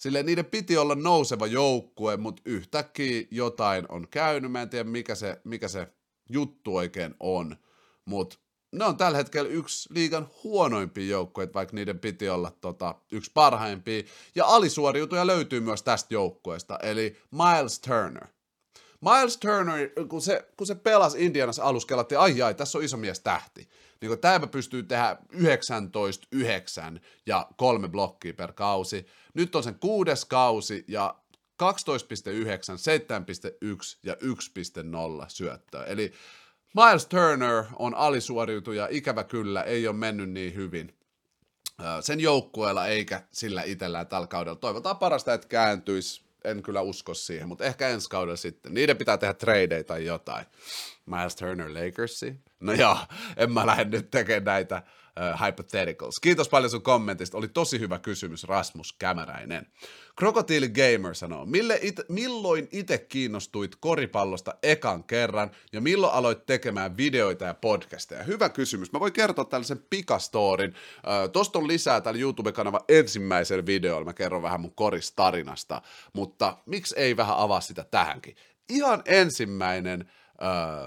[0.02, 4.52] Sille niiden piti olla nouseva joukkue, mutta yhtäkkiä jotain on käynyt.
[4.52, 5.88] Mä en tiedä, mikä se, mikä se
[6.30, 7.56] juttu oikein on,
[8.04, 8.38] mutta
[8.72, 14.02] ne on tällä hetkellä yksi liigan huonoimpia joukkueita, vaikka niiden piti olla tota, yksi parhaimpia.
[14.34, 18.26] Ja alisuoriutuja löytyy myös tästä joukkueesta, eli Miles Turner.
[19.00, 23.20] Miles Turner, kun se, kun se pelasi Indianassa alussa, ai ai, tässä on iso mies
[23.20, 23.68] tähti.
[24.02, 29.06] Niin tämä pystyy tehdä 19, 9 ja kolme blokkia per kausi.
[29.34, 31.14] Nyt on sen kuudes kausi ja
[31.62, 31.66] 12,9,
[33.72, 35.84] 7,1 ja 1,0 syöttöä.
[35.84, 36.12] Eli
[36.74, 40.98] Miles Turner on alisuoriutuja, ikävä kyllä, ei ole mennyt niin hyvin
[42.00, 44.56] sen joukkueella eikä sillä itsellään tällä kaudella.
[44.56, 46.22] Toivotaan parasta, että kääntyisi.
[46.44, 48.74] En kyllä usko siihen, mutta ehkä ensi kaudella sitten.
[48.74, 50.46] Niiden pitää tehdä tradeja tai jotain.
[51.06, 52.34] Miles Turner Lakersi.
[52.62, 52.98] No joo,
[53.36, 56.14] en mä lähde nyt tekemään näitä uh, hypotheticals.
[56.22, 57.38] Kiitos paljon sun kommentista.
[57.38, 59.66] Oli tosi hyvä kysymys, Rasmus Kämäräinen.
[60.16, 66.96] Krokotiili Gamer sanoo, Mille it, milloin itse kiinnostuit koripallosta ekan kerran ja milloin aloit tekemään
[66.96, 68.22] videoita ja podcasteja?
[68.22, 68.92] Hyvä kysymys.
[68.92, 70.74] Mä voin kertoa tällaisen pikastorin.
[71.32, 74.04] Tuosta on lisää tällä YouTube-kanava ensimmäisellä videolla.
[74.04, 75.82] Mä kerron vähän mun koristarinasta,
[76.12, 78.36] mutta miksi ei vähän avaa sitä tähänkin?
[78.68, 80.10] Ihan ensimmäinen,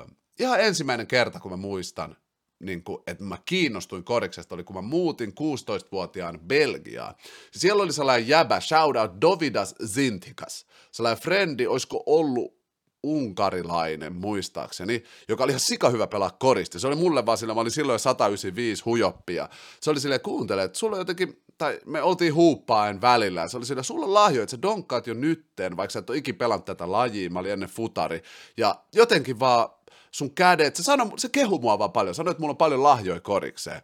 [0.03, 2.17] uh, ihan ensimmäinen kerta, kun mä muistan,
[2.59, 7.15] niin kuin, että mä kiinnostuin koriksesta, oli kun mä muutin 16-vuotiaan Belgiaan.
[7.51, 12.55] Siellä oli sellainen jäbä, shout out Dovidas Zintikas, sellainen frendi, olisiko ollut
[13.03, 16.79] unkarilainen muistaakseni, joka oli ihan sika hyvä pelaa koristi.
[16.79, 19.49] Se oli mulle vaan sillä, mä olin silloin 195 hujoppia.
[19.81, 23.83] Se oli silleen, kuuntele, että sulla jotenkin, tai me oltiin huuppaen välillä, se oli silleen,
[23.83, 26.91] sulla on lahjo, että sä donkkaat jo nytten, vaikka sä et ole ikin pelannut tätä
[26.91, 28.21] lajia, mä olin ennen futari.
[28.57, 29.69] Ja jotenkin vaan
[30.15, 33.19] sun kädet, se, sano, se kehu mua vaan paljon, sanoi, että mulla on paljon lahjoja
[33.19, 33.81] korikseen.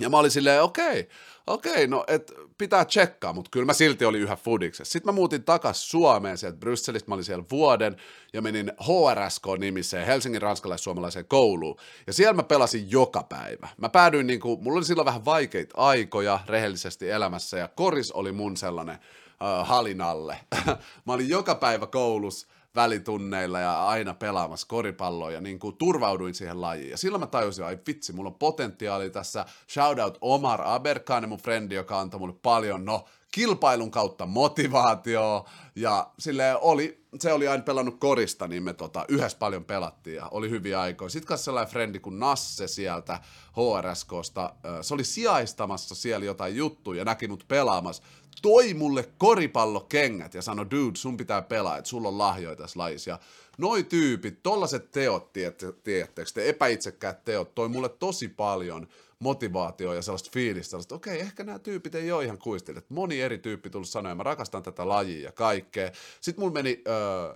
[0.00, 1.04] Ja mä olin silleen, okei, okay,
[1.46, 4.92] okei, okay, no et pitää tsekkaa, mutta kyllä mä silti olin yhä fudiksessa.
[4.92, 7.96] Sitten mä muutin takas Suomeen sieltä Brysselistä, mä olin siellä vuoden
[8.32, 11.76] ja menin HRSK-nimiseen Helsingin ranskalais-suomalaiseen kouluun.
[12.06, 13.68] Ja siellä mä pelasin joka päivä.
[13.76, 18.32] Mä päädyin, niin kuin, mulla oli silloin vähän vaikeita aikoja rehellisesti elämässä ja koris oli
[18.32, 20.38] mun sellainen uh, halinalle.
[21.06, 26.60] mä olin joka päivä koulussa välitunneilla ja aina pelaamassa koripalloa ja niin kuin turvauduin siihen
[26.60, 26.90] lajiin.
[26.90, 29.44] Ja silloin mä tajusin, ai vitsi, mulla on potentiaali tässä.
[29.70, 35.44] Shoutout Omar Aberkane, mun frendi, joka antoi mulle paljon, no, kilpailun kautta motivaatio
[35.76, 40.28] ja sille oli, se oli aina pelannut korista, niin me tota, yhdessä paljon pelattiin ja
[40.30, 41.08] oli hyviä aikoja.
[41.08, 43.20] Sitten kanssa sellainen frendi kuin Nasse sieltä
[43.56, 48.02] HRSKsta, se oli sijaistamassa siellä jotain juttuja ja näki mut pelaamassa
[48.42, 53.10] toi mulle koripallokengät ja sanoi, dude, sun pitää pelaa, että sulla on lahjoja tässä lajissa.
[53.10, 53.18] Ja
[53.58, 58.88] noi tyypit, tollaset teot, tiedättekö, te epäitsekkäät teot, toi mulle tosi paljon
[59.18, 62.82] motivaatio ja sellaista fiilistä, että okei, ehkä nämä tyypit ei ole ihan kuistille.
[62.88, 65.90] Moni eri tyyppi tullut sanoa, mä rakastan tätä lajia ja kaikkea.
[66.20, 67.34] Sitten mulla meni öö,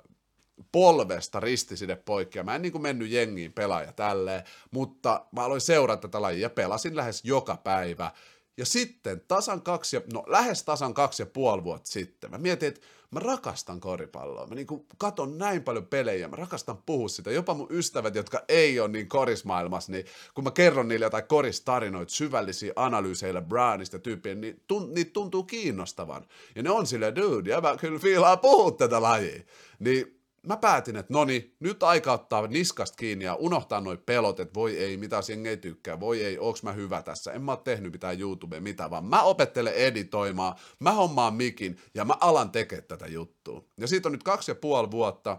[0.72, 5.60] polvesta ristiside poikki, ja mä en niin kuin mennyt jengiin pelaaja tälleen, mutta mä aloin
[5.60, 8.10] seurata tätä lajia ja pelasin lähes joka päivä,
[8.58, 12.68] ja sitten tasan kaksi, ja, no lähes tasan kaksi ja puoli vuotta sitten, mä mietin,
[12.68, 12.80] että
[13.10, 14.46] mä rakastan koripalloa.
[14.46, 14.66] Mä niin
[14.98, 17.30] katon näin paljon pelejä, mä rakastan puhua sitä.
[17.30, 20.04] Jopa mun ystävät, jotka ei ole niin korismaailmassa, niin
[20.34, 26.26] kun mä kerron niille jotain koristarinoita, syvällisiä analyyseillä Brownista tyyppiä, niin tun, niitä tuntuu kiinnostavan.
[26.54, 29.42] Ja ne on silleen, dude, ja mä kyllä fiilaa puhua tätä lajia.
[29.78, 34.40] Niin mä päätin, että no niin, nyt aika ottaa niskasta kiinni ja unohtaa noi pelot,
[34.40, 37.52] että voi ei, mitä jengi ei tykkää, voi ei, onks mä hyvä tässä, en mä
[37.52, 42.50] oo tehnyt mitään YouTube, mitä vaan mä opettelen editoimaan, mä hommaan mikin ja mä alan
[42.50, 43.64] tekemään tätä juttua.
[43.80, 45.38] Ja siitä on nyt kaksi ja puoli vuotta,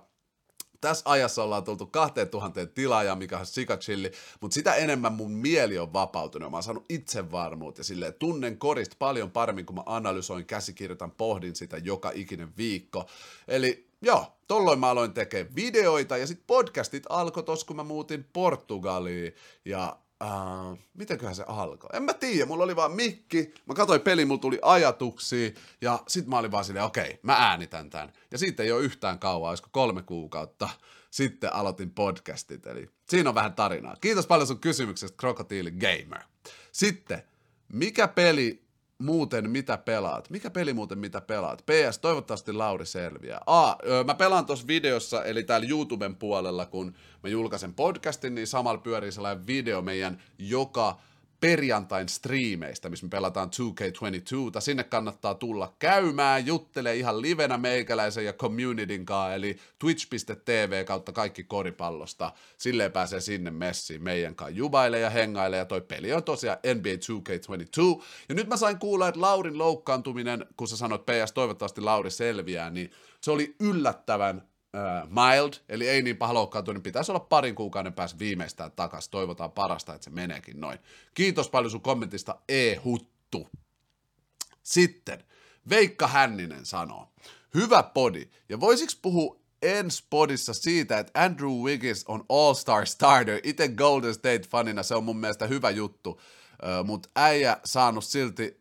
[0.81, 4.11] tässä ajassa ollaan tultu 2000 tilaajaa, mikä on sikachilli,
[4.41, 6.51] mutta sitä enemmän mun mieli on vapautunut.
[6.51, 11.55] Mä oon saanut itsevarmuutta ja silleen tunnen korista paljon paremmin, kun mä analysoin, käsikirjoitan, pohdin
[11.55, 13.05] sitä joka ikinen viikko.
[13.47, 18.25] Eli joo, tolloin mä aloin tekemään videoita ja sitten podcastit alkoi tos, kun mä muutin
[18.33, 19.35] Portugaliin
[19.65, 21.89] ja Uh, mitenköhän se alkoi?
[21.93, 25.51] En mä tiedä, mulla oli vaan mikki, mä katsoin peli, mulla tuli ajatuksia,
[25.81, 28.13] ja sit mä olin vaan silleen, okei, okay, mä äänitän tän.
[28.31, 30.69] Ja siitä ei ole yhtään kauan, olisiko kolme kuukautta,
[31.11, 33.95] sitten aloitin podcastit, eli siinä on vähän tarinaa.
[34.01, 36.23] Kiitos paljon sun kysymyksestä, Crocodile Gamer.
[36.71, 37.23] Sitten,
[37.73, 38.68] mikä peli
[38.99, 40.29] muuten mitä pelaat?
[40.29, 41.63] Mikä peli muuten mitä pelaat?
[41.65, 43.41] PS, toivottavasti Lauri selviää.
[43.45, 46.93] A, mä pelaan tuossa videossa, eli täällä YouTuben puolella, kun
[47.23, 50.99] mä julkaisen podcastin, niin samalla pyörii sellainen video meidän joka
[51.39, 54.61] perjantain striimeistä, missä me pelataan 2K22.
[54.61, 61.43] Sinne kannattaa tulla käymään, juttelee ihan livenä meikäläisen ja communityn kanssa, eli twitch.tv kautta kaikki
[61.43, 62.31] koripallosta.
[62.57, 66.89] Silleen pääsee sinne messiin meidän kanssa jubaile ja hengaile, ja toi peli on tosiaan NBA
[66.89, 68.03] 2K22.
[68.29, 72.69] Ja nyt mä sain kuulla, että Laurin loukkaantuminen, kun sä sanoit PS, toivottavasti Lauri selviää,
[72.69, 72.91] niin
[73.21, 74.48] se oli yllättävän
[75.07, 79.11] mild, eli ei niin paha loukkaantua, niin pitäisi olla parin kuukauden päässä viimeistään takaisin.
[79.11, 80.79] Toivotaan parasta, että se meneekin noin.
[81.13, 83.47] Kiitos paljon sun kommentista, e-huttu.
[84.63, 85.23] Sitten,
[85.69, 87.07] Veikka Hänninen sanoo,
[87.53, 93.39] hyvä podi, ja voisiko puhua ensi podissa siitä, että Andrew Wiggins on all-star starter.
[93.43, 96.21] Itse Golden State-fanina se on mun mielestä hyvä juttu,
[96.83, 98.58] mutta äijä saanut silti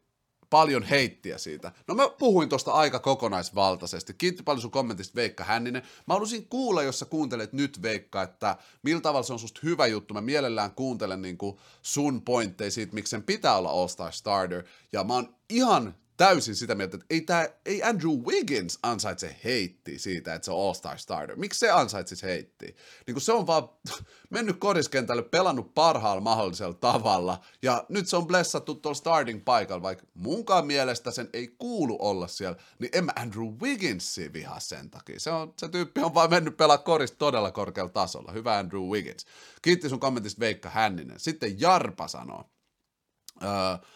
[0.50, 1.72] paljon heittiä siitä.
[1.86, 4.14] No mä puhuin tuosta aika kokonaisvaltaisesti.
[4.14, 5.82] Kiitti paljon sun kommentista Veikka Hänninen.
[5.82, 9.86] Mä haluaisin kuulla, jos sä kuuntelet nyt Veikka, että millä tavalla se on susta hyvä
[9.86, 10.14] juttu.
[10.14, 11.38] Mä mielellään kuuntelen niin
[11.82, 14.64] sun pointteja siitä, miksi sen pitää olla All-Star Starter.
[14.92, 19.98] Ja mä oon ihan täysin sitä mieltä, että ei, tää, ei Andrew Wiggins ansaitse heitti
[19.98, 21.36] siitä, että se on all-star starter.
[21.36, 22.76] Miksi se ansaitsisi heitti?
[23.06, 23.68] Niin kun se on vaan
[24.30, 30.06] mennyt koriskentälle, pelannut parhaalla mahdollisella tavalla, ja nyt se on blessattu tuolla starting paikalla, vaikka
[30.14, 35.20] munkaan mielestä sen ei kuulu olla siellä, niin en mä Andrew Wigginsi vihaa sen takia.
[35.20, 38.32] Se, on, se tyyppi on vaan mennyt pelaa korista todella korkealla tasolla.
[38.32, 39.26] Hyvä Andrew Wiggins.
[39.62, 41.20] Kiitti sun kommentista Veikka Hänninen.
[41.20, 42.44] Sitten Jarpa sanoo,
[43.42, 43.88] öö,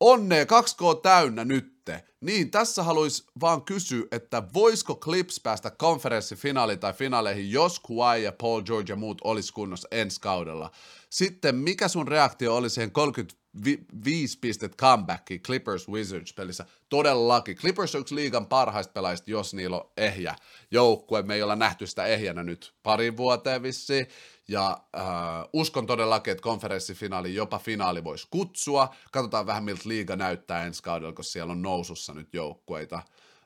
[0.00, 2.04] Onnea 2K täynnä nytte.
[2.20, 8.32] Niin, tässä haluais vaan kysyä, että voisiko Clips päästä konferenssifinaaliin tai finaaleihin, jos Kawhi ja
[8.32, 10.70] Paul George ja muut olisi kunnossa ensi kaudella.
[11.10, 16.64] Sitten mikä sun reaktio oli siihen 35 pistet comebackiin Clippers Wizards pelissä?
[16.88, 17.56] Todellakin.
[17.56, 20.36] Clippers on yksi liigan parhaista pelaajista, jos niillä on ehjä
[20.70, 21.22] joukkue.
[21.22, 24.06] Me ei olla nähty sitä ehjänä nyt parin vuoteen vissiin.
[24.50, 25.04] Ja äh,
[25.52, 28.94] uskon todellakin, että konferenssifinaali, jopa finaali voisi kutsua.
[29.12, 33.02] Katsotaan vähän, miltä liiga näyttää ensi kaudella, koska siellä on nousussa nyt joukkueita.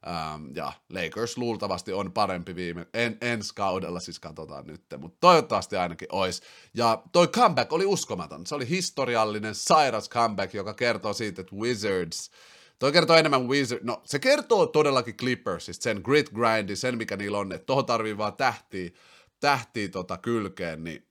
[0.06, 5.76] Ähm, ja Lakers luultavasti on parempi viime, en, ensi kaudella, siis katsotaan nyt, mutta toivottavasti
[5.76, 6.42] ainakin olisi.
[6.74, 8.46] Ja toi comeback oli uskomaton.
[8.46, 12.30] Se oli historiallinen, sairas comeback, joka kertoo siitä, että Wizards,
[12.78, 17.38] Toi kertoo enemmän Wizard, no se kertoo todellakin Clippersista, sen grit grindi, sen mikä niillä
[17.38, 18.90] on, että tohon tarvii vaan tähtiä,
[19.44, 21.06] tähtiä tota kylkeen, niin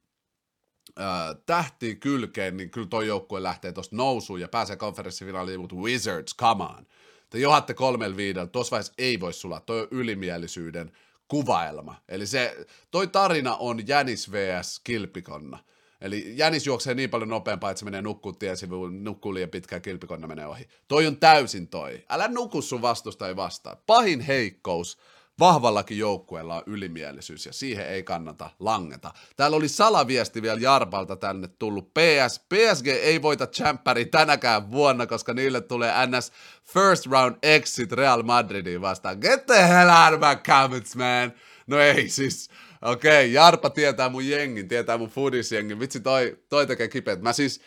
[0.99, 6.63] äh, kylkeen, niin kyllä toi joukkue lähtee tuosta nousuun ja pääsee konferenssifinaaliin, mutta Wizards, come
[6.63, 6.87] on.
[7.29, 10.91] Te johatte kolmella viidellä, tuossa vaiheessa ei voi sulla, toi on ylimielisyyden
[11.27, 11.95] kuvaelma.
[12.09, 14.81] Eli se, toi tarina on Jänis vs.
[14.83, 15.59] Kilpikonna.
[16.01, 20.27] Eli Jänis juoksee niin paljon nopeampaa, että se menee nukkuu tiesivuun, nukkuu liian pitkään, kilpikonna
[20.27, 20.67] menee ohi.
[20.87, 22.03] Toi on täysin toi.
[22.09, 23.75] Älä nuku sun vastusta ei vastaa.
[23.87, 24.97] Pahin heikkous
[25.39, 29.11] vahvallakin joukkueella on ylimielisyys ja siihen ei kannata langeta.
[29.35, 31.93] Täällä oli salaviesti vielä Jarpalta tänne tullut.
[31.93, 36.31] PS, PSG ei voita Championi tänäkään vuonna, koska niille tulee NS
[36.63, 39.17] First Round Exit Real Madridiin vastaan.
[39.21, 41.33] Get the hell out of my comments, man!
[41.67, 42.49] No ei siis,
[42.81, 45.79] okei, okay, Jarpa tietää mun jengin, tietää mun foodisjengin.
[45.79, 47.21] Vitsi, toi, toi tekee kipeät.
[47.21, 47.61] Mä siis,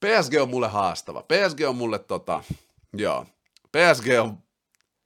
[0.00, 1.22] PSG on mulle haastava.
[1.22, 2.42] PSG on mulle tota,
[2.96, 3.26] joo,
[3.72, 4.38] PSG on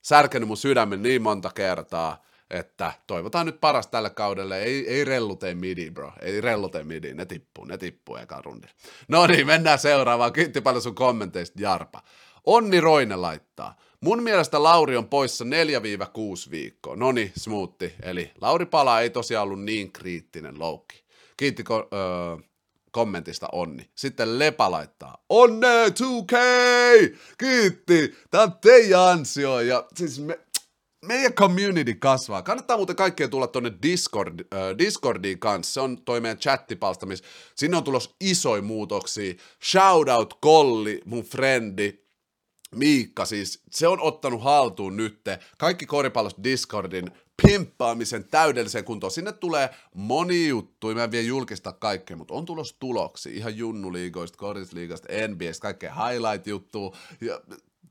[0.03, 4.63] särkenyt mun sydämen niin monta kertaa, että toivotaan nyt paras tälle kaudelle.
[4.63, 6.13] Ei, ei rellu tee midi, bro.
[6.21, 7.15] Ei rellu tee midi.
[7.15, 8.67] Ne tippuu, ne tippuu eka rundi.
[9.09, 10.33] No niin, mennään seuraavaan.
[10.33, 12.03] Kiitti paljon sun kommenteista, Jarpa.
[12.47, 13.77] Onni Roine laittaa.
[14.01, 16.97] Mun mielestä Lauri on poissa 4-6 viikkoa.
[16.97, 17.95] No niin, smoothi.
[18.03, 21.05] Eli Lauri Pala ei tosiaan ollut niin kriittinen loukki.
[21.37, 22.50] Kiitti öö,
[22.91, 23.91] kommentista onni.
[23.95, 26.37] Sitten Lepa laittaa, onne 2K!
[27.39, 28.15] Kiitti!
[28.31, 29.61] Tää on teidän ansio.
[29.61, 30.39] Ja siis me,
[31.07, 32.43] meidän community kasvaa.
[32.43, 35.73] Kannattaa muuten kaikkien tulla tuonne Discord, äh, Discordiin kanssa.
[35.73, 39.35] Se on toi meidän chattipalsta, missä sinne on tulos isoja muutoksia.
[39.71, 41.93] Shoutout Kolli, mun frendi.
[42.75, 47.11] Miikka siis, se on ottanut haltuun nytte kaikki koripallosta Discordin
[47.43, 49.11] pimppaamisen täydelliseen kuntoon.
[49.11, 53.37] Sinne tulee moni juttu, mä en vielä julkista kaikkea, mutta on tulos tuloksi.
[53.37, 57.41] Ihan junnuliigoista, korisliigasta, NBAstä, kaikkea highlight-juttua, ja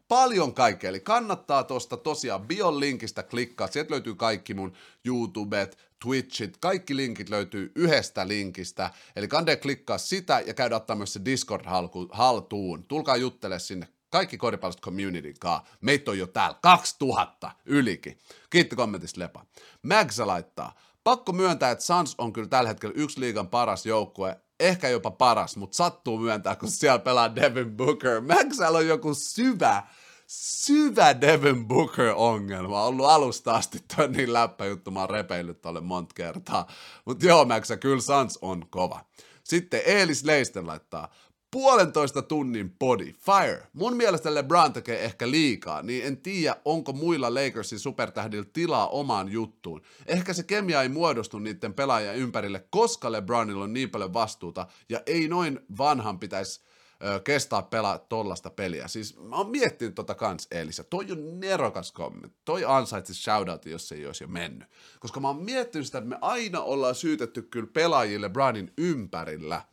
[0.08, 4.74] paljon kaikkea, eli kannattaa tuosta tosiaan bion linkistä klikkaa, sieltä löytyy kaikki mun
[5.06, 11.14] YouTubet, Twitchit, kaikki linkit löytyy yhdestä linkistä, eli kande klikkaa sitä ja käydä ottaa myös
[11.14, 11.66] se Discord
[12.12, 15.66] haltuun, tulkaa juttele sinne kaikki koripallosta community kaa.
[15.82, 18.20] Meitä on jo täällä 2000 ylikin.
[18.50, 19.46] Kiitti kommentista Lepa.
[19.84, 20.74] Magsa laittaa.
[21.04, 25.58] Pakko myöntää, että Sans on kyllä tällä hetkellä yksi liigan paras joukkue, ehkä jopa paras,
[25.58, 28.22] mutta sattuu myöntää, kun siellä pelaa Devin Booker.
[28.22, 29.84] Maxalla on joku syvä,
[30.28, 32.82] syvä Devin Booker-ongelma.
[32.82, 36.68] On ollut alusta asti toi niin läppäjuttu, mä oon repeillyt tolle monta kertaa.
[37.06, 39.06] Mutta joo, Maxa, kyllä Sans on kova.
[39.44, 41.14] Sitten Eelis Leisten laittaa,
[41.52, 43.68] puolentoista tunnin body, fire.
[43.74, 49.32] Mun mielestä LeBron tekee ehkä liikaa, niin en tiedä, onko muilla Lakersin supertähdillä tilaa omaan
[49.32, 49.82] juttuun.
[50.06, 55.02] Ehkä se kemia ei muodostu niiden pelaajien ympärille, koska LeBronilla on niin paljon vastuuta, ja
[55.06, 56.62] ei noin vanhan pitäisi
[57.04, 58.88] ö, kestää pelaa tollasta peliä.
[58.88, 60.84] Siis mä oon miettinyt tota kans Elisa.
[60.84, 62.40] Toi on nerokas kommentti.
[62.46, 64.68] Toi ansaitsi shoutout, jos se ei olisi jo mennyt.
[65.00, 69.62] Koska mä oon miettinyt sitä, että me aina ollaan syytetty kyllä pelaajille LeBronin ympärillä–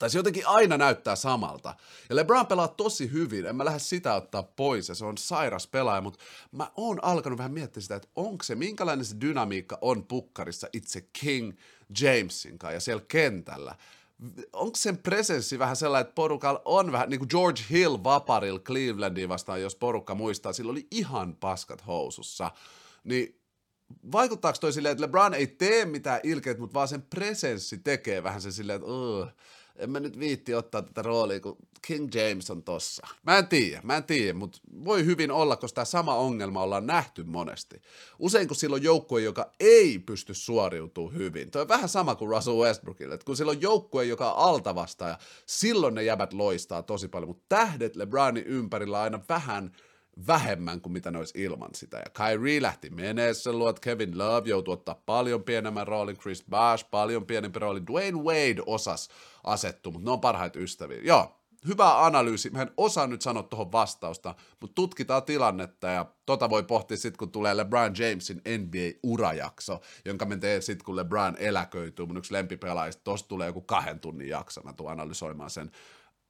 [0.00, 1.74] tai se jotenkin aina näyttää samalta.
[2.08, 5.66] Ja LeBron pelaa tosi hyvin, en mä lähde sitä ottaa pois, ja se on sairas
[5.66, 6.18] pelaaja, mutta
[6.52, 11.08] mä oon alkanut vähän miettiä sitä, että onko se, minkälainen se dynamiikka on pukkarissa itse
[11.12, 11.52] King
[12.00, 13.76] Jamesin kanssa ja siellä kentällä.
[14.52, 19.28] Onko sen presenssi vähän sellainen, että porukalla on vähän, niin kuin George Hill vaparil Clevelandiin
[19.28, 22.50] vastaan, jos porukka muistaa, sillä oli ihan paskat housussa.
[23.04, 23.40] Niin
[24.12, 28.40] vaikuttaako toi silleen, että LeBron ei tee mitään ilkeät, mutta vaan sen presenssi tekee vähän
[28.40, 29.26] se silleen, että uh,
[29.80, 33.06] en mä nyt viitti ottaa tätä roolia, kun King James on tossa.
[33.22, 36.86] Mä en tiedä, mä en tiedä, mutta voi hyvin olla, koska tämä sama ongelma ollaan
[36.86, 37.82] nähty monesti.
[38.18, 42.56] Usein kun silloin joukkue, joka ei pysty suoriutumaan hyvin, toi on vähän sama kuin Russell
[42.56, 47.44] Westbrookille, että kun silloin joukkue, joka on altavastaaja, silloin ne jäbät loistaa tosi paljon, mutta
[47.48, 49.70] tähdet LeBronin ympärillä aina vähän–
[50.26, 51.96] vähemmän kuin mitä ne olisi ilman sitä.
[51.96, 57.26] Ja Kyrie lähti meneessä luot, Kevin Love joutui ottaa paljon pienemmän roolin, Chris Bosh paljon
[57.26, 59.08] pienempi rooli, Dwayne Wade osas
[59.44, 61.00] asettua, mutta ne on parhaita ystäviä.
[61.02, 62.50] Joo, hyvä analyysi.
[62.50, 67.18] Mä en osaa nyt sanoa tuohon vastausta, mutta tutkitaan tilannetta ja tota voi pohtia sitten,
[67.18, 72.06] kun tulee LeBron Jamesin NBA-urajakso, jonka me teen sitten, kun LeBron eläköityy.
[72.06, 75.70] Mun yksi lempipelaajista, tosta tulee joku kahden tunnin jakso, mä tuun analysoimaan sen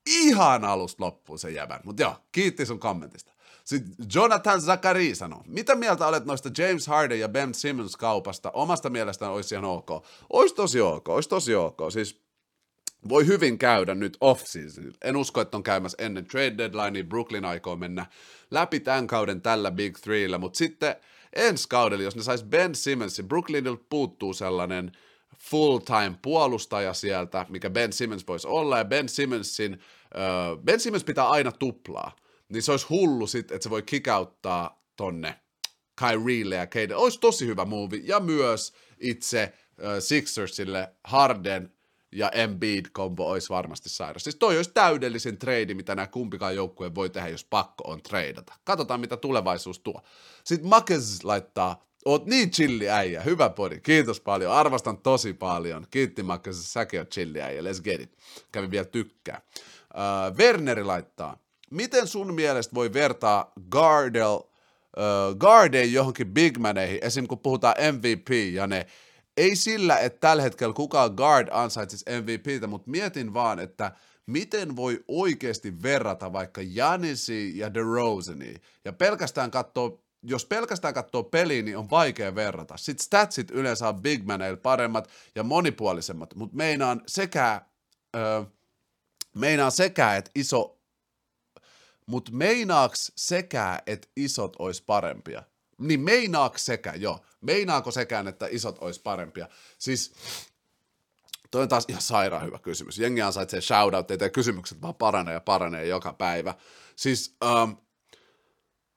[0.06, 1.80] ihan alusta loppuun sen jävän.
[1.84, 3.32] Mutta joo, kiitti sun kommentista.
[3.64, 8.50] Sitten Jonathan Zakari sanoi, mitä mieltä olet noista James Harden ja Ben Simmons kaupasta?
[8.50, 9.90] Omasta mielestään olisi ihan ok.
[10.32, 11.78] Olisi tosi ok, olisi tosi ok.
[11.92, 12.20] Siis
[13.08, 14.92] voi hyvin käydä nyt off-season.
[15.04, 17.04] En usko, että on käymässä ennen trade deadlinea.
[17.04, 18.06] Brooklyn aikoo mennä
[18.50, 20.96] läpi tämän kauden tällä Big Threellä, mutta sitten
[21.36, 24.92] ensi kaudella, jos ne sais Ben Simmonsin, Brooklynilta puuttuu sellainen
[25.38, 31.28] full-time puolustaja sieltä, mikä Ben Simmons voisi olla, ja Ben Simmonsin, uh, Ben Simmons pitää
[31.28, 32.16] aina tuplaa
[32.50, 35.40] niin se olisi hullu sit, että se voi kickouttaa tonne
[36.00, 36.94] Kyrielle ja Cade.
[36.94, 41.72] Olisi tosi hyvä movie, ja myös itse uh, Sixersille Harden
[42.12, 44.24] ja Embiid-kombo olisi varmasti sairas.
[44.24, 48.54] Siis toi olisi täydellisin trade, mitä nämä kumpikaan joukkue voi tehdä, jos pakko on treidata.
[48.64, 50.02] Katsotaan, mitä tulevaisuus tuo.
[50.44, 55.86] Sitten Makes laittaa, oot niin chilli äijä, hyvä podi, kiitos paljon, arvostan tosi paljon.
[55.90, 58.16] Kiitti Makes, säkin oot chilli äijä, let's get it.
[58.52, 59.42] Kävin vielä tykkää.
[59.94, 61.38] Uh, Werneri laittaa,
[61.70, 67.26] miten sun mielestä voi vertaa Gardel, uh, Garden johonkin bigmaneihin, esim.
[67.26, 68.86] kun puhutaan MVP ja ne,
[69.36, 73.92] ei sillä, että tällä hetkellä kukaan guard ansaitsisi MVPtä, mutta mietin vaan, että
[74.26, 81.62] miten voi oikeasti verrata vaikka Janisi ja DeRozani, ja pelkästään katsoo jos pelkästään katsoo peliä,
[81.62, 82.76] niin on vaikea verrata.
[82.76, 87.62] Sitten statsit yleensä on bigmaneilla paremmat ja monipuolisemmat, mutta meinaan sekä,
[88.16, 88.44] ö,
[89.36, 90.79] meinaan sekä, että iso
[92.10, 95.42] mutta meinaaks sekä, että isot olisi parempia?
[95.78, 97.20] Niin meinaaks sekä, joo.
[97.40, 99.48] Meinaako sekään, että isot olisi parempia?
[99.78, 100.12] Siis
[101.50, 102.98] toi on taas ihan sairaan hyvä kysymys.
[102.98, 106.54] Jengi ansaitsee shoutout, että kysymykset vaan paranee ja paranee joka päivä.
[106.96, 107.76] Siis um,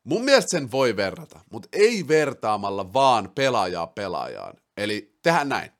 [0.03, 4.53] mun mielestä sen voi verrata, mutta ei vertaamalla vaan pelaajaa pelaajaan.
[4.77, 5.71] Eli tehdään näin.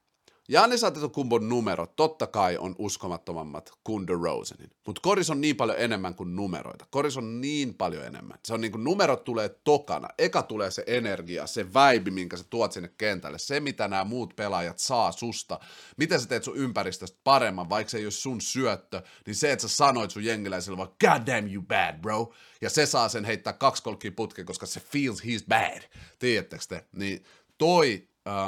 [0.50, 6.16] Janis Antetokumbon numerot totta kai on uskomattomammat kuin DeRozanin, mutta Koris on niin paljon enemmän
[6.16, 6.86] kuin numeroita.
[6.90, 8.40] Koris on niin paljon enemmän.
[8.46, 10.08] Se on niin kuin numerot tulee tokana.
[10.18, 13.40] Eka tulee se energia, se väibi, minkä sä tuot sinne kentälle.
[13.40, 15.60] Se, mitä nämä muut pelaajat saa susta.
[15.98, 19.68] Miten sä teet sun ympäristöstä paremman, vaikka se ei ole sun syöttö, niin se, että
[19.68, 22.34] sä sanoit sun jengiläiselle vaan, God damn you bad, bro.
[22.62, 25.82] Ja se saa sen heittää kaksi kolkkia putkeen, koska se feels he's bad.
[26.20, 26.86] Tiedättekö te?
[26.96, 27.24] Niin
[27.58, 28.08] toi...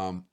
[0.10, 0.24] Um,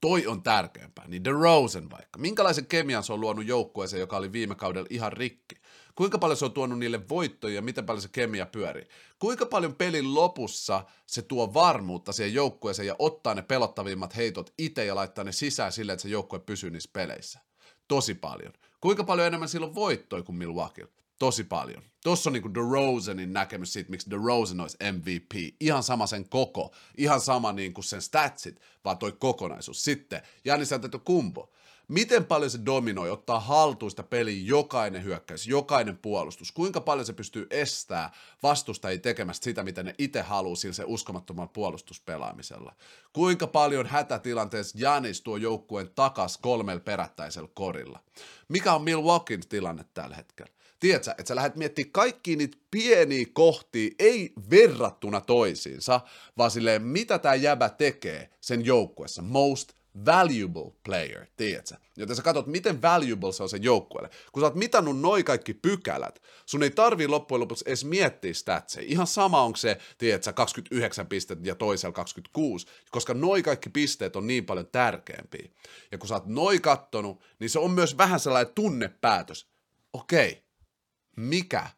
[0.00, 1.08] toi on tärkeämpää.
[1.08, 2.18] Niin The Rosen vaikka.
[2.18, 5.56] Minkälaisen kemian se on luonut joukkueeseen, joka oli viime kaudella ihan rikki?
[5.94, 8.88] Kuinka paljon se on tuonut niille voittoja ja miten paljon se kemia pyörii?
[9.18, 14.84] Kuinka paljon pelin lopussa se tuo varmuutta siihen joukkueeseen ja ottaa ne pelottavimmat heitot itse
[14.84, 17.40] ja laittaa ne sisään silleen, että se joukkue pysyy niissä peleissä?
[17.88, 18.52] Tosi paljon.
[18.80, 20.86] Kuinka paljon enemmän silloin voittoja kuin Milwaukee?
[21.18, 21.82] Tosi paljon.
[22.04, 25.54] Tuossa on niinku DeRozanin näkemys siitä, miksi DeRozan olisi MVP.
[25.60, 29.84] Ihan sama sen koko, ihan sama niinku sen statsit, vaan toi kokonaisuus.
[29.84, 30.70] Sitten Janis
[31.04, 31.52] kumpo.
[31.88, 36.52] Miten paljon se dominoi, ottaa haltuista peliä jokainen hyökkäys, jokainen puolustus?
[36.52, 38.12] Kuinka paljon se pystyy estää
[38.42, 42.72] vastustajia tekemästä sitä, mitä ne itse haluaa sillä se uskomattomalla puolustuspelaamisella?
[43.12, 48.00] Kuinka paljon hätätilanteessa Janis tuo joukkueen takas kolmella perättäisellä korilla?
[48.48, 50.55] Mikä on Milwaukeein tilanne tällä hetkellä?
[50.80, 56.00] Tiedätkö, että sä lähdet miettimään kaikki niitä pieniä kohtia, ei verrattuna toisiinsa,
[56.38, 59.72] vaan silleen, mitä tämä jäbä tekee sen joukkuessa most
[60.06, 61.74] valuable player, tiedätkö?
[61.96, 64.10] Joten sä katsot, miten valuable se on se joukkueelle.
[64.32, 68.86] Kun sä oot mitannut noi kaikki pykälät, sun ei tarvii loppujen lopuksi edes miettiä statseja.
[68.88, 74.26] Ihan sama onko se, tiedätkö, 29 pistettä ja toisella 26, koska noi kaikki pisteet on
[74.26, 75.48] niin paljon tärkeämpiä.
[75.92, 79.48] Ja kun sä oot noi kattonut, niin se on myös vähän sellainen tunnepäätös.
[79.92, 80.45] Okei,
[81.16, 81.70] mikä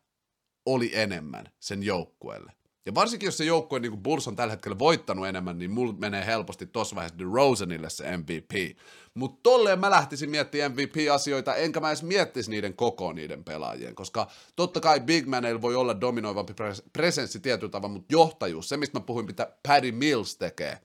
[0.67, 2.53] oli enemmän sen joukkueelle?
[2.89, 5.93] Ja varsinkin jos se joukkue, niin kuin Bulls on tällä hetkellä voittanut enemmän, niin mulla
[5.93, 8.79] menee helposti tuossa vaiheessa Rosenille se MVP.
[9.15, 14.31] Mutta tolleen mä lähtisin miettimään MVP-asioita, enkä mä edes miettisi niiden koko niiden pelaajien, koska
[14.57, 16.55] totta kai Big Maneilla voi olla dominoivampi
[16.93, 20.79] presenssi tietyllä tavalla, mutta johtajuus, se mistä mä puhuin, mitä Paddy Mills tekee,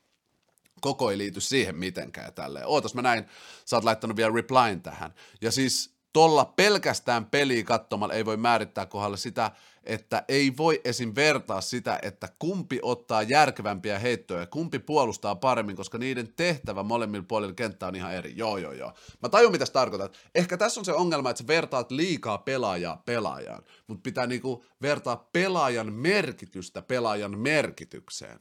[0.82, 2.68] koko ei liity siihen mitenkään tälleen.
[2.68, 3.26] Ootas mä näin,
[3.66, 5.14] sä oot laittanut vielä replyin tähän.
[5.42, 9.52] Ja siis tolla pelkästään peliä katsomalla ei voi määrittää kohdalla sitä,
[9.84, 11.12] että ei voi esim.
[11.16, 17.26] vertaa sitä, että kumpi ottaa järkevämpiä heittoja ja kumpi puolustaa paremmin, koska niiden tehtävä molemmilla
[17.28, 18.34] puolilla kenttää on ihan eri.
[18.36, 18.94] Joo, joo, joo.
[19.22, 20.18] Mä tajun, mitä sä tarkoitat.
[20.36, 25.30] Ehkä tässä on se ongelma, että sä vertaat liikaa pelaajaa pelaajaan, mutta pitää niinku vertaa
[25.34, 28.40] pelaajan merkitystä pelaajan merkitykseen.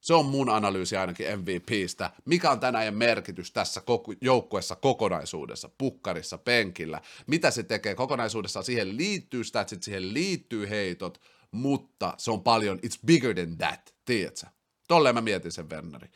[0.00, 2.10] Se on mun analyysi ainakin MVPstä.
[2.24, 7.00] Mikä on tänään merkitys tässä koko, joukkuessa kokonaisuudessa, pukkarissa, penkillä?
[7.26, 8.62] Mitä se tekee kokonaisuudessa?
[8.62, 11.20] Siihen liittyy statsit, siihen liittyy heitot,
[11.50, 14.46] mutta se on paljon, it's bigger than that, tiedätkö?
[14.88, 16.08] Tolleen mä mietin sen Werneri.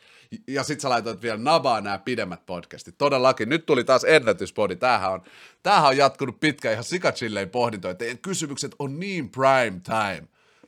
[0.47, 2.97] Ja sit sä laitoit vielä nabaa nämä pidemmät podcastit.
[2.97, 4.75] Todellakin, nyt tuli taas ennätyspodi.
[4.75, 5.21] Tämähän on,
[5.63, 7.95] tämähän on jatkunut pitkään ihan sikachilleen pohdintoja.
[7.95, 10.27] Teidän kysymykset on niin prime time.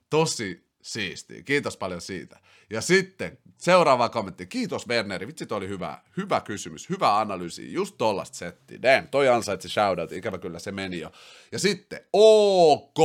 [0.10, 1.44] Tosi siistiä.
[1.44, 2.40] Kiitos paljon siitä.
[2.70, 4.46] Ja sitten seuraava kommentti.
[4.46, 8.82] Kiitos Werneri, vitsi toi oli hyvä, hyvä kysymys, hyvä analyysi, just tollasta setti.
[8.82, 11.12] Damn, toi ansaitsi shoutout, ikävä kyllä se meni jo.
[11.52, 13.00] Ja sitten OK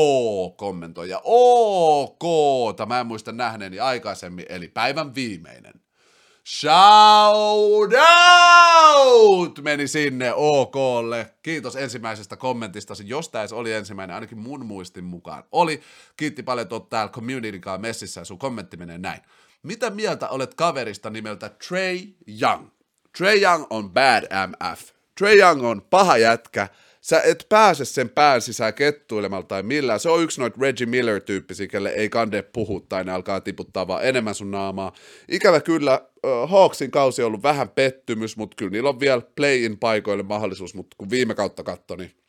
[0.57, 2.23] kommentoija, OK,
[2.87, 5.83] mä en muista nähneeni aikaisemmin, eli päivän viimeinen.
[6.49, 7.93] Shout
[8.97, 11.35] out meni sinne OKlle.
[11.43, 12.95] Kiitos ensimmäisestä kommentista.
[13.05, 15.81] Jos tämä oli ensimmäinen, ainakin mun muistin mukaan oli.
[16.17, 19.21] Kiitti paljon, että täällä community messissä ja sun kommentti menee näin.
[19.63, 21.99] Mitä mieltä olet kaverista nimeltä Trey
[22.41, 22.69] Young?
[23.19, 24.81] Trey Young on bad MF.
[25.19, 26.69] Trey Young on paha jätkä.
[27.01, 30.01] Sä et pääse sen pään sisään kettuilemalla tai millään.
[30.01, 34.05] Se on yksi noita Reggie Miller-tyyppisiä, kelle ei kande puhu tai ne alkaa tiputtaa vaan
[34.05, 34.93] enemmän sun naamaa.
[35.29, 39.79] Ikävä kyllä, uh, Hawksin kausi on ollut vähän pettymys, mutta kyllä niillä on vielä play-in
[39.79, 42.22] paikoille mahdollisuus, mutta kun viime kautta katsoi, niin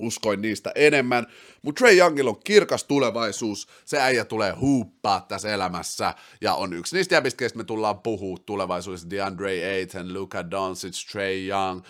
[0.00, 1.26] uskoin niistä enemmän.
[1.62, 6.96] Mutta Trey Youngilla on kirkas tulevaisuus, se äijä tulee huuppaa tässä elämässä, ja on yksi
[6.96, 11.84] niistä jäbistä, me tullaan puhua tulevaisuudessa, DeAndre Ayton, Luka Doncic, Trey Young, uh,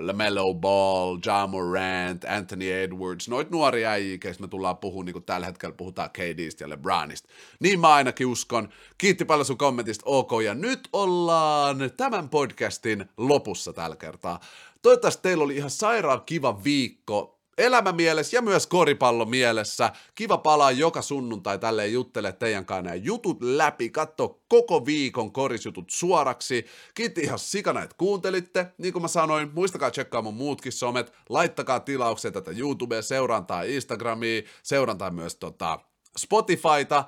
[0.00, 3.90] LaMelo Ball, Ja Morant, Anthony Edwards, noit nuoria
[4.20, 7.28] keistä me tullaan puhua, niin kuin tällä hetkellä puhutaan KDstä ja LeBronista.
[7.60, 8.68] Niin mä ainakin uskon.
[8.98, 14.40] Kiitti paljon sun kommentista, ok, ja nyt ollaan tämän podcastin lopussa tällä kertaa.
[14.82, 19.92] Toivottavasti teillä oli ihan sairaan kiva viikko elämämielessä ja myös koripallo mielessä.
[20.14, 25.90] Kiva palaa joka sunnuntai tälleen juttele teidän kanssa nämä jutut läpi, katso koko viikon korisjutut
[25.90, 26.66] suoraksi.
[26.94, 28.66] Kiitti ihan sikana, että kuuntelitte.
[28.78, 34.42] Niin kuin mä sanoin, muistakaa tsekkaa mun muutkin somet, laittakaa tilauksia tätä YouTubea, seurantaa Instagramia,
[34.62, 35.78] seurantaa myös tota
[36.18, 37.04] Spotifyta.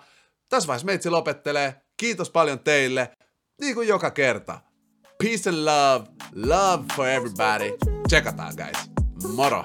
[0.49, 1.75] Tässä vaiheessa meitsi lopettelee.
[1.97, 3.11] Kiitos paljon teille,
[3.61, 4.61] niin kuin joka kerta.
[5.19, 6.07] Peace and love.
[6.35, 7.73] Love for everybody.
[8.09, 8.91] Tsekataan, guys.
[9.35, 9.65] Moro.